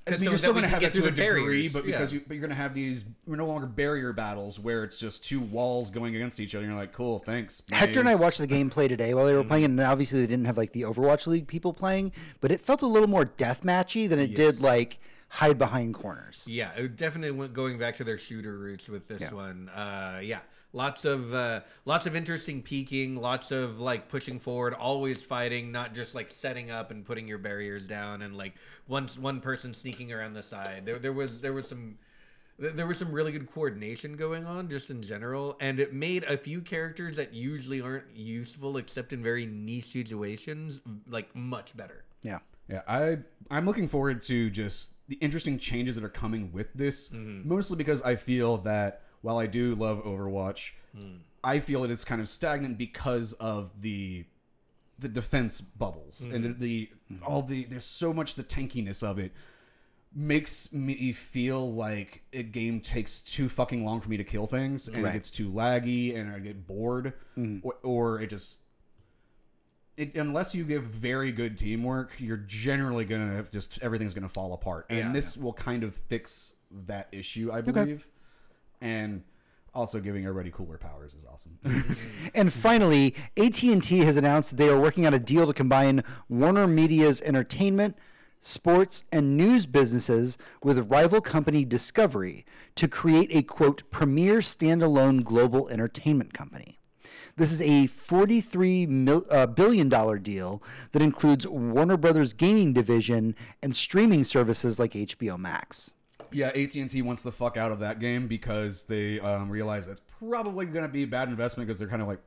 [0.07, 1.73] I mean, so you're still going to have get that to a the degree, barriers,
[1.75, 2.19] but because yeah.
[2.21, 3.05] you, but you're going to have these.
[3.27, 6.65] We're no longer barrier battles where it's just two walls going against each other.
[6.65, 7.63] and You're like, cool, thanks.
[7.71, 10.47] Hector and I watched the gameplay today while they were playing, and obviously they didn't
[10.47, 14.19] have like the Overwatch League people playing, but it felt a little more deathmatchy than
[14.19, 16.47] it did like hide behind corners.
[16.49, 19.35] Yeah, it definitely went going back to their shooter roots with this Yeah.
[19.35, 19.69] one.
[19.69, 20.39] Uh, yeah,
[20.73, 25.95] lots of uh, lots of interesting peeking, lots of like pushing forward, always fighting, not
[25.95, 28.55] just like setting up and putting your barriers down and like
[28.87, 30.85] once one person sneaking around the side.
[30.85, 31.99] There there was there was some
[32.59, 36.37] there was some really good coordination going on just in general and it made a
[36.37, 42.39] few characters that usually aren't useful except in very niche situations like much better Yeah.
[42.69, 43.19] Yeah, I
[43.51, 47.11] I'm looking forward to just the interesting changes that are coming with this.
[47.49, 50.73] Mostly because I feel that while I do love Overwatch,
[51.45, 54.25] I feel it is kind of stagnant because of the
[54.99, 56.91] the defense bubbles and the, the
[57.25, 59.33] all the there's so much the tankiness of it
[60.13, 64.89] makes me feel like a game takes too fucking long for me to kill things
[64.89, 65.11] and Right.
[65.11, 67.65] it gets too laggy and I get bored mm-hmm.
[67.65, 68.63] or, or it just
[69.97, 74.53] it, unless you give very good teamwork, you're generally gonna have just everything's gonna fall
[74.53, 75.13] apart, and Yeah.
[75.13, 76.55] this will kind of fix
[76.87, 78.07] that issue, I believe.
[78.81, 79.23] And
[79.75, 81.59] also giving everybody cooler powers is awesome.
[82.35, 87.21] And finally, AT&T has announced they are working on a deal to combine Warner Media's
[87.23, 87.97] entertainment,
[88.41, 95.69] sports, and news businesses with rival company Discovery to create a quote premier standalone global
[95.69, 96.79] entertainment company.
[97.37, 100.61] This is a 43 mil, uh, billion dollar deal
[100.91, 105.95] that includes Warner Brothers gaming division and streaming services like HBO Max.
[106.33, 109.87] Yeah, AT and T wants the fuck out of that game because they um, realize
[109.87, 112.21] that's probably gonna be a bad investment because they're kind of like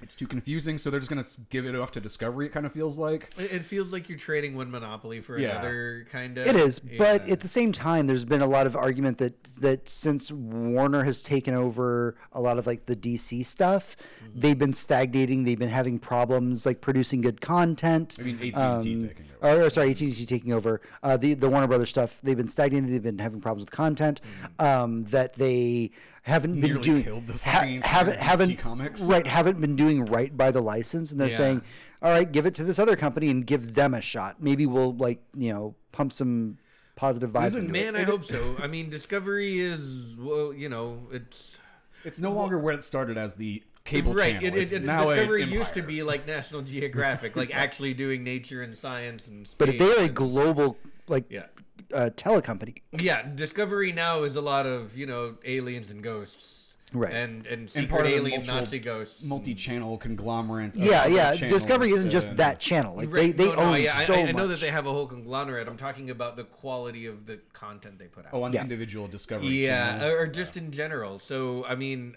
[0.00, 2.46] it's too confusing, so they're just gonna give it off to Discovery.
[2.46, 3.30] It kind of feels like.
[3.38, 5.50] It it feels like you're trading one monopoly for Yeah.
[5.60, 6.46] another, kind of.
[6.46, 9.88] It is, but at the same time, there's been a lot of argument that that
[9.88, 14.40] since Warner has taken over a lot of like the DC stuff, Mm-hmm.
[14.40, 15.44] they've been stagnating.
[15.44, 18.16] They've been having problems like producing good content.
[18.18, 19.12] I mean, AT&T Um, taking over.
[19.60, 22.20] Or, or sorry, AT&T taking over uh, the the Warner Brothers stuff.
[22.22, 22.90] They've been stagnating.
[22.90, 24.20] They've been having problems with content
[24.58, 25.90] um, that they
[26.22, 26.80] haven't been.
[26.80, 27.02] Doing.
[27.02, 29.02] killed the fucking entire haven't haven't comics.
[29.02, 31.36] right haven't been doing right by the license, and they're Yeah.
[31.36, 31.62] saying,
[32.00, 34.36] all right, give it to this other company and give them a shot.
[34.42, 36.58] Maybe we'll like you know pump some
[36.96, 37.42] positive vibes.
[37.54, 37.92] Listen, into it.
[37.92, 38.56] Man, I hope so.
[38.60, 41.58] I mean, Discovery is, well, you know, it's.
[42.04, 44.32] It's no longer where it started as the cable right.
[44.32, 44.48] channel.
[44.48, 47.94] It, it, It's it- now a Discovery used to be like National Geographic, like actually
[47.94, 49.56] doing nature and science and space.
[49.56, 51.44] But if they are a global like Yeah.
[51.92, 56.58] Uh, telecompany, Yeah, Discovery now is a lot of, you know, aliens and ghosts.
[56.94, 57.10] Right.
[57.12, 59.22] And, and and secret part of the alien multiple- Nazi ghosts.
[59.22, 60.76] multi-channel conglomerate.
[60.76, 62.94] yeah, yeah, channels, Discovery isn't just uh, that channel.
[62.94, 64.34] Like Right, they they no, no, own yeah, I- so I, I much.
[64.34, 65.68] know that they have a whole conglomerate.
[65.68, 68.32] I'm talking about the quality of the content they put out.
[68.34, 68.58] Oh, on Yeah.
[68.58, 69.48] the individual Discovery.
[69.48, 70.10] yeah, channel.
[70.10, 71.18] or, or just in general.
[71.18, 72.14] So, I mean,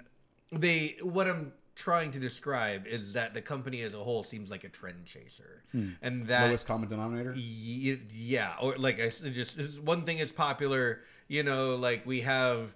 [0.51, 4.66] they what I'm trying to describe is that the company as a whole seems like
[4.66, 5.64] a trend chaser,
[6.01, 7.34] and that lowest common denominator.
[7.36, 12.76] Y- yeah or like i just one thing is popular you know like we have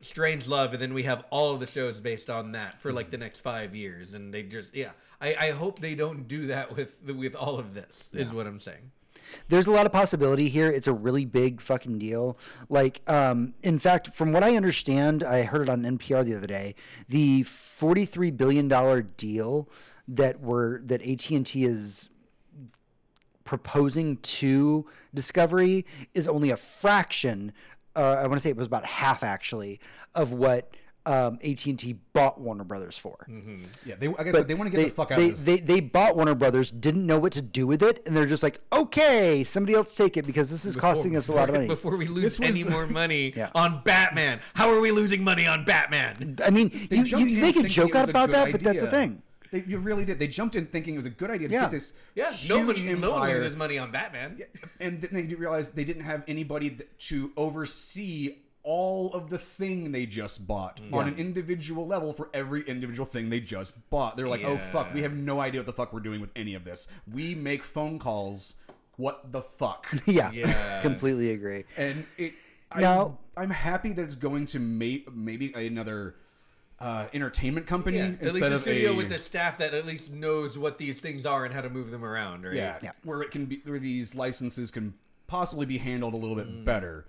[0.00, 3.10] strange love and then we have all of the shows based on that for like
[3.10, 4.90] the next five years and they just yeah
[5.20, 8.60] i, I hope they don't do that with with all of this is what i'm
[8.60, 8.90] saying
[9.48, 10.70] there's a lot of possibility here.
[10.70, 12.38] It's a really big fucking deal.
[12.68, 16.46] Like, um, in fact, from what I understand, I heard it on NPR the other
[16.46, 16.74] day.
[17.08, 19.68] The forty-three billion dollar deal
[20.08, 22.10] that were that AT and T is
[23.44, 27.52] proposing to Discovery is only a fraction.
[27.94, 29.80] Uh, I want to say it was about half actually
[30.14, 30.74] of what
[31.06, 33.26] um, AT and T bought Warner Brothers for.
[33.84, 34.08] Yeah, they.
[34.08, 35.44] Like I said, they want to get they, the fuck out they, of this.
[35.44, 38.42] They, they bought Warner Brothers, didn't know what to do with it, and they're just
[38.42, 41.66] like, okay, somebody else take it because this is costing us a lot of money.
[41.74, 43.50] before we lose was- any more money Yeah.
[43.54, 47.56] on batman how are we losing money on batman I mean, They you, you make
[47.56, 49.22] a joke out about good that, but that's the thing.
[49.54, 50.18] They, you really did.
[50.18, 51.60] They jumped in thinking it was a good idea to Yeah.
[51.62, 51.92] get this.
[52.16, 53.38] yeah no huge one, no one empire.
[53.38, 54.40] loses money on batman
[54.80, 60.06] and then they realized they didn't have anybody to oversee all of the thing they
[60.06, 60.92] just bought mm.
[60.92, 64.16] on an individual level for every individual thing they just bought.
[64.16, 66.54] They're like, "Oh fuck, we have no idea what the fuck we're doing with any
[66.54, 66.88] of this.
[67.06, 68.54] We make phone calls.
[68.96, 70.80] What the fuck?" Yeah, Yeah.
[70.82, 71.64] completely agree.
[71.76, 72.32] and it.
[72.76, 76.16] Now- I'm, I'm happy that it's going to make maybe another
[76.80, 79.86] uh, entertainment company Yeah, at least a of studio a, with the staff that at
[79.86, 82.54] least knows what these things are and how to move them around, right?
[82.54, 82.90] yeah, Yeah.
[83.04, 84.94] where it can be where these licenses can
[85.26, 86.64] possibly be handled a little bit Mm.
[86.64, 87.06] better.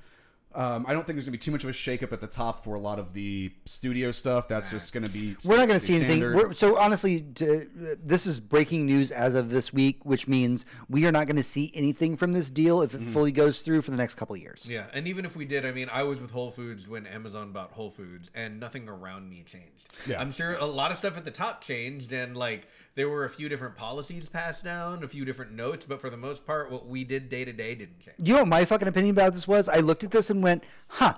[0.55, 2.63] Um, I don't think there's gonna be too much of a shakeup at the top
[2.63, 4.47] for a lot of the studio stuff.
[4.47, 6.33] That's just gonna be We're not going to st- see anything.
[6.33, 7.67] We're, so honestly, to,
[8.03, 11.43] this is breaking news as of this week, which means we are not going to
[11.43, 13.11] see anything from this deal if it Mm-hmm.
[13.11, 14.69] fully goes through for the next couple of years.
[14.69, 17.51] Yeah, and even if we did, I mean, I was with Whole Foods when Amazon
[17.51, 19.89] bought Whole Foods, and nothing around me changed.
[20.07, 20.21] Yeah.
[20.21, 23.29] I'm sure a lot of stuff at the top changed, and like there were a
[23.29, 26.87] few different policies passed down, a few different notes, but for the most part, what
[26.87, 28.15] we did day to day didn't change.
[28.23, 29.67] You know what my fucking opinion about this was?
[29.67, 31.15] I looked at this and went, huh.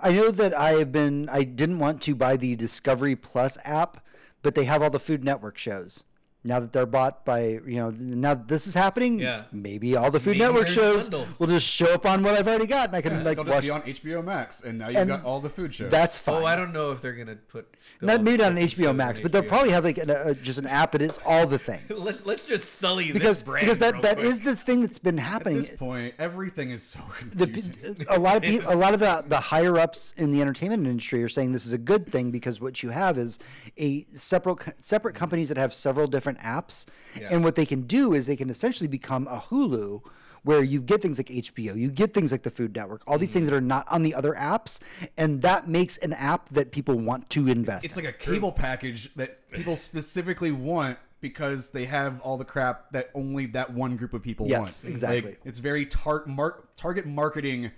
[0.00, 4.04] I know that I have been, I didn't want to buy the Discovery Plus app,
[4.42, 6.02] but they have all the Food Network shows.
[6.46, 9.44] Now that they're bought by, you know, now that this is happening, Yeah.
[9.50, 11.26] maybe all the Food Maybe Network shows bundle.
[11.38, 13.44] will just show up on what I've already got and I can Yeah, like they'll
[13.46, 13.64] just watch.
[13.64, 15.90] be on HBO Max, and now you've And got all the food shows.
[15.90, 16.42] That's fine.
[16.42, 19.22] Oh, I don't know if they're gonna put not maybe not on HBO Max, on
[19.22, 21.82] but they'll probably have like an, uh, just an app that is all the things.
[22.04, 24.26] Let's, let's just sully because this brand because that real that quick.
[24.26, 27.00] is the thing that's been happening At this point, everything is so
[27.32, 28.04] the, confusing.
[28.10, 31.22] a lot of people, a lot of the, the higher ups in the entertainment industry
[31.22, 33.38] are saying this is a good thing because what you have is
[33.78, 36.86] a separate separate companies that have several different apps,
[37.18, 37.28] Yeah.
[37.30, 40.02] and what they can do is they can essentially become a Hulu.
[40.42, 43.30] Where you get things like HBO, you get things like the Food Network, all these
[43.30, 43.32] mm-hmm.
[43.32, 44.78] things that are not on the other apps,
[45.16, 47.82] and that makes an app that people want to invest.
[47.82, 48.04] it's in.
[48.04, 53.08] like a cable package that people specifically want because they have all the crap that
[53.14, 54.92] only that one group of people Yes, want.
[54.92, 55.30] exactly.
[55.30, 57.70] Like, it's very tar- mar- target marketing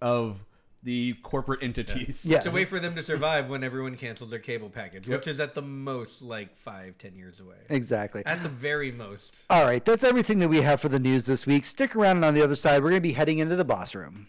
[0.00, 0.42] of
[0.86, 2.24] the corporate entities.
[2.24, 2.36] Yeah.
[2.38, 5.18] It's a way for them to survive when everyone cancels their cable package, Yep.
[5.18, 7.56] which is at the most like five, ten years away.
[7.68, 8.22] exactly.
[8.24, 9.44] At the very most.
[9.50, 11.64] All right, that's everything that we have for the news this week.
[11.64, 13.94] Stick around, and on the other side, we're going to be heading into the boss
[13.96, 14.28] room.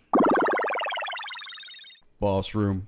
[2.20, 2.88] Boss room.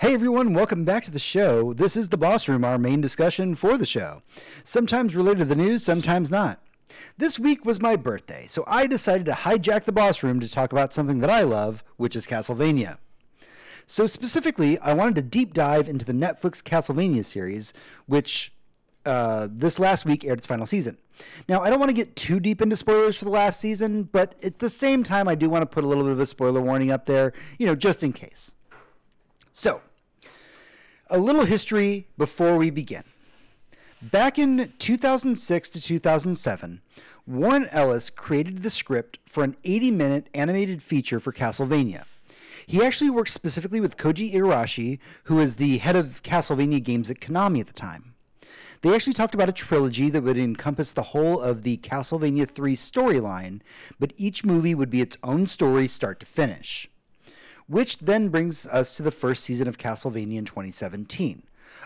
[0.00, 1.72] Hey everyone, welcome back to the show.
[1.72, 4.22] This is the Boss Room, our main discussion for the show.
[4.64, 6.60] Sometimes related to the news, sometimes not.
[7.16, 10.72] This week was my birthday, so I decided to hijack the Boss Room to talk
[10.72, 12.98] about something that I love, which is Castlevania.
[13.86, 17.72] So specifically, I wanted to deep dive into the Netflix Castlevania series,
[18.06, 18.52] which
[19.04, 20.96] uh, this last week aired its final season.
[21.48, 24.36] Now, I don't want to get too deep into spoilers for the last season, but
[24.42, 26.60] at the same time, I do want to put a little bit of a spoiler
[26.60, 28.52] warning up there, you know, just in case.
[29.52, 29.82] So,
[31.08, 33.04] a little history before we begin.
[34.02, 36.80] Back in 2006 to 2007,
[37.26, 42.04] Warren Ellis created the script for an 80 minute animated feature for Castlevania.
[42.66, 47.20] He actually worked specifically with Koji Igarashi, who was the head of Castlevania games at
[47.20, 48.14] Konami at the time.
[48.80, 52.74] They actually talked about a trilogy that would encompass the whole of the Castlevania 3
[52.76, 53.60] storyline,
[53.98, 56.88] but each movie would be its own story start to finish.
[57.66, 61.42] Which then brings us to the first season of Castlevania in 2017.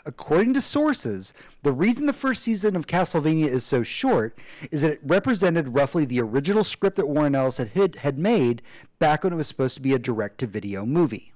[0.07, 4.39] According to sources, the reason the first season of Castlevania is so short
[4.71, 8.63] is that it represented roughly the original script that Warren Ellis had, had- made
[8.99, 11.34] back when it was supposed to be a direct to video movie.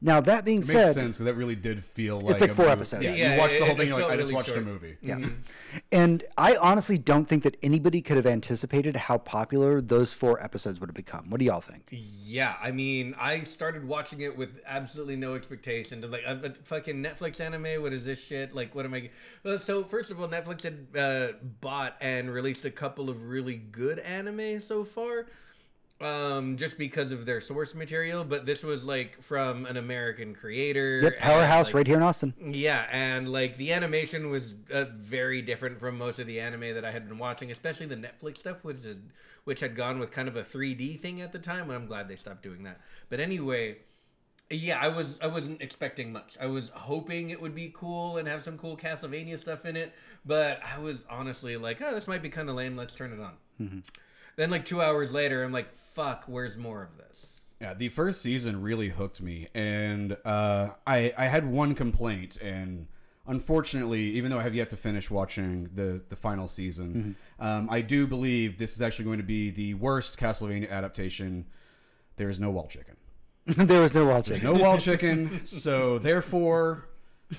[0.00, 2.50] Now, that being said, makes said, sense because that really did feel like it's like
[2.50, 2.72] a four movie.
[2.72, 3.02] episodes.
[3.02, 3.88] Yeah, Yeah, you watch the whole it thing.
[3.88, 4.96] You're like, felt I just really watched a movie.
[5.02, 5.28] Yeah.
[5.90, 10.78] And I honestly don't think that anybody could have anticipated how popular those four episodes
[10.80, 11.30] would have become.
[11.30, 11.88] What do y'all think?
[11.90, 16.00] Yeah, I mean, I started watching it with absolutely no expectation.
[16.02, 17.82] To like, a, a fucking Netflix anime.
[17.82, 18.54] What is this shit?
[18.54, 19.10] Like, what am I?
[19.44, 23.56] Uh, So first of all, Netflix had uh, bought and released a couple of really
[23.56, 25.26] good anime so far,
[26.00, 28.24] um, just because of their source material.
[28.24, 31.00] But this was like from an American creator.
[31.02, 32.34] Yep, Powerhouse like, right here in Austin.
[32.40, 36.84] Yeah, and like the animation was uh, very different from most of the anime that
[36.84, 38.96] I had been watching, especially the Netflix stuff, which is
[39.44, 41.64] which had gone with kind of a 3D thing at the time.
[41.64, 42.80] And I'm glad they stopped doing that.
[43.08, 43.78] But anyway,
[44.50, 46.36] yeah, I was I wasn't expecting much.
[46.40, 49.92] I was hoping it would be cool and have some cool Castlevania stuff in it,
[50.24, 52.76] but I was honestly like, oh, this might be kind of lame.
[52.76, 53.34] Let's turn it on.
[54.38, 57.40] Then like two hours later, I'm like, fuck, where's more of this?
[57.60, 62.86] Yeah, the first season really hooked me, and uh, I I had one complaint, and
[63.26, 67.80] unfortunately, even though I have yet to finish watching the the final season, um, I
[67.80, 71.46] do believe this is actually going to be the worst Castlevania adaptation.
[72.14, 72.94] There is no wall chicken.
[73.46, 74.40] there was no watching.
[74.40, 76.86] No wall chicken, so therefore,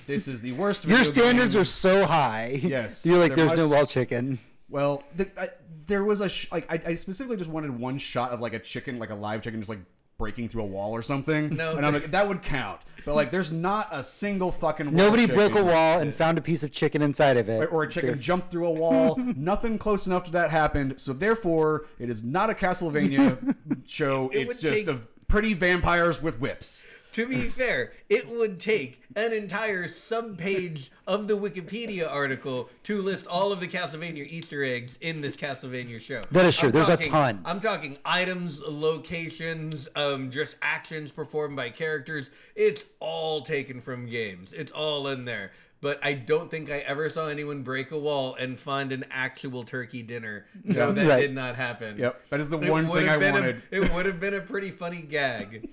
[0.06, 0.84] this is the worst.
[0.84, 1.62] Your standards game.
[1.62, 2.60] are so high.
[2.62, 4.38] Yes, You're like, there there's no must- wall chicken.
[4.70, 5.48] Well, the, I,
[5.86, 8.58] there was a sh- like I, I specifically just wanted one shot of like a
[8.58, 9.80] chicken, like a live chicken, just like
[10.18, 11.54] breaking through a wall or something.
[11.54, 12.80] No, and I'm like that would count.
[13.04, 16.42] But like, there's not a single fucking wall Nobody broke a wall and found a
[16.42, 17.72] piece of chicken inside of it.
[17.72, 19.16] Or a chicken jumped through a wall.
[19.36, 21.00] Nothing close enough to that happened.
[21.00, 23.56] So therefore, it is not a Castlevania
[23.86, 24.28] show.
[24.28, 26.84] It it's just take- of pretty vampires with whips.
[27.12, 33.26] To be fair, it would take an entire subpage of the Wikipedia article to list
[33.26, 36.20] all of the Castlevania Easter eggs in this Castlevania show.
[36.30, 36.68] That is true.
[36.68, 37.42] I'm There's a ton.
[37.44, 42.30] I'm talking items, locations, um, just actions performed by characters.
[42.54, 44.52] It's all taken from games.
[44.52, 45.52] It's all in there.
[45.82, 49.62] But I don't think I ever saw anyone break a wall and find an actual
[49.62, 50.44] turkey dinner.
[50.62, 51.20] No, that Right.
[51.20, 51.96] did not happen.
[51.98, 53.62] Yep, that is the It one thing I been a- wanted.
[53.70, 55.70] it would have been a pretty funny gag.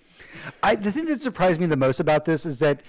[0.63, 2.81] I, the thing that surprised me the most about this is that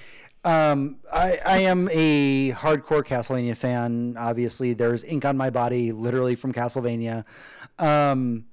[0.45, 4.15] um, I, I am a hardcore Castlevania fan.
[4.17, 7.25] Obviously, there's ink on my body, literally from Castlevania.
[7.81, 8.45] Um,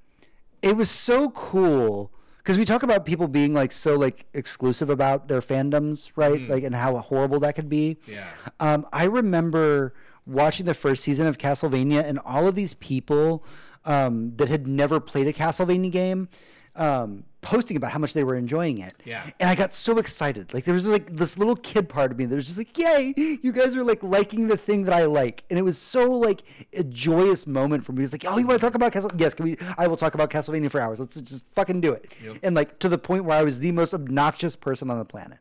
[0.60, 2.10] it was so cool
[2.46, 6.48] because we talk about people being like so like exclusive about their fandoms, right?
[6.48, 7.96] Like and how horrible that could be.
[8.06, 8.24] Yeah.
[8.60, 9.94] Um, I remember
[10.26, 13.44] watching the first season of Castlevania and all of these people
[13.84, 16.28] um, that had never played a Castlevania game
[16.76, 18.92] um, posting about how much they were enjoying it.
[19.04, 19.30] Yeah.
[19.38, 20.52] And I got so excited.
[20.52, 23.14] Like there was like this little kid part of me that was just like, "Yay!
[23.16, 26.42] You guys are like liking the thing that I like." And it was so like
[26.72, 28.02] a joyous moment for me.
[28.02, 29.12] It's like, "Oh, you want to talk about Castle?
[29.16, 29.56] Yes, can we?
[29.78, 30.98] I will talk about Castlevania for hours.
[30.98, 32.10] Let's just fucking do it."
[32.42, 35.38] And like to the point where I was the most obnoxious person on the planet.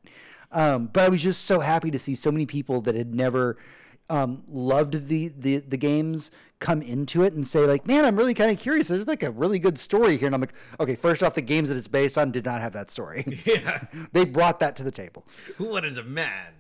[0.52, 3.58] Um, but I was just so happy to see so many people that had never
[4.10, 6.30] um, loved the, the the games
[6.60, 8.88] come into it and say like, man, I'm really kind of curious.
[8.88, 11.70] There's like a really good story here, and I'm like, okay, first off, the games
[11.70, 13.26] that it's based on did not have that story.
[13.46, 13.84] Yeah.
[14.12, 15.26] they brought that to the table.
[15.58, 16.54] What is a man?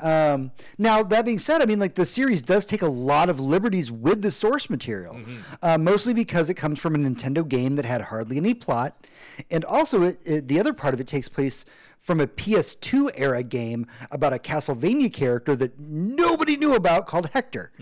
[0.00, 3.40] Um, now that being said, I mean, like the series does take a lot of
[3.40, 5.18] liberties with the source material,
[5.62, 9.06] uh, mostly because it comes from a Nintendo game that had hardly any plot,
[9.50, 11.64] and also it, it, the other part of it takes place
[12.00, 17.72] from a PS2 era game about a Castlevania character that nobody knew about called Hector.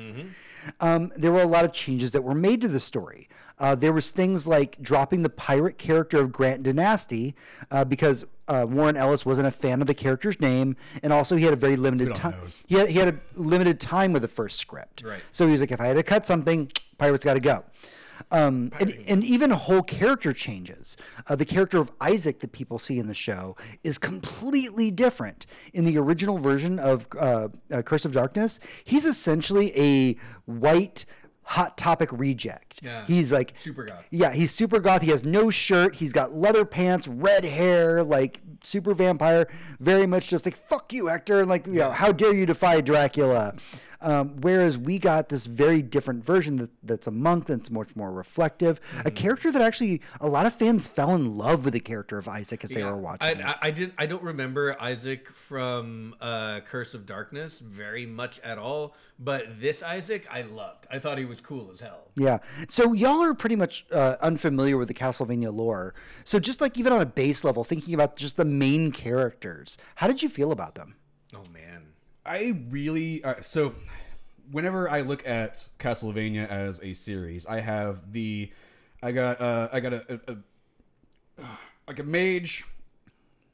[0.81, 3.29] Um, there were a lot of changes that were made to the story.
[3.59, 7.35] Uh, there was things like dropping the pirate character of Grant Danasty
[7.71, 11.45] uh, because uh, Warren Ellis wasn't a fan of the character's name, and also he
[11.45, 12.35] had a very limited time.
[12.67, 15.03] He had, he had a limited time with the first script.
[15.05, 15.21] Right.
[15.33, 17.65] So he was like, if I had to cut something, pirates got to go.
[18.33, 20.97] Um, and, and even whole character changes.
[21.29, 25.47] Uh, the character of Isaac that people see in the show is completely different.
[25.73, 30.17] In the original version of uh, uh, Curse of Darkness, he's essentially a
[30.47, 31.05] white
[31.43, 32.81] hot topic reject.
[32.83, 33.05] Yeah.
[33.07, 34.05] He's like Super goth.
[34.11, 35.03] Yeah, he's super goth.
[35.03, 35.95] He has no shirt.
[35.95, 39.47] He's got leather pants, red hair, like super vampire.
[39.79, 41.41] Very much just like fuck you, Hector.
[41.43, 43.55] and Like you know, how dare you defy Dracula?
[44.01, 48.13] Um, whereas we got this very different version that, that's a monk that's much more
[48.13, 48.81] reflective.
[49.05, 52.29] A character that actually a lot of fans fell in love with the character of
[52.29, 53.29] Isaac as they were watching.
[53.29, 53.45] I, it.
[53.45, 53.95] I, I didn't.
[53.99, 58.95] I don't remember Isaac from uh, Curse of Darkness very much at all.
[59.19, 60.87] But this Isaac, I loved.
[60.91, 62.11] I thought he was cool as hell.
[62.17, 62.39] Yeah.
[62.69, 65.95] So y'all are pretty much uh, unfamiliar with the Castlevania lore.
[66.25, 70.07] So just like even on a base level, thinking about just the main characters, how
[70.07, 70.97] did you feel about them?
[71.35, 71.86] Oh man.
[72.27, 73.75] I really uh, so
[74.51, 78.51] whenever I look at Castlevania as a series, I have the
[79.03, 80.37] I got uh I got a, a, a
[81.43, 81.57] uh,
[81.87, 82.65] like a mage,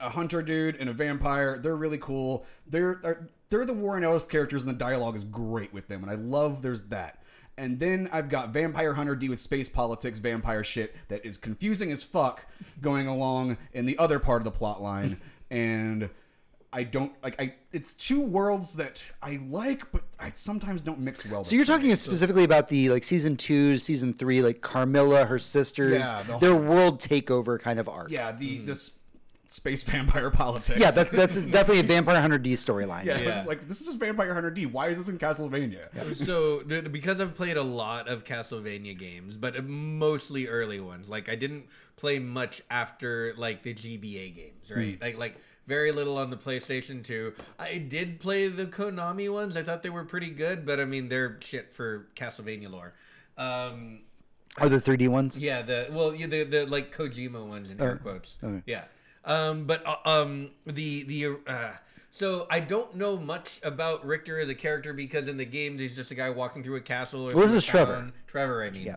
[0.00, 1.58] a hunter dude, and a vampire.
[1.58, 2.46] They're really cool.
[2.66, 6.10] They're they're, they're the Warren Ellis characters, and the dialogue is great with them, and
[6.10, 7.18] I love there's that.
[7.58, 11.92] And then I've got Vampire Hunter D with space politics, vampire shit that is confusing
[11.92, 12.46] as fuck
[12.80, 15.20] going along in the other part of the plot line.
[15.50, 16.08] and
[16.72, 21.26] I don't like I it's two worlds that I like, but I sometimes don't mix
[21.30, 21.44] well.
[21.44, 26.02] So you're talking specifically about the like season two, season three, like Carmilla, her sisters,
[26.02, 28.10] Yeah, the their whole- world takeover kind of arc.
[28.10, 28.66] yeah, the mm.
[28.66, 28.98] this
[29.48, 30.80] space vampire politics.
[30.80, 33.04] Yeah, that's that's definitely a Vampire Hunter D storyline.
[33.04, 33.40] yeah, this Yeah.
[33.42, 34.64] is like this is Vampire Hunter D.
[34.64, 36.14] Why is this in Castlevania?
[36.16, 41.10] so because I've played a lot of Castlevania games, but uh, mostly early ones.
[41.10, 41.66] Like I didn't
[41.96, 44.96] play much after like the GBA games, right?
[44.96, 45.04] Hmm.
[45.04, 45.36] Like like
[45.66, 47.32] very little on the PlayStation 2.
[47.58, 49.56] I did play the Konami ones.
[49.56, 52.94] I thought they were pretty good, but I mean they're shit for Castlevania lore.
[53.38, 54.00] Um,
[54.58, 55.38] Are the 3D ones?
[55.38, 58.38] yeah, the well, yeah, the the like Kojima ones in air Oh, quotes.
[58.42, 58.62] okay.
[58.66, 58.84] Yeah.
[59.24, 61.72] Um, but uh, um, the the uh,
[62.10, 65.94] so I don't know much about Richter as a character because in the games he's
[65.96, 67.30] just a guy walking through a castle.
[67.30, 68.10] Or Well, this is Trevor.
[68.26, 68.82] Trevor, I mean.
[68.82, 68.96] Yeah.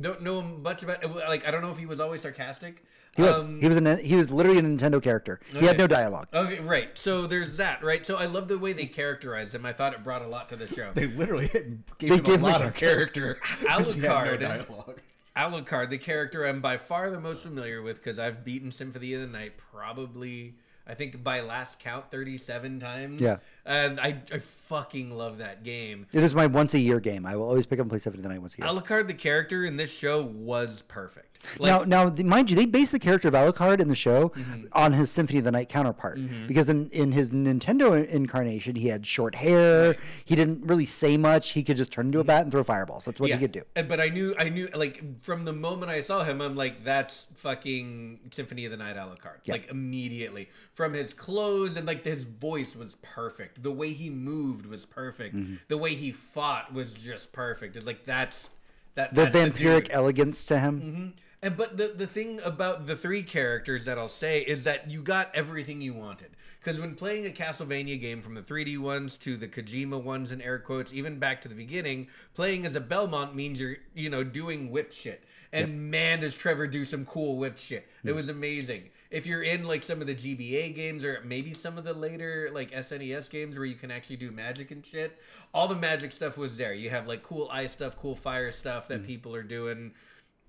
[0.00, 2.84] Don't know much about like I don't know if he was always sarcastic.
[3.16, 5.40] He was Um, he was a he was literally a Nintendo character.
[5.52, 6.28] He had no dialogue.
[6.34, 6.96] Okay, right.
[6.98, 8.04] So there's that, right?
[8.04, 9.64] So I love the way they characterized him.
[9.64, 10.90] I thought it brought a lot to the show.
[10.94, 11.48] They literally
[11.98, 13.34] gave They him gave a him lot a of character.
[13.42, 14.40] 'cause he had no Alucard.
[14.40, 15.00] dialogue.
[15.36, 19.20] Alucard, the character I'm by far the most familiar with because I've beaten Symphony of
[19.20, 20.54] the Night probably,
[20.86, 23.20] I think by last count, 37 times.
[23.20, 23.36] Yeah.
[23.66, 26.06] And I, I fucking love that game.
[26.12, 27.26] It is my once a year game.
[27.26, 28.68] I will always pick up and play Symphony of the Night once a year.
[28.68, 31.24] Alucard, the character in this show, was perfect.
[31.58, 34.64] Like, now, now, mind you, they based the character of Alucard in the show Mm-hmm.
[34.72, 36.18] on his Symphony of the Night counterpart.
[36.48, 39.96] Because in, in his Nintendo incarnation, he had short hair.
[40.24, 41.50] He didn't really say much.
[41.50, 43.04] He could just turn into a bat and throw fireballs.
[43.04, 43.62] That's what he could do.
[43.76, 46.84] And- But I knew, I knew, like from the moment I saw him, I'm like,
[46.84, 49.46] that's fucking Symphony of the Night Alucard.
[49.48, 53.55] Like immediately, from his clothes and like his voice was perfect.
[53.62, 55.36] The way he moved was perfect.
[55.36, 55.54] Mm-hmm.
[55.68, 57.76] The way he fought was just perfect.
[57.76, 58.50] It's like that's
[58.94, 59.14] that.
[59.14, 59.92] The that's vampiric dude.
[59.92, 61.14] elegance to him.
[61.42, 65.02] And but the the thing about the three characters that I'll say is that you
[65.02, 66.30] got everything you wanted.
[66.58, 70.42] Because when playing a Castlevania game from the 3D ones to the Kojima ones in
[70.42, 74.24] air quotes, even back to the beginning, playing as a Belmont means you're you know
[74.24, 75.22] doing whip shit.
[75.52, 77.86] And man, does Trevor do some cool whip shit.
[78.04, 78.90] It was amazing.
[79.16, 82.50] If you're in like some of the GBA games or maybe some of the later
[82.52, 85.18] like SNES games where you can actually do magic and shit,
[85.54, 86.74] all the magic stuff was there.
[86.74, 89.06] You have like cool ice stuff, cool fire stuff that mm.
[89.06, 89.92] people are doing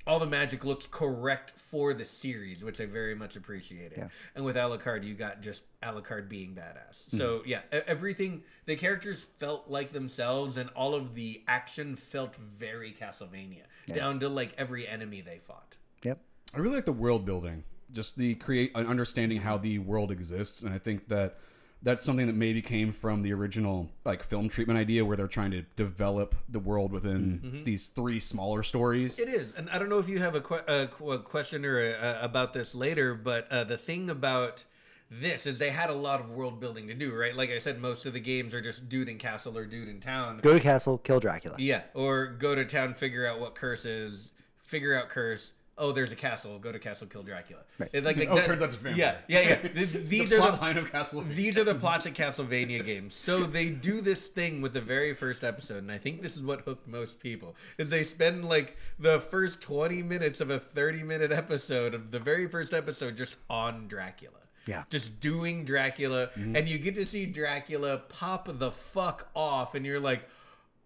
[0.07, 3.97] all the magic looks correct for the series, which I very much appreciated.
[3.97, 4.07] Yeah.
[4.35, 7.09] And with Alucard, you got just Alucard being badass.
[7.09, 7.17] Mm.
[7.17, 12.95] So yeah, everything the characters felt like themselves, and all of the action felt very
[12.99, 15.75] Castlevania, down to like every enemy they fought.
[16.03, 16.19] Yep.
[16.55, 20.61] I really like the world building, just the create an understanding how the world exists,
[20.61, 21.37] and I think that
[21.83, 25.51] that's something that maybe came from the original like film treatment idea, where they're trying
[25.51, 27.47] to develop the world within mm-hmm.
[27.47, 27.63] Mm-hmm.
[27.65, 29.19] these three smaller stories.
[29.19, 31.79] It is, and I don't know if you have a, que- a, a question or
[31.79, 34.65] a, a, about this later, but uh, the thing about
[35.09, 37.35] this is they had a lot of world building to do, right?
[37.35, 40.01] Like I said, most of the games are just dude in castle or dude in
[40.01, 40.39] town.
[40.41, 41.55] Go to castle, kill Dracula.
[41.59, 44.31] Yeah, or go to town, figure out what curse is,
[44.63, 45.53] figure out curse.
[45.79, 46.57] Oh, there's a castle.
[46.57, 47.61] Go to castle, kill Dracula.
[47.77, 47.89] Right.
[47.93, 49.21] It's like, like Oh, that- turns out it's vampire.
[49.27, 49.55] Yeah, yeah, yeah.
[49.85, 51.35] Th- These the are plot the line of Castlevania.
[51.35, 53.13] these are the plots of Castlevania games.
[53.13, 56.41] So they do this thing with the very first episode, and I think this is
[56.41, 57.55] what hooked most people.
[57.77, 62.47] Is they spend like the first twenty minutes of a thirty-minute episode of the very
[62.47, 64.33] first episode just on Dracula.
[64.65, 64.83] Yeah.
[64.89, 66.55] Just doing Dracula, mm-hmm.
[66.55, 70.27] and you get to see Dracula pop the fuck off, and you're like,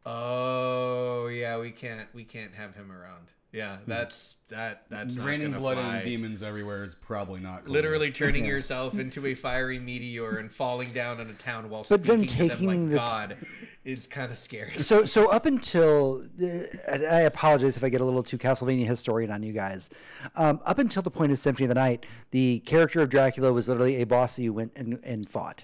[0.05, 3.27] oh yeah, we can't, we can't have him around.
[3.51, 3.89] Yeah, mm-hmm.
[3.89, 4.83] that's that.
[4.89, 5.95] That's not Raining gonna blood fly.
[5.95, 7.73] and demons everywhere is probably not cool.
[7.73, 12.03] Literally turning yourself into a fiery meteor and falling down on a town while But
[12.03, 13.37] then speaking to them taking the like t- God
[13.83, 14.77] is kind of scary.
[14.77, 19.31] so so up until uh, I apologize if I get a little too Castlevania historian
[19.31, 19.89] on you guys.
[20.35, 23.67] Um, up until the point of Symphony of the Night, the character of Dracula was
[23.67, 25.63] literally a boss that you went and, and fought.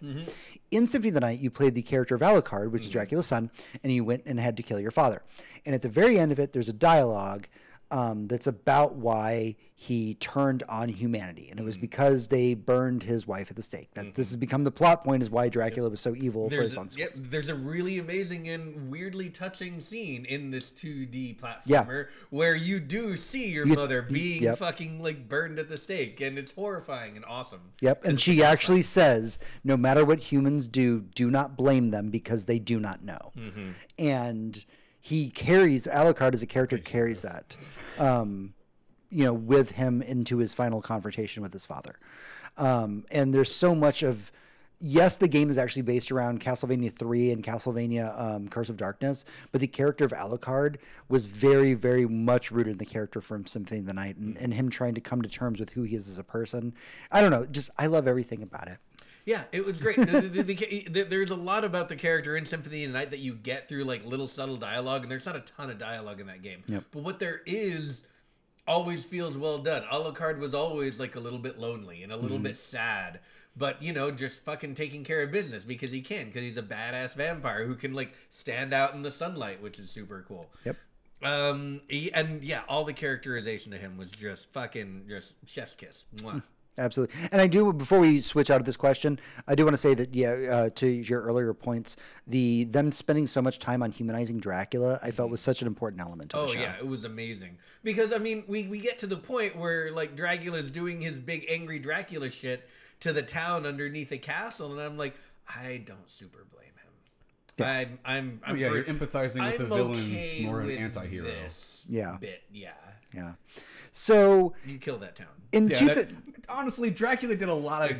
[0.72, 3.52] In Symphony of the Night, you played the character of Alucard, which is Dracula's son,
[3.84, 5.22] and you went and had to kill your father.
[5.66, 7.48] And at the very end of it, there's a dialogue
[7.92, 11.82] um, that's about why he turned on humanity, and it was mm-hmm.
[11.82, 13.94] because they burned his wife at the stake.
[13.94, 14.32] That this mm-hmm.
[14.32, 16.78] has become the plot point is why Dracula was so evil for There's as a,
[16.78, 22.04] long yep, there's a really amazing and weirdly touching scene in this 2D platformer Yeah.
[22.30, 24.58] where you do see your You- mother being yep.
[24.58, 27.62] fucking like burned at the stake, and it's horrifying and awesome.
[27.82, 32.48] Yep, and she actually says, no matter what humans do, do not blame them because
[32.48, 33.32] they do not know.
[33.38, 33.70] Mm-hmm.
[34.00, 34.66] And
[35.08, 37.56] he carries Alucard as a character carries that,
[37.98, 38.54] um,
[39.10, 41.98] you know, with him into his final confrontation with his father.
[42.58, 44.34] Um, and there's so much of.
[44.80, 49.26] Yes, the game is actually based around Castlevania 3 and Castlevania um, Curse of Darkness,
[49.52, 50.76] but the character of Alucard
[51.10, 54.54] was very, very much rooted in the character from Symphony of the Night and, and
[54.54, 56.76] him trying to come to terms with who he is as a person.
[57.12, 58.78] I don't know, just I love everything about it.
[59.28, 59.98] Yeah, it was great.
[59.98, 63.12] the, the, the, the, there's a lot about the character in Symphony of the Night
[63.12, 66.22] that you get through like little subtle dialogue, and there's not a ton of dialogue
[66.22, 66.64] in that game.
[66.66, 66.86] Yep.
[66.92, 68.04] But what there is
[68.66, 69.84] always feels well done.
[69.92, 73.20] Alucard was always like a little bit lonely and a little bit sad,
[73.58, 76.64] but you know, just fucking taking care of business because he can, because he's a
[76.64, 80.50] badass vampire who can like stand out in the sunlight, which is super cool.
[80.64, 80.78] Yep.
[81.22, 86.06] Um, he, and yeah, all the characterization to him was just fucking just chef's kiss.
[86.16, 86.42] Mwah.
[86.78, 87.16] Absolutely.
[87.32, 89.94] And I do before we switch out of this question, I do want to say
[89.96, 91.98] that yeah, uh, to your earlier points,
[92.28, 96.02] the them spending so much time on humanizing Dracula, I felt was such an important
[96.02, 96.60] element of Oh the show.
[96.60, 97.58] yeah, it was amazing.
[97.84, 101.46] Because I mean, we we get to the point where like Dracula's doing his big
[101.50, 102.68] angry Dracula shit
[103.00, 105.16] to the town underneath the castle, and I'm like,
[105.48, 107.66] I don't super blame him.
[107.66, 110.78] I'm I'm, I'm Oh, yeah, you're empathizing with the I'm villain okay more an with
[110.78, 111.26] anti-hero.
[111.26, 112.18] This Yeah.
[112.22, 112.74] bit, yeah.
[113.16, 113.32] Yeah.
[113.92, 115.28] So You kill that town.
[115.52, 116.16] in Yeah, two that- thi-
[116.50, 117.98] honestly, Dracula did a lot of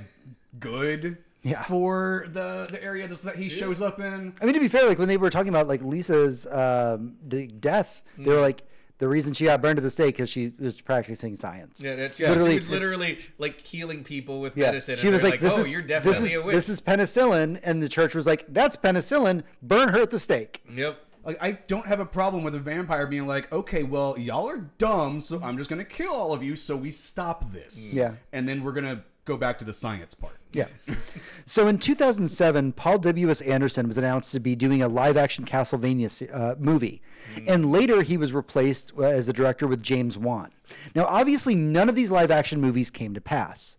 [0.60, 1.64] good Yeah.
[1.64, 4.34] for the the area that he shows up in.
[4.42, 7.48] I mean, to be fair, like when they were talking about like Lisa's um, the
[7.48, 8.28] death, they Mm.
[8.36, 8.64] were like
[9.00, 11.84] the reason she got burned at the stake because she was practicing science.
[11.84, 12.30] Yeah, that's yeah.
[12.30, 14.98] Literally, she was literally like healing people with Yeah, medicine.
[14.98, 16.82] she and was like, "This oh, is you're definitely this is a witch." this is
[16.82, 19.44] penicillin," and the church was like, "That's penicillin.
[19.62, 21.00] Burn her at the stake." Yep.
[21.28, 24.70] Like I don't have a problem with a vampire being like, okay, well, y'all are
[24.78, 27.94] dumb, so I'm just gonna kill all of you, so we stop this.
[27.94, 28.14] Yeah.
[28.32, 30.38] and then we're gonna go back to the science part.
[30.54, 30.68] Yeah.
[31.46, 33.42] so in 2007, Paul W.S.
[33.42, 37.02] Anderson was announced to be doing a live action Castlevania uh, movie.
[37.46, 40.52] And later he was replaced uh, as a director with James Wan.
[40.96, 43.76] Now, obviously, none of these live action movies came to pass.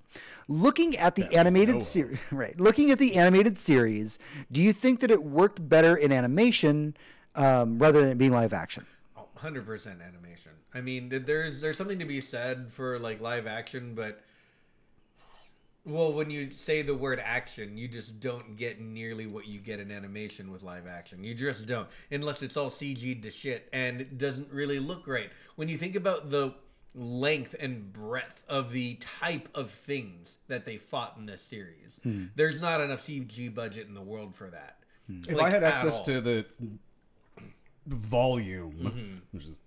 [0.49, 2.59] Looking at the animated series, right?
[2.61, 4.19] Looking at the animated series,
[4.53, 6.95] do you think that it worked better in animation
[7.35, 8.87] um, rather than it being live action?
[9.17, 10.53] Oh, Hundred percent animation.
[10.75, 14.23] I mean, there's there's something to be said for like live action, but
[15.85, 19.81] well, when you say the word action, you just don't get nearly what you get
[19.81, 21.25] in animation with live action.
[21.25, 25.31] You just don't, unless it's all CG'd to shit and it doesn't really look great.
[25.57, 26.55] When you think about the
[26.95, 31.99] length and breadth of the type of things that they fought in this series,
[32.37, 34.79] there's not enough CG budget in the world for that.
[35.09, 36.45] If Like, I had access to the
[37.89, 39.15] volume, mm-hmm.
[39.33, 39.61] which is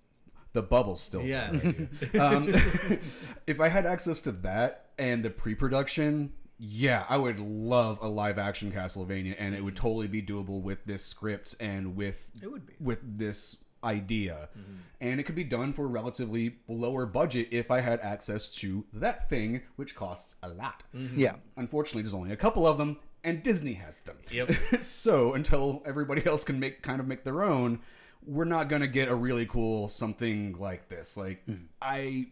[0.54, 1.50] the bubble's still Yeah.
[2.20, 2.48] um,
[3.48, 8.72] if I had access to that and the pre-production, yeah, I would love a live-action
[8.72, 9.88] Castlevania, and it would mm-hmm.
[9.88, 12.74] totally be doable with this script and with It would be.
[12.80, 14.76] with this idea, mm-hmm.
[15.00, 18.86] and it could be done for a relatively lower budget if I had access to
[18.94, 20.84] that thing, which costs a lot.
[20.94, 21.34] Yeah.
[21.58, 24.18] Unfortunately, there's only a couple of them, and Disney has them.
[24.32, 24.52] Yep.
[24.82, 27.80] so until everybody else can make kind of make their own,
[28.26, 31.18] we're not gonna get a really cool something like this.
[31.18, 31.66] Like mm-hmm.
[31.82, 32.28] I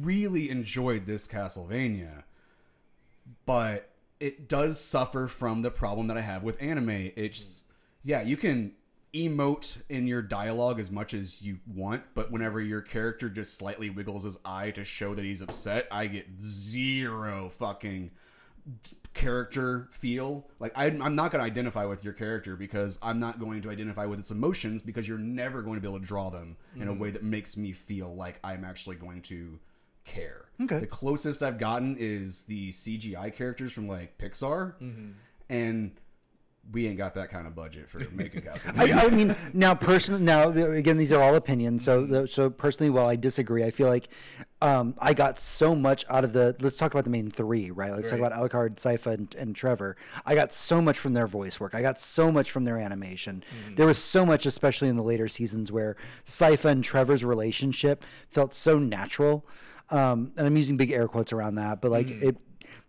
[0.00, 2.24] really enjoyed this Castlevania,
[3.46, 3.90] but
[4.20, 7.12] it does suffer from the problem that I have with anime.
[7.16, 7.62] It's mm.
[8.04, 8.72] yeah, you can
[9.14, 13.88] emote in your dialogue as much as you want, but whenever your character just slightly
[13.88, 18.10] wiggles his eye to show that he's upset, I get zero fucking
[19.14, 20.46] character feel.
[20.58, 23.70] Like I'm, I'm not going to identify with your character because I'm not going to
[23.70, 26.82] identify with its emotions because you're never going to be able to draw them in
[26.82, 27.00] a mm-hmm.
[27.00, 29.58] way that makes me feel like I'm actually going to
[30.04, 30.46] care.
[30.60, 30.80] Okay.
[30.80, 35.12] The closest I've gotten is the CGI characters from like Pixar, mm-hmm.
[35.48, 35.92] and
[36.72, 38.94] we ain't got that kind of budget for making Castlevania.
[38.94, 41.84] I, I mean, now personally, now again, these are all opinions.
[41.84, 44.08] So, so personally, while I disagree, I feel like
[44.60, 46.56] um, I got so much out of the.
[46.60, 47.92] Let's talk about the main three, right?
[47.92, 49.96] Let's talk about Alucard, Sypha, and, and Trevor.
[50.24, 51.74] I got so much from their voice work.
[51.74, 53.44] I got so much from their animation.
[53.76, 58.54] There was so much, especially in the later seasons, where Sypha and Trevor's relationship felt
[58.54, 59.46] so natural.
[59.90, 62.36] Um, and I'm using big air quotes around that, but like it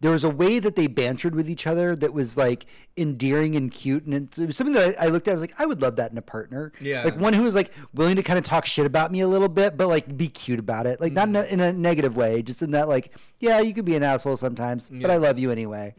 [0.01, 2.65] there was a way that they bantered with each other that was like
[2.97, 5.31] endearing and cute, and it's, it was something that I, I looked at.
[5.31, 6.71] I was like, I would love that in a partner.
[6.79, 7.03] Yeah.
[7.03, 9.49] like one who was like willing to kind of talk shit about me a little
[9.49, 12.41] bit, but like be cute about it, like not in a, in a negative way,
[12.41, 15.51] just in that like, yeah, you could be an asshole sometimes, but I love you
[15.51, 15.93] anyway.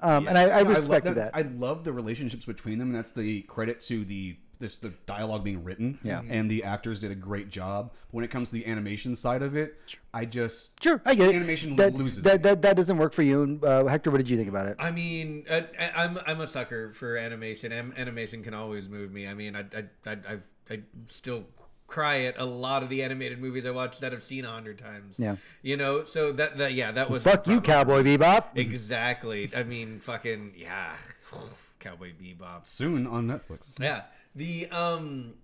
[0.00, 1.30] Um, and I, I respected love that.
[1.34, 5.44] I love the relationships between them, and that's the credit to the this the dialogue
[5.44, 5.98] being written.
[6.02, 6.22] Yeah.
[6.28, 7.92] and the actors did a great job.
[8.10, 9.76] When it comes to the animation side of it,
[10.14, 11.36] I just Sure, I get it.
[11.36, 13.42] Animation that, loses That, that that doesn't work for you.
[13.42, 14.76] And, Uh, Hector, what did you think about it?
[14.78, 17.72] I mean, I, I- I'm I'm a sucker for animation.
[17.72, 19.26] Am, animation can always move me.
[19.28, 21.44] I mean, I I I I've, I still
[21.86, 24.76] cry at a lot of the animated movies I watch that I've seen a hundred
[24.78, 25.16] times.
[25.18, 25.36] Yeah.
[25.62, 26.04] you know.
[26.04, 28.56] So that that yeah, that was Fuck you, Cowboy Bebop.
[28.56, 29.50] Exactly.
[29.54, 30.94] I mean, fucking yeah,
[31.80, 32.66] Cowboy Bebop.
[32.66, 33.72] soon on Netflix.
[33.80, 34.02] Yeah.
[34.34, 35.34] The um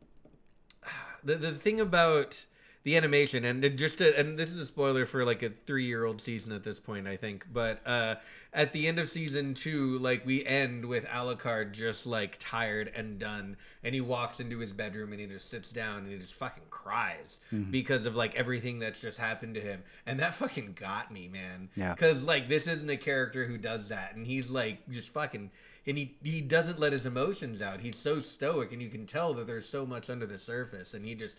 [1.25, 2.45] the the thing about
[2.85, 6.53] the animation and just to, and this is a spoiler for like a 3-year-old season
[6.53, 8.17] at this point I think but uh
[8.53, 13.19] at the end of season 2 like we end with Alucard just like tired and
[13.19, 16.35] done and he walks into his bedroom and he just sits down and he just
[16.35, 17.39] fucking cries
[17.71, 21.71] because of like everything that's just happened to him and that fucking got me man
[21.77, 21.95] Yeah.
[21.95, 25.51] because like this isn't a character who does that and he's like just fucking
[25.87, 29.35] and he he doesn't let his emotions out he's so stoic and you can tell
[29.35, 31.39] that there's so much under the surface and he just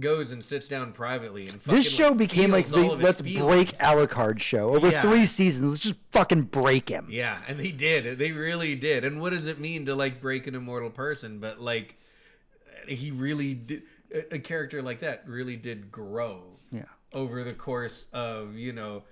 [0.00, 3.44] goes and sits down privately and fucking, This show became like the let's feelings.
[3.72, 5.02] break Alucard show over Yeah.
[5.02, 5.70] three seasons.
[5.72, 7.06] Let's just fucking break him.
[7.10, 10.46] yeah and they did they really did and what does it mean to like break
[10.46, 11.96] an immortal person but like
[12.88, 13.82] he really did
[14.14, 16.42] a, a character like that really did grow
[16.72, 16.84] Yeah.
[17.12, 19.02] over the course of you know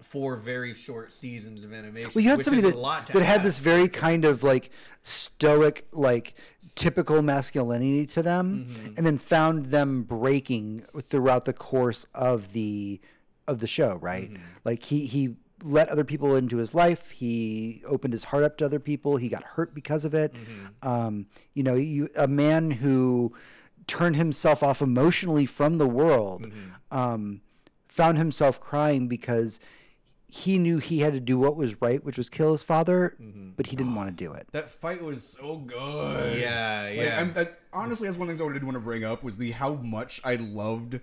[0.00, 3.42] four very short seasons of animation Well, you had somebody that, a lot that had
[3.42, 4.70] this very kind of like
[5.02, 6.34] stoic, like
[6.74, 8.94] typical masculinity to them, Mm-hmm.
[8.96, 13.00] and then found them breaking throughout the course of the
[13.48, 13.96] of the show.
[13.96, 14.30] Right?
[14.30, 14.42] Mm-hmm.
[14.64, 17.10] Like he he let other people into his life.
[17.12, 19.16] He opened his heart up to other people.
[19.16, 20.34] He got hurt because of it.
[20.34, 20.88] Mm-hmm.
[20.88, 23.32] Um, you know, you a man who
[23.86, 26.42] turned himself off emotionally from the world.
[26.42, 26.96] Mm-hmm.
[26.98, 27.40] Um,
[27.88, 29.58] found himself crying because
[30.28, 33.50] he knew he had to do what was right, which was kill his father, Mm-hmm.
[33.56, 34.48] but he didn't want to do it.
[34.52, 36.38] That fight was so good.
[36.38, 37.20] Yeah, Like, yeah.
[37.20, 39.38] I'm, that, honestly, that's one of the things I did want to bring up was
[39.38, 41.00] the how much I loved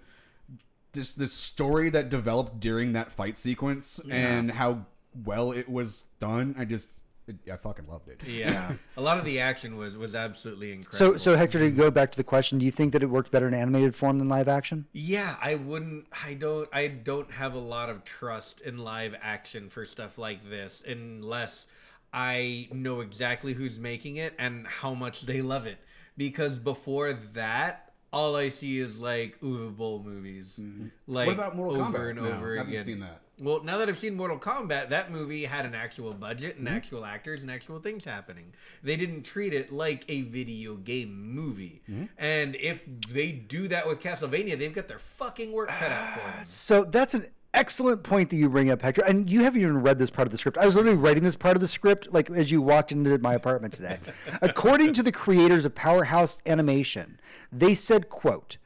[0.92, 4.86] this this story that developed during that fight sequence and how
[5.26, 6.54] well it was done.
[6.58, 6.90] I just,
[7.28, 8.24] it, I fucking loved it.
[8.28, 8.74] yeah.
[8.98, 11.14] a lot of the action was was absolutely incredible.
[11.14, 13.32] so so Hector, to go back to the question, do you think that it worked
[13.32, 14.86] better in animated form than live action?
[14.94, 16.08] Yeah, I wouldn't.
[16.26, 16.70] I don't.
[16.74, 21.68] I don't have a lot of trust in live action for stuff like this unless
[22.14, 25.80] I know exactly who's making it and how much they love it.
[26.16, 30.54] Because before that, all I see is like Uwe Boll movies.
[30.60, 30.88] Mm-hmm.
[31.08, 32.10] Like What about Mortal over Kombat?
[32.12, 33.22] and No, over haven't seen that.
[33.40, 36.74] Well, now that I've seen Mortal Kombat, that movie had an actual budget and hmm?
[36.74, 38.54] actual actors and actual things happening.
[38.84, 41.82] They didn't treat it like a video game movie.
[41.88, 42.06] Hmm?
[42.18, 46.20] And if they do that with Castlevania, they've got their fucking work cut out for
[46.20, 46.40] them.
[46.46, 49.04] So that's an excellent point that you bring up, Hector.
[49.04, 50.58] And you haven't even read this part of the script.
[50.58, 53.34] I was literally writing this part of the script like as you walked into my
[53.34, 54.00] apartment today.
[54.42, 57.20] According to the creators of Powerhouse Animation,
[57.52, 58.58] they said, quote,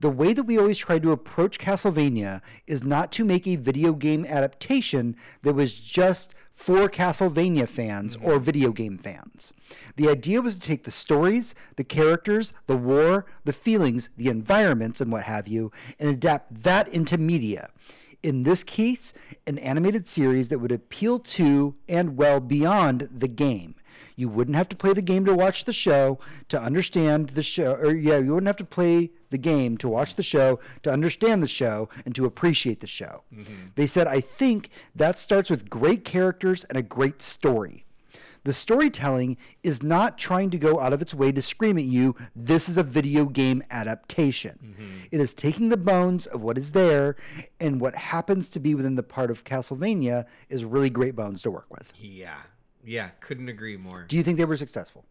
[0.00, 3.92] the way that we always tried to approach Castlevania is not to make a video
[3.92, 8.26] game adaptation that was just for Castlevania fans mm-hmm.
[8.26, 9.52] or video game fans.
[9.96, 15.00] The idea was to take the stories, the characters, the war, the feelings, the environments,
[15.00, 15.70] and what have you,
[16.00, 17.68] and adapt that into media.
[18.22, 19.12] In this case,
[19.46, 23.74] an animated series that would appeal to and well beyond the game.
[24.16, 26.18] You wouldn't have to play the game to watch the show
[26.48, 30.14] to understand the show, or yeah, you wouldn't have to play the game to watch
[30.14, 33.22] the show to understand the show and to appreciate the show.
[33.32, 33.54] Mm-hmm.
[33.74, 37.84] They said, I think that starts with great characters and a great story.
[38.46, 42.14] The storytelling is not trying to go out of its way to scream at you,
[42.36, 44.58] this is a video game adaptation.
[44.64, 45.06] Mm-hmm.
[45.10, 47.16] It is taking the bones of what is there,
[47.58, 51.50] and what happens to be within the part of Castlevania is really great bones to
[51.50, 51.92] work with.
[51.98, 52.38] Yeah.
[52.84, 53.08] Yeah.
[53.18, 54.04] Couldn't agree more.
[54.06, 55.04] Do you think they were successful?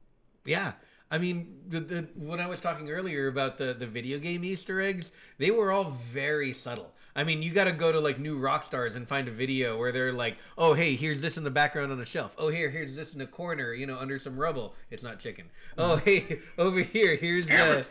[0.45, 0.71] Yeah.
[1.11, 4.81] I mean, the, the when I was talking earlier about the the video game Easter
[4.81, 6.91] eggs, they were all very subtle.
[7.15, 9.91] I mean, you got to go to like New Rockstars and find a video where
[9.91, 12.35] they're like, "Oh, hey, here's this in the background on a shelf.
[12.37, 14.75] Oh, here, here's this in the corner, you know, under some rubble.
[14.89, 15.45] It's not chicken.
[15.77, 17.85] Oh, hey, over here, here's the,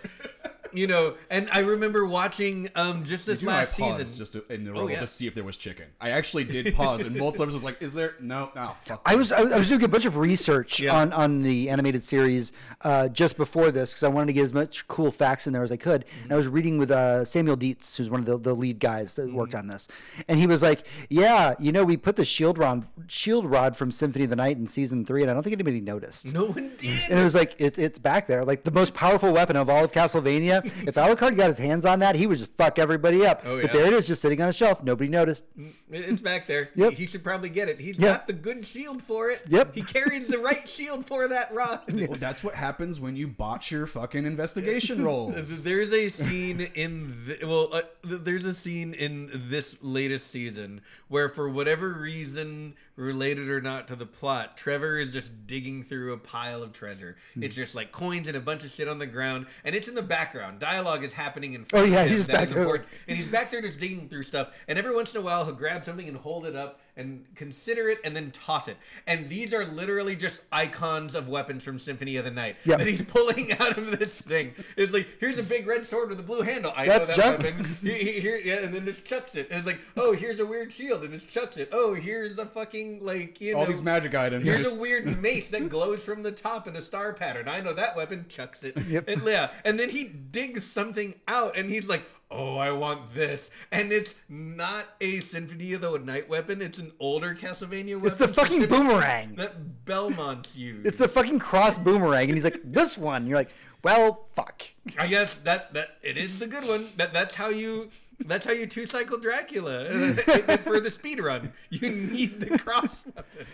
[0.75, 4.17] you know." And I remember watching um just this You know, I last paused season.
[4.17, 5.01] just to, in the rubble yeah.
[5.01, 5.87] to see if there was chicken.
[6.01, 8.15] I actually did pause, and both times was like, "Is there?
[8.21, 10.97] No, no, fuck." I was I was doing a bunch of research Yeah.
[10.97, 12.53] on on the animated series
[12.83, 15.63] uh, just before this because I wanted to get as much cool facts in there
[15.63, 16.05] as I could.
[16.23, 19.15] And I was reading with uh, Samuel Deats, who's one of the, the lead guys
[19.15, 19.89] that worked on this,
[20.29, 23.93] and he was like, "Yeah, you know, we put the shield rod shield rod from
[23.93, 26.73] Symphony of the Night in season three, and I don't think anybody noticed." no one
[26.79, 27.11] did.
[27.11, 29.85] And it was like it, it's back there, like the most powerful weapon of all
[29.85, 30.64] of Castlevania.
[30.87, 33.43] if Alucard got his hands on that, he would just fuck everybody up.
[33.45, 33.63] Oh, yeah.
[33.63, 34.83] But there it is, just sitting on a shelf.
[34.83, 35.45] Nobody noticed.
[35.91, 36.71] It's back there.
[36.75, 36.93] Yep.
[36.95, 37.81] He should probably get it.
[37.81, 38.11] He's Yep.
[38.13, 39.43] got the good shield for it.
[39.49, 39.75] Yep.
[39.75, 41.81] He carries the right shield for that rod.
[41.93, 45.63] well, that's what happens when you botch your fucking investigation rolls.
[45.63, 51.29] There's a scene in the, well, uh, there's a scene in this latest season where,
[51.29, 56.19] for whatever reason, related or not to the plot, Trevor is just digging through a
[56.19, 57.17] pile of treasure.
[57.35, 57.43] Hmm.
[57.43, 59.95] It's just like coins and a bunch of shit on the ground, and it's in
[59.95, 60.54] the background.
[60.59, 62.15] Dialogue is happening in front Oh, yeah, of him.
[62.17, 62.89] he's that back there important.
[63.09, 64.49] and he's back there just digging through stuff.
[64.69, 67.89] And every once in a while, he'll grab something and hold it up and consider
[67.89, 68.77] it and then toss it.
[69.07, 72.79] And these are literally just icons of weapons from Symphony of the Night Yep.
[72.79, 74.55] that he's pulling out of this thing.
[74.77, 76.73] It's like here's a big red sword with a blue handle.
[76.77, 77.43] I That's know that junk.
[77.43, 77.77] weapon.
[77.83, 79.49] He- he- Here, yeah, and then just chucks it.
[79.51, 81.69] And it's like, oh, here's a weird shield, and just chucks it.
[81.73, 83.61] Oh, here's a fucking like you know.
[83.61, 84.47] All these magic items.
[84.47, 87.49] Here's just- a weird mace that glows from the top in a star pattern.
[87.49, 88.27] I know that weapon.
[88.29, 88.77] Chucks it.
[88.77, 89.09] Yep.
[89.09, 93.51] And yeah, and then he digs something out, and he's like, "Oh, I want this."
[93.73, 96.61] And it's not a Symphony of the Night weapon.
[96.63, 98.09] It's an older Castlevania weapon.
[98.09, 99.35] It's the fucking boomerang.
[99.37, 100.87] that Belmont's used.
[100.87, 103.51] It's the fucking cross boomerang, and he's like, "This one." And you're like,
[103.83, 104.63] "Well, fuck."
[104.99, 106.89] I guess that that it is the good one.
[106.97, 107.91] That that's how you
[108.27, 109.87] that's how you two cycle Dracula
[110.65, 111.53] for the speed run.
[111.71, 113.47] You need the cross weapon.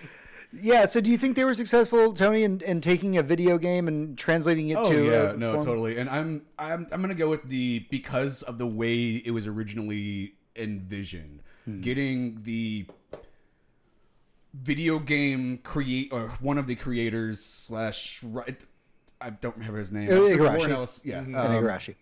[0.52, 0.86] Yeah.
[0.86, 4.16] So, do you think they were successful, Tony, in, in taking a video game and
[4.18, 5.04] translating it Oh to?
[5.04, 5.64] yeah, no, form?
[5.64, 5.98] totally.
[5.98, 10.34] And I'm I'm I'm gonna go with the because of the way it was originally
[10.56, 11.80] envisioned, Hmm.
[11.80, 12.86] getting the
[14.54, 18.64] video game create or one of the creators slash right.
[19.20, 20.08] I don't remember his name.
[20.08, 20.38] Uh, Igarashi.
[20.58, 21.94] Warren Ellis, yeah, And um, Igarashi.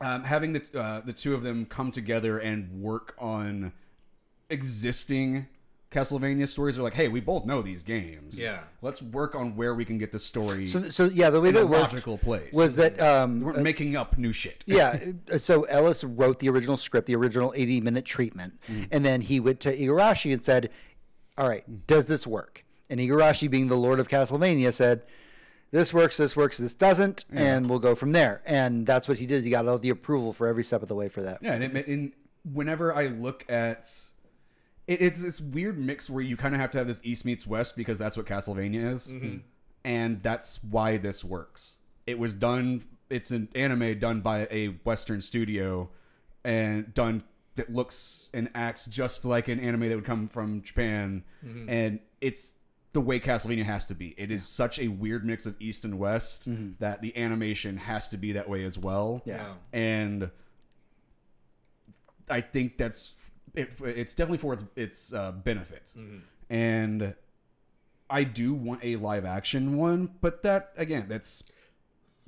[0.00, 3.72] um, having the uh, the two of them come together and work on
[4.50, 5.46] existing
[5.90, 8.40] Castlevania stories are like, hey, we both know these games.
[8.40, 8.60] Yeah.
[8.82, 11.62] let's work on where we can get the story So, so yeah, the way that
[11.62, 12.52] a worked logical place.
[12.54, 14.64] was that um, we weren't making up new shit.
[14.66, 14.98] yeah.
[15.32, 18.60] uh, So Ellis wrote the original script, the original 80 minute treatment.
[18.90, 20.70] And then he went to Igarashi and said,
[21.38, 22.64] All right, does this work?
[22.90, 25.02] And Igarashi, being the Lord of Castlevania, said,
[25.70, 28.42] This works, this works, this doesn't, and we'll go from there.
[28.44, 29.44] And that's what he did.
[29.44, 31.38] He got all the approval for every step of the way for that.
[31.42, 32.12] Yeah, and, it, and
[32.52, 33.90] whenever I look at
[34.86, 37.46] it, it's this weird mix where you kind of have to have this East meets
[37.46, 39.38] West because that's what Castlevania is, mm-hmm.
[39.84, 41.76] and that's why this works.
[42.06, 42.82] It was done.
[43.10, 45.90] It's an anime done by a Western studio,
[46.44, 47.24] and done
[47.56, 51.68] that looks and acts just like an anime that would come from Japan, mm-hmm.
[51.68, 52.54] and it's
[52.92, 54.14] the way Castlevania has to be.
[54.16, 56.72] It is such a weird mix of East and West mm-hmm.
[56.78, 59.20] that the animation has to be that way as well.
[59.26, 59.44] Yeah.
[59.72, 60.30] and
[62.28, 65.92] I think that's it, it's definitely for its its uh, benefit,
[66.48, 67.14] and
[68.08, 71.42] I do want a live action one, but that again, that's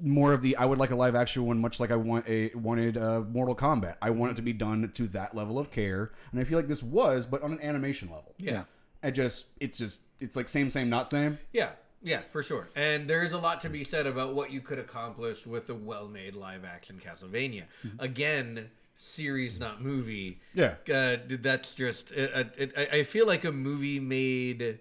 [0.00, 2.50] more of the I would like a live action one, much like I want a
[2.54, 3.96] wanted uh, Mortal Kombat.
[4.02, 6.68] I want it to be done to that level of care, and I feel like
[6.68, 8.34] this was, but on an animation level.
[8.38, 8.64] Yeah.
[9.00, 11.38] I just it's just it's like same same not same.
[11.52, 11.70] Yeah,
[12.02, 12.68] yeah, for sure.
[12.74, 15.74] And there is a lot to be said about what you could accomplish with a
[15.74, 17.66] well-made live-action Castlevania.
[18.00, 20.40] Again, series, not movie.
[20.54, 20.74] Yeah.
[20.92, 22.12] uh, that's just.
[22.12, 24.80] It, it, I feel like a movie made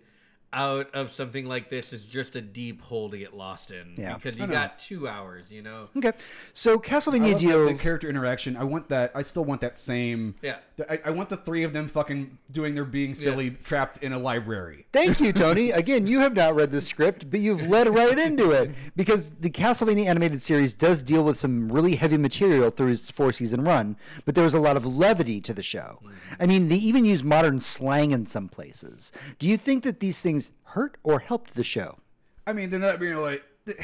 [0.53, 3.93] out of something like this is just a deep hole to get lost in.
[3.97, 4.15] Yeah.
[4.15, 5.51] because you got two hours.
[5.51, 5.89] You know.
[5.97, 6.13] Okay.
[6.53, 7.77] So I Castlevania love that- deals.
[7.77, 8.55] the character interaction.
[8.57, 9.11] I want that.
[9.15, 10.35] I still want that same.
[10.41, 10.57] Yeah.
[10.89, 14.19] I, I want the three of them fucking doing their being silly, trapped in a
[14.19, 14.85] library.
[14.93, 15.71] Thank you, Tony.
[15.71, 19.49] Again, you have not read the script, but you've led right into it because the
[19.49, 23.97] Castlevania animated series does deal with some really heavy material through its four season run,
[24.25, 25.99] but there was a lot of levity to the show.
[26.03, 26.33] Mm-hmm.
[26.39, 29.11] I mean, they even use modern slang in some places.
[29.39, 31.97] Do you think that these things hurt or helped the show?
[32.45, 33.43] I mean, they're not being like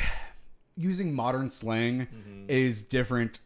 [0.77, 2.49] using modern slang mm-hmm.
[2.49, 3.39] is different.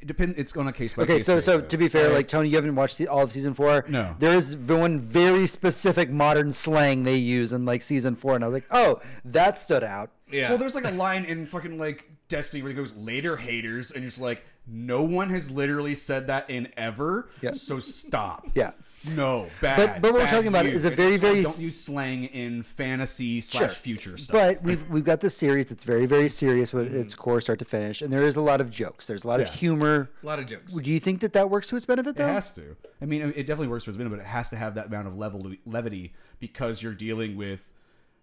[0.00, 0.36] It depends.
[0.36, 1.10] It's on a case by case.
[1.10, 1.26] Okay, case.
[1.26, 1.70] so so basis.
[1.70, 3.84] to be fair, I- like Tony, you haven't watched the, all of season four.
[3.88, 4.16] No.
[4.18, 8.48] there is one very specific modern slang they use in like season four, and I
[8.48, 10.10] was like, oh, that stood out.
[10.30, 10.50] Yeah.
[10.50, 14.02] Well, there's like a line in fucking like Destiny where it goes later haters, and
[14.02, 17.30] you're just like, no one has literally said that in ever.
[17.40, 17.52] Yeah.
[17.52, 18.48] So stop.
[18.54, 18.72] Yeah.
[19.14, 19.76] No, bad.
[19.76, 23.40] But- but what we're talking about is a very, very don't use slang in fantasy
[23.40, 24.32] slash future stuff.
[24.32, 27.22] But we've we've got this series that's very very serious with its mm-hmm.
[27.22, 29.06] core start to finish, and there is a lot of jokes.
[29.06, 29.54] There's a lot of Yeah.
[29.54, 30.10] humor.
[30.22, 30.72] A lot of jokes.
[30.72, 32.76] Do you think that that works to its benefit It has to.
[33.00, 35.06] I mean, it definitely works for its benefit, but it has to have that amount
[35.06, 37.70] of level levity because you're dealing with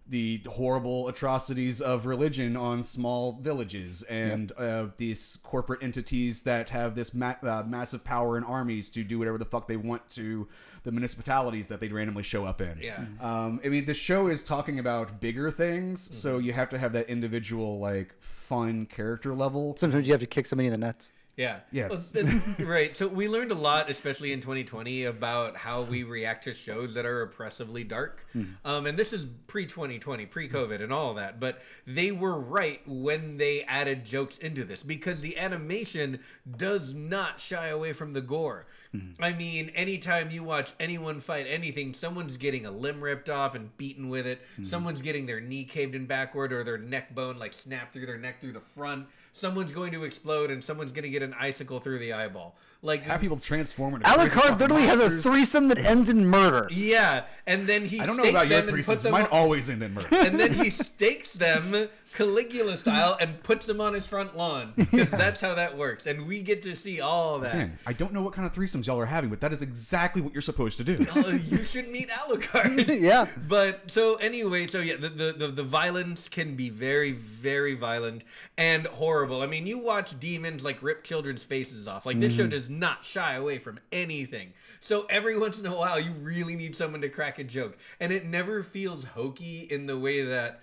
[0.08, 6.94] the horrible atrocities of religion on small villages and uh, these corporate entities that have
[6.94, 10.46] this ma- uh, massive power and armies to do whatever the fuck they want to
[10.84, 12.78] the municipalities that they randomly show up in.
[12.80, 13.04] Yeah.
[13.20, 16.46] Um, I mean, the show is talking about bigger things, so Mm-hmm.
[16.46, 19.74] you have to have that individual, like, fun character level.
[19.76, 21.10] Sometimes you have to kick somebody in the nuts.
[21.36, 21.60] Yeah.
[21.70, 22.14] Yes.
[22.14, 22.96] Well, right.
[22.96, 27.04] So we learned a lot, especially in 2020, about how we react to shows that
[27.04, 28.24] are oppressively dark.
[28.32, 28.44] Hmm.
[28.64, 31.38] Um, and this is pre 2020, pre COVID, and all of that.
[31.38, 36.20] But they were right when they added jokes into this because the animation
[36.56, 38.66] does not shy away from the gore.
[38.92, 39.10] Hmm.
[39.20, 43.76] I mean, anytime you watch anyone fight anything, someone's getting a limb ripped off and
[43.76, 44.40] beaten with it.
[44.56, 44.64] Hmm.
[44.64, 48.16] Someone's getting their knee caved in backward or their neck bone like snapped through their
[48.16, 49.06] neck through the front.
[49.36, 52.56] Someone's going to explode and someone's going to get an icicle through the eyeball.
[52.82, 56.26] Like Have people transform into crazy Alucard fucking literally has a threesome that ends in
[56.26, 56.68] murder.
[56.70, 59.02] yeah, and then he I don't know stakes about your them and threesomes.
[59.02, 60.08] them Mine on- always end in murder.
[60.12, 65.10] and then he stakes them Caligula style and puts them on his front lawn because
[65.22, 67.54] that's how that works, and we get to see all that.
[67.54, 70.22] Again, I don't know what kind of threesomes y'all are having, but that is exactly
[70.22, 71.04] what you're supposed to do.
[71.14, 73.00] Uh, you should meet Alucard.
[73.02, 73.26] Yeah.
[73.46, 78.24] But so anyway, so yeah, the, the the the violence can be very very violent
[78.56, 79.42] and horrible.
[79.42, 82.06] I mean, you watch demons like rip children's faces off.
[82.06, 84.52] Like this show does not shy away from anything.
[84.80, 88.12] So every once in a while, you really need someone to crack a joke, and
[88.12, 90.60] it never feels hokey in the way that.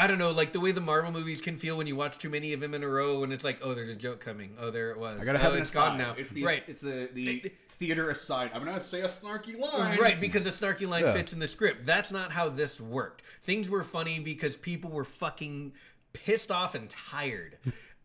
[0.00, 2.30] I don't know, like the way the Marvel movies can feel when you watch too
[2.30, 4.54] many of them in a row, and it's like, oh, there's a joke coming.
[4.56, 5.14] Oh, there it was.
[5.20, 5.88] I gotta oh, have an it's aside.
[5.88, 6.14] gone now.
[6.16, 6.62] It's the right.
[6.68, 8.52] It's the the theater aside.
[8.54, 9.98] I'm gonna say a snarky line.
[9.98, 11.14] Right, because a snarky line Yeah.
[11.14, 11.84] fits in the script.
[11.84, 13.22] That's not how this worked.
[13.42, 15.72] Things were funny because people were fucking
[16.12, 17.58] pissed off and tired.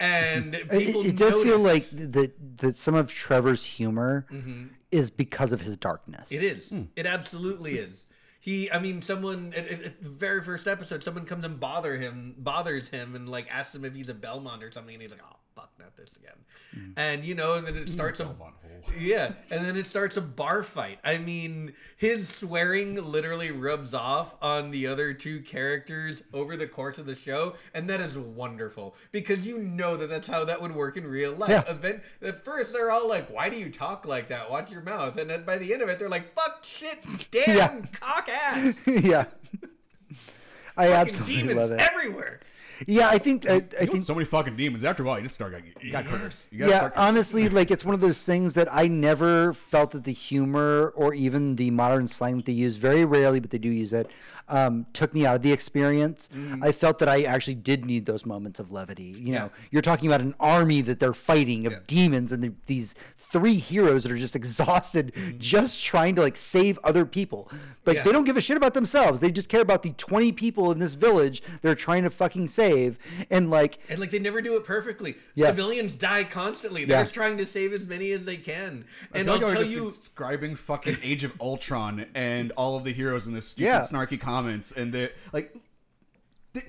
[0.03, 4.65] And It, people it does feel like that that some of Trevor's humor mm-hmm.
[4.91, 6.29] is because of his darkness.
[6.31, 6.69] it is.
[6.69, 6.83] Hmm.
[6.97, 8.05] It absolutely is.
[8.41, 11.97] He, I mean, someone at, at- at the very first episode, someone comes and bother
[11.97, 15.11] him, bothers him, and like asks him if he's a Belmont or something, and he's
[15.11, 16.35] like, "Oh, fuck, not this again.
[16.75, 16.93] Mm.
[16.97, 18.35] And you know, and then it starts a
[18.99, 20.99] yeah, and then it starts a bar fight.
[21.03, 26.97] I mean, his swearing literally rubs off on the other two characters over the course
[26.97, 30.75] of the show, and that is wonderful because you know that that's how that would
[30.75, 31.49] work in real life.
[31.49, 31.63] Yeah.
[31.71, 34.49] Event at first they're all like, "Why do you talk like that?
[34.51, 36.99] Watch your mouth," and then by the end of it, they're like, "Fuck, shit,
[37.31, 37.81] damn, Yeah.
[37.99, 39.25] cock ass." yeah.
[40.75, 41.79] I Fucking absolutely demons love it.
[41.79, 42.39] everywhere.
[42.87, 44.83] Yeah, I think I, I think so many fucking demons.
[44.83, 45.53] After a while, you just start.
[45.81, 46.47] You got curse.
[46.51, 50.03] You yeah, start honestly, like it's one of those things that I never felt that
[50.03, 53.69] the humor or even the modern slang that they use very rarely, but they do
[53.69, 54.09] use it,
[54.49, 56.29] um, took me out of the experience.
[56.35, 56.63] Mm-hmm.
[56.63, 59.03] I felt that I actually did need those moments of levity.
[59.17, 62.93] You know, you're talking about an army that they're fighting of demons and the, these
[63.17, 67.49] three heroes that are just exhausted, just trying to like save other people.
[67.85, 68.03] Like Yeah.
[68.03, 69.19] they don't give a shit about themselves.
[69.19, 72.99] They just care about the 20 people in this village they're trying to fucking save.
[73.29, 75.15] And like, And like they never do it perfectly.
[75.35, 75.47] Yeah.
[75.47, 76.85] Civilians die constantly.
[76.85, 77.03] They're Yeah.
[77.03, 78.85] just trying to save as many as they can.
[79.13, 82.77] I And feel I'll like tell was you, describing fucking Age of Ultron and all
[82.77, 83.81] of the heroes in this stupid, Yeah.
[83.89, 85.55] snarky comments, and the like.
[86.53, 86.65] th-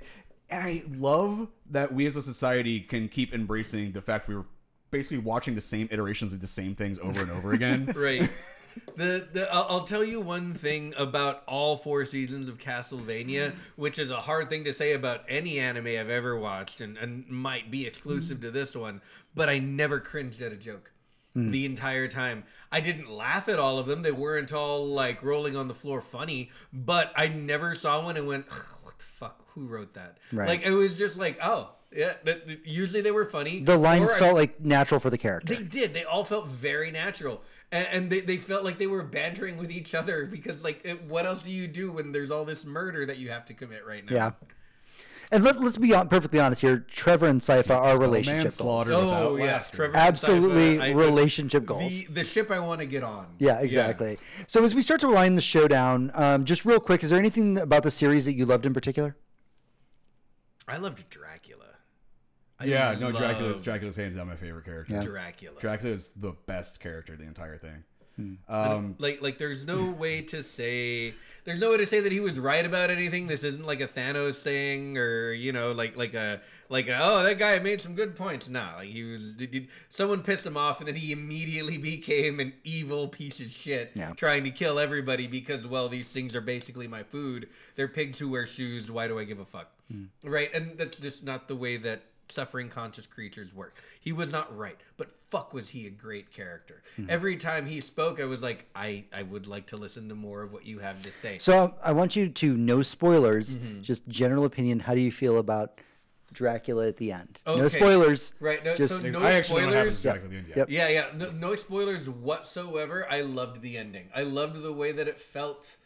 [0.50, 4.44] I love that we as a society can keep embracing the fact we were
[4.90, 7.92] basically watching the same iterations of the same things over and over again.
[7.96, 8.30] right.
[8.96, 13.98] The, the I'll, I'll tell you one thing about all four seasons of Castlevania, which
[13.98, 17.70] is a hard thing to say about any anime I've ever watched, and, and might
[17.70, 19.00] be exclusive to this one.
[19.34, 20.90] But I never cringed at a joke
[21.34, 21.50] Hmm.
[21.50, 22.44] the entire time.
[22.70, 26.00] I didn't laugh at all of them; they weren't all like rolling on the floor
[26.00, 26.50] funny.
[26.72, 28.46] But I never saw one and went,
[28.82, 29.42] "What the fuck?
[29.54, 30.46] Who wrote that?" Right.
[30.46, 32.14] Like it was just like, "Oh, yeah."
[32.64, 33.60] usually they were funny.
[33.60, 35.54] the lines or felt like natural for the character.
[35.54, 35.92] they did.
[35.92, 37.42] They all felt very natural,
[37.72, 41.02] and, and they, they felt like they were bantering with each other because, like, it,
[41.04, 43.84] what else do you do when there's all this murder that you have to commit
[43.84, 44.14] right now?
[44.14, 44.30] Yeah.
[45.34, 46.86] And let, let's be on, perfectly honest here.
[46.88, 48.86] Trevor and Sypha are relationship goals.
[48.86, 48.92] manslaughter.
[48.94, 49.58] Oh without yeah.
[49.72, 49.96] Trevor.
[49.96, 52.04] Absolutely Sypha, I- relationship goals.
[52.04, 53.26] The, the ship I want to get on.
[53.40, 54.16] Yeah, exactly.
[54.46, 57.18] So as we start to wind the show down, um, just real quick, is there
[57.18, 59.16] anything about the series that you loved in particular?
[60.68, 61.64] I loved Dracula.
[62.60, 64.94] I yeah, no, Dracula's Dracula's hands down my favorite character.
[64.94, 65.00] Yeah.
[65.00, 65.58] Dracula.
[65.58, 67.82] Dracula is the best character the entire thing.
[68.16, 68.34] Hmm.
[68.48, 72.20] Um, like like there's no way to say there's no way to say that he
[72.20, 73.26] was right about anything.
[73.26, 77.24] This isn't like a thanos thing or you know like like a like a, oh
[77.24, 78.48] that guy made some good points.
[78.48, 82.52] Nah like he was did- someone pissed him off and then he immediately became an
[82.62, 84.12] evil piece of shit Yeah.
[84.12, 87.48] trying to kill everybody because well these things are basically my food.
[87.74, 88.90] They're pigs who wear shoes.
[88.90, 89.70] Why do i give a fuck?
[90.22, 90.52] Right?
[90.54, 94.78] And that's just not the way that suffering conscious creatures work he was not right
[94.96, 99.04] but fuck was he a great character every time he spoke i was like i
[99.12, 101.92] i would like to listen to more of what you have to say So I
[101.92, 103.82] want you to no spoilers, Mm-hmm.
[103.82, 104.80] just general opinion.
[104.80, 105.80] How do you feel about
[106.32, 107.40] Dracula at the end?
[107.46, 108.32] No spoilers.
[108.40, 109.92] Right, no- just so no I actually don't have spoilers?
[109.92, 110.56] this Dracula at the end yet.
[110.56, 110.70] Yep.
[110.70, 111.06] Yeah, yeah.
[111.16, 113.06] No, no spoilers whatsoever.
[113.10, 114.08] I loved the ending.
[114.14, 115.76] I loved the way that it felt,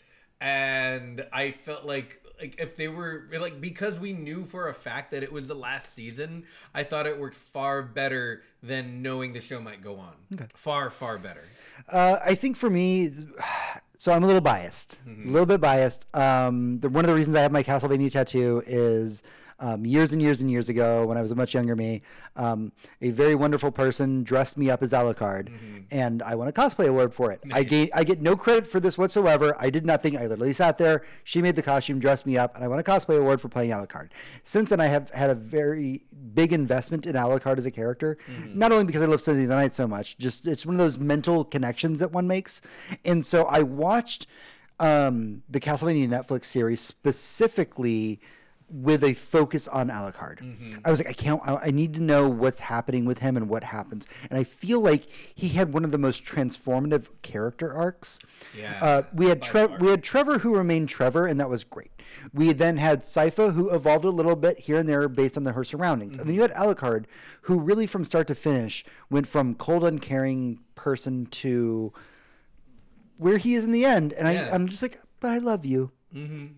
[0.40, 5.10] and I felt like like if they were like because we knew for a fact
[5.10, 6.44] that it was the last season.
[6.74, 10.12] I thought it worked far better than knowing the show might go on.
[10.34, 10.46] Okay.
[10.54, 11.44] Far, far better.
[11.88, 13.10] Uh, I think for me,
[13.98, 15.28] so I'm a little biased, Mm-hmm.
[15.28, 16.06] a little bit biased.
[16.16, 19.22] Um, the, one of the reasons I have my Castlevania tattoo is
[19.60, 22.02] um, years and years and years ago, when I was a much younger me,
[22.36, 22.70] um,
[23.02, 25.78] a very wonderful person dressed me up as Alucard, Mm-hmm.
[25.90, 27.40] and I won a cosplay award for it.
[27.52, 29.56] I get I get no credit for this whatsoever.
[29.58, 30.16] I did nothing.
[30.16, 31.04] I literally sat there.
[31.24, 33.70] She made the costume, dressed me up, and I won a cosplay award for playing
[33.70, 34.10] Alucard.
[34.44, 36.04] Since then, I have had a very
[36.34, 38.16] big investment in Alucard as a character,
[38.54, 40.78] not only because I love City of the Night so much, just it's one of
[40.78, 42.60] those mental connections that one makes.
[43.04, 44.26] And so I watched
[44.80, 48.20] um, the Castlevania Netflix series specifically
[48.70, 50.80] with a focus on Alucard.
[50.84, 51.40] I was like, I can't.
[51.46, 54.06] I, I need to know what's happening with him and what happens.
[54.30, 58.18] And I feel like he had one of the most transformative character arcs.
[58.54, 59.68] Yeah, Uh, we had far.
[59.78, 61.90] we had Trevor who remained Trevor, and that was great.
[62.34, 65.52] We then had Sypha who evolved a little bit here and there based on the,
[65.52, 67.04] her surroundings, and then you had Alucard
[67.42, 71.92] who really from start to finish went from cold, uncaring person to
[73.16, 74.12] where he is in the end.
[74.12, 74.48] And Yeah.
[74.50, 75.90] I, I'm just like, but I love you.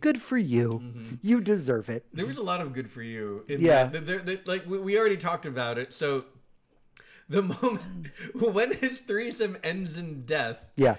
[0.00, 0.82] Good for you.
[1.22, 2.06] You deserve it.
[2.12, 3.44] There was a lot of good for you.
[3.48, 3.86] In Yeah.
[3.86, 4.06] that.
[4.06, 5.92] There- there- like we, we already talked about it.
[5.92, 6.24] So
[7.28, 10.96] the moment when his threesome ends in death, Yeah.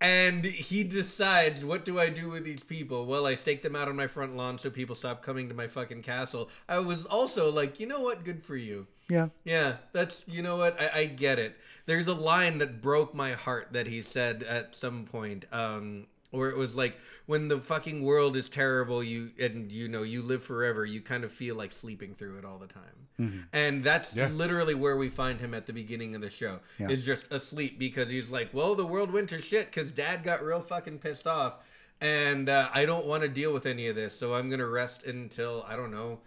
[0.00, 3.06] and he decides, what do I do with these people?
[3.06, 5.68] Well, I stake them out on my front lawn so people stop coming to my
[5.68, 6.50] fucking castle.
[6.68, 8.24] I was also like, you know what?
[8.24, 8.86] Good for you.
[9.08, 9.28] Yeah.
[9.44, 11.56] Yeah, that's you know what I, I get it.
[11.86, 15.44] There's a line that broke my heart that he said at some point.
[15.52, 20.02] Um, where it was like when the fucking world is terrible you and you know
[20.02, 23.46] you live forever you kind of feel like sleeping through it all the time.
[23.54, 24.28] And that's Yeah.
[24.28, 28.08] literally where we find him at the beginning of the show is just asleep because
[28.10, 31.54] he's like well the world went to shit because dad got real fucking pissed off
[32.00, 35.04] and uh, i don't want to deal with any of this so i'm gonna rest
[35.04, 36.18] until i don't know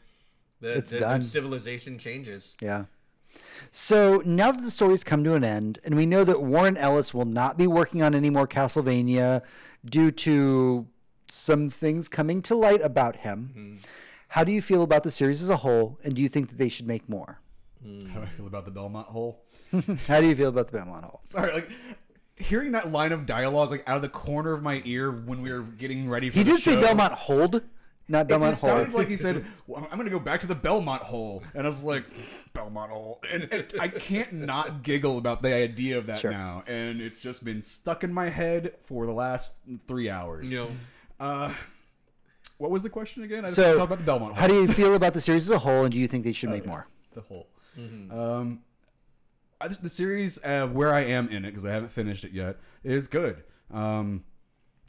[0.61, 2.55] the, It's the- the civilization changes.
[2.61, 2.85] Yeah.
[3.71, 7.13] So now that the story's come to an end, and we know that Warren Ellis
[7.13, 9.41] will not be working on any more Castlevania
[9.85, 10.87] due to
[11.29, 13.77] some things coming to light about him, mm-hmm.
[14.29, 16.57] how do you feel about the series as a whole, and do you think that
[16.57, 17.41] they should make more?
[17.85, 18.09] Mm.
[18.09, 19.43] How do I feel about the Belmont hole?
[20.07, 21.21] How do you feel about the Belmont Hole?
[21.23, 21.69] Sorry, like
[22.35, 25.51] hearing that line of dialogue like out of the corner of my ear when we
[25.51, 26.81] were getting ready for the He the did say.
[26.81, 27.61] Belmont Hold,
[28.09, 28.77] not It Belmont just Hole.
[28.77, 31.63] sounded like he said, well, "I'm going to go back to the Belmont hole," and
[31.65, 32.03] I was like,
[32.53, 36.31] "Belmont hole," and, and I can't not giggle about the idea of that Sure.
[36.31, 39.55] now, and it's just been stuck in my head for the last
[39.87, 40.51] three hours.
[40.51, 40.69] you know
[41.19, 41.53] Uh,
[42.57, 43.39] what was the question again?
[43.39, 44.41] I just so, talked about the Belmont hole.
[44.41, 46.33] how do you feel about the series as a whole, and do you think they
[46.33, 46.87] should make more?
[47.13, 47.47] the hole.
[47.77, 48.61] Um,
[49.61, 52.57] I, the series uh, where I am in it because I haven't finished it yet
[52.83, 53.43] is good.
[53.71, 54.23] Um,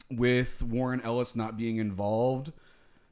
[0.09, 2.51] with Warren Ellis not being involved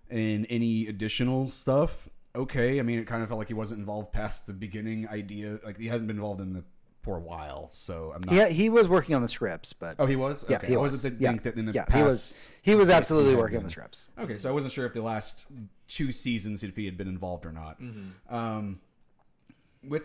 [0.10, 2.80] in any additional stuff, okay.
[2.80, 5.60] I mean, it kind of felt like he wasn't involved past the beginning idea.
[5.64, 6.64] Like he hasn't been involved in the
[7.02, 8.36] for a while, so I'm not.
[8.36, 10.46] Yeah, he was working on the scripts, but Oh, he was.
[10.50, 10.92] yeah, he I was.
[10.92, 11.98] wasn't yeah, think that in the yeah, past.
[11.98, 12.48] he was.
[12.62, 14.10] He was absolutely had working on the scripts.
[14.20, 15.46] Okay, so I wasn't sure if the last
[15.88, 17.78] two seasons if he had been involved or not.
[18.30, 18.80] Um,
[19.88, 20.04] with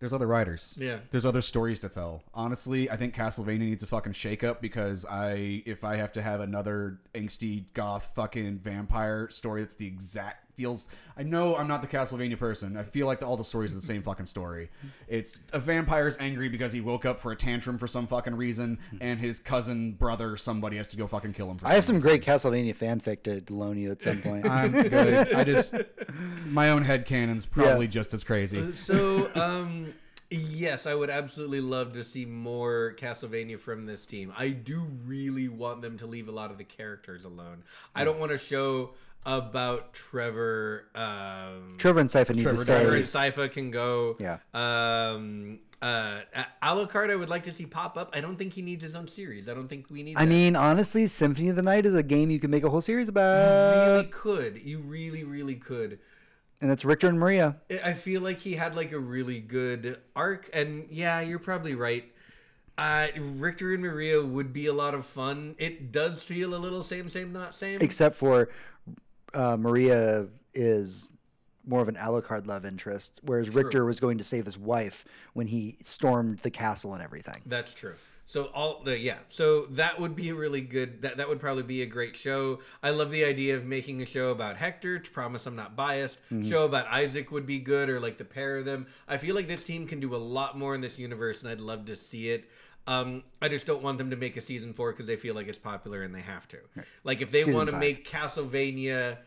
[0.00, 0.74] there's other writers.
[0.76, 0.98] Yeah.
[1.10, 2.22] There's other stories to tell.
[2.32, 6.40] Honestly, I think Castlevania needs a fucking shakeup because I if I have to have
[6.40, 11.88] another angsty goth fucking vampire story that's the exact feels I know I'm not the
[11.88, 12.76] Castlevania person.
[12.76, 14.70] I feel like all the stories are the same fucking story.
[15.06, 18.78] It's a vampire's angry because he woke up for a tantrum for some fucking reason
[19.00, 21.96] and his cousin brother somebody has to go fucking kill him for I have some
[21.96, 22.10] reason.
[22.10, 24.46] great Castlevania fanfic to loan you at some point.
[24.50, 25.32] I'm good.
[25.32, 25.74] I just
[26.46, 27.90] my own headcanons probably Yeah.
[27.90, 28.72] just as crazy.
[28.72, 29.92] So, um,
[30.30, 34.32] yes, I would absolutely love to see more Castlevania from this team.
[34.36, 37.62] I do really want them to leave a lot of the characters alone.
[37.94, 38.90] I don't want to show
[39.26, 40.86] about Trevor.
[40.94, 44.16] Um, Trevor and Sypha need Trevor to Trevor and Sypha can go.
[44.18, 44.38] Yeah.
[44.54, 46.22] Um, uh,
[46.62, 48.10] Alucard, I would like to see pop up.
[48.12, 49.48] I don't think he needs his own series.
[49.48, 50.16] I don't think we need.
[50.16, 50.30] I that.
[50.30, 53.08] mean, honestly, Symphony of the Night is a game you can make a whole series
[53.08, 54.58] about, really could.
[54.62, 56.00] You really, really could.
[56.60, 57.56] and it's Richter and Maria.
[57.70, 61.74] I- I feel like he had like a really good arc, and yeah, you're probably
[61.76, 62.10] right.
[62.76, 65.54] Uh, Richter and Maria would be a lot of fun.
[65.58, 67.78] It does feel a little same, same, not same.
[67.80, 68.50] Except for
[69.34, 71.10] uh, Maria is
[71.66, 75.46] more of an Alucard love interest, whereas Richter was going to save his wife when
[75.46, 77.42] he stormed the castle and everything.
[77.46, 77.94] That's true.
[78.24, 81.00] So all the yeah, so that would be a really good.
[81.00, 82.58] That that would probably be a great show.
[82.82, 84.98] I love the idea of making a show about Hector.
[84.98, 86.20] To promise I'm not biased.
[86.44, 88.86] Show about Isaac would be good, or like the pair of them.
[89.08, 91.62] I feel like this team can do a lot more in this universe, and I'd
[91.62, 92.50] love to see it.
[92.88, 95.46] Um, I just don't want them to make a season four because they feel like
[95.46, 96.58] it's popular and they have to.
[97.04, 97.80] Like if they want to five.
[97.80, 99.18] make Castlevania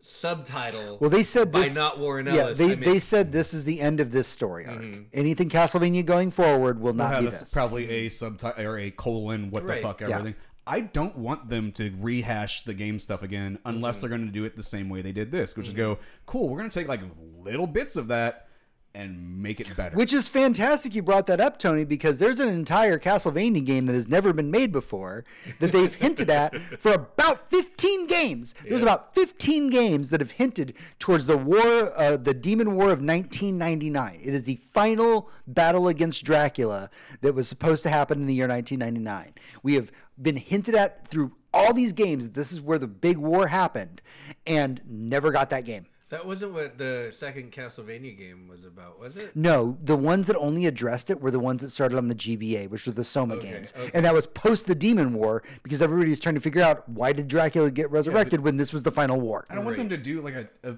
[0.00, 2.58] subtitle, Well, they said by this, not Warren Ellis.
[2.58, 4.82] Yeah, they, I mean- they said this is the end of this story arc.
[5.12, 7.52] Anything Castlevania going forward will We'll not have be a- this.
[7.52, 9.50] probably a subtitle or a colon.
[9.50, 9.76] What Right.
[9.76, 10.00] the fuck?
[10.00, 10.08] Yeah.
[10.10, 10.34] Everything.
[10.66, 14.00] I don't want them to rehash the game stuff again unless Mm-hmm.
[14.08, 16.48] they're going to do it the same way they did this, which is go cool.
[16.48, 17.00] We're going to take like
[17.38, 18.46] little bits of that
[18.94, 19.96] and make it better.
[19.96, 23.94] Which is fantastic you brought that up, Tony, because there's an entire Castlevania game that
[23.94, 25.24] has never been made before
[25.60, 28.54] that they've hinted at for about 15 games.
[28.68, 33.00] There's about 15 games that have hinted towards the war, uh, the Demon War of
[33.00, 34.20] 1999.
[34.22, 36.90] It is the final battle against Dracula
[37.20, 39.34] that was supposed to happen in the year 1999.
[39.62, 43.18] We have been hinted at through all these games that this is where the big
[43.18, 44.02] war happened
[44.46, 45.86] and never got that game.
[46.10, 49.34] That wasn't what the second Castlevania game was about, was it?
[49.34, 52.68] No, the ones that only addressed it were the ones that started on the GBA,
[52.68, 53.72] which were the Soma Okay, games.
[53.78, 53.90] okay.
[53.94, 57.28] And that was post the Demon War because everybody's trying to figure out why did
[57.28, 59.46] Dracula get resurrected when this was the final war.
[59.48, 60.76] I don't want them to do like a, a.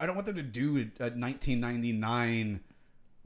[0.00, 2.60] I don't want them to do a, a 1999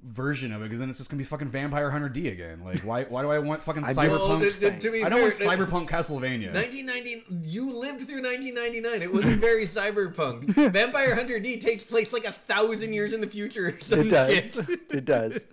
[0.05, 2.63] version of it because then it's just gonna be fucking Vampire Hunter D again.
[2.65, 3.05] Like, why?
[3.05, 4.09] Why do I want fucking I'm cyberpunk?
[4.11, 4.79] just Well, to- saying.
[4.81, 6.53] to be I don't want fair, cyberpunk Castlevania.
[6.55, 12.25] 1990 you lived through 1999 it wasn't very cyberpunk vampire hunter d takes place like
[12.25, 14.55] a thousand years in the future or some It does.
[14.55, 14.81] shit.
[14.91, 15.47] it does.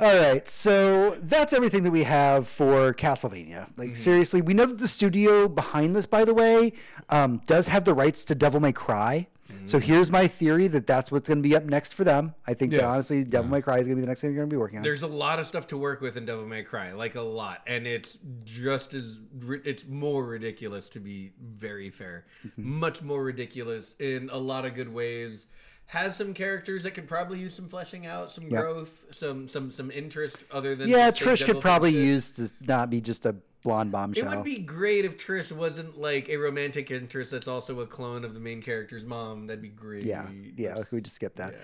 [0.00, 3.68] All right, so that's everything that we have for Castlevania.
[3.76, 3.94] Like Mm-hmm.
[3.94, 6.72] seriously, we know that the studio behind this, by the way,
[7.10, 9.28] um, does have the rights to Devil May Cry.
[9.66, 12.34] So here's my theory that that's what's going to be up next for them.
[12.46, 14.38] I think that honestly, Devil May Cry is going to be the next thing they're
[14.40, 14.82] going to be working on.
[14.82, 17.62] There's a lot of stuff to work with in Devil May Cry, like a lot,
[17.66, 19.20] and it's just as
[19.64, 22.80] it's more ridiculous to be very fair, Mm-hmm.
[22.80, 25.46] much more ridiculous in a lot of good ways.
[25.86, 28.60] Has some characters that could probably use some fleshing out, some Yeah.
[28.60, 32.88] growth, some some some interest other than yeah, Trish devil could probably use to not
[32.90, 34.32] be just a blonde bombshell.
[34.32, 38.24] It would be great if Trish wasn't like a romantic interest that's also a clone
[38.24, 39.46] of the main character's mom.
[39.46, 40.04] That'd be great.
[40.04, 41.54] Yeah, yeah, we just skip that.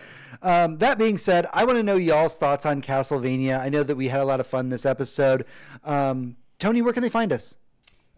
[0.42, 3.60] Um, that being said, I want to know y'all's thoughts on Castlevania.
[3.60, 5.44] I know that we had a lot of fun this episode.
[5.84, 7.56] Um, Tony, where can they find us?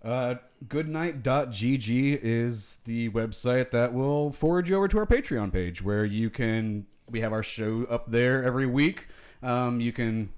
[0.03, 0.37] Uh,
[0.67, 6.31] goodnight.gg is the website that will forward you over to our Patreon page where you
[6.31, 9.09] can, we have our show up there every week.
[9.43, 10.31] Um, you can,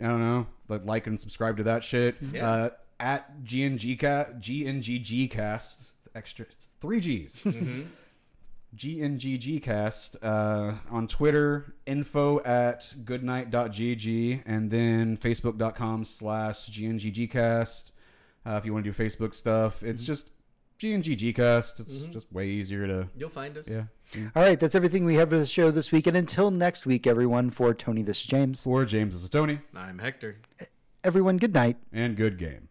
[0.00, 2.16] I don't know, like, like and subscribe to that shit.
[2.32, 2.50] Yeah.
[2.50, 2.70] Uh,
[3.00, 7.42] at GNG ca- GNGG cast, extra, it's three G's.
[8.76, 17.92] GNGG cast uh, on Twitter, info at goodnight.gg, and then facebook.com slash GNGG cast.
[18.46, 20.30] Uh, if you want to do Facebook stuff, it's just
[20.82, 21.78] GNGG cast.
[21.78, 22.12] It's mm-hmm.
[22.12, 23.68] just way easier to, You'll find us.
[23.68, 23.84] yeah.
[24.34, 26.06] All right, that's everything we have for the show this week.
[26.08, 28.64] And until next week, everyone, for Tony, this is James.
[28.64, 30.38] For James, this is Tony, I'm Hector.
[31.04, 31.76] Everyone, good night.
[31.92, 32.68] and good game.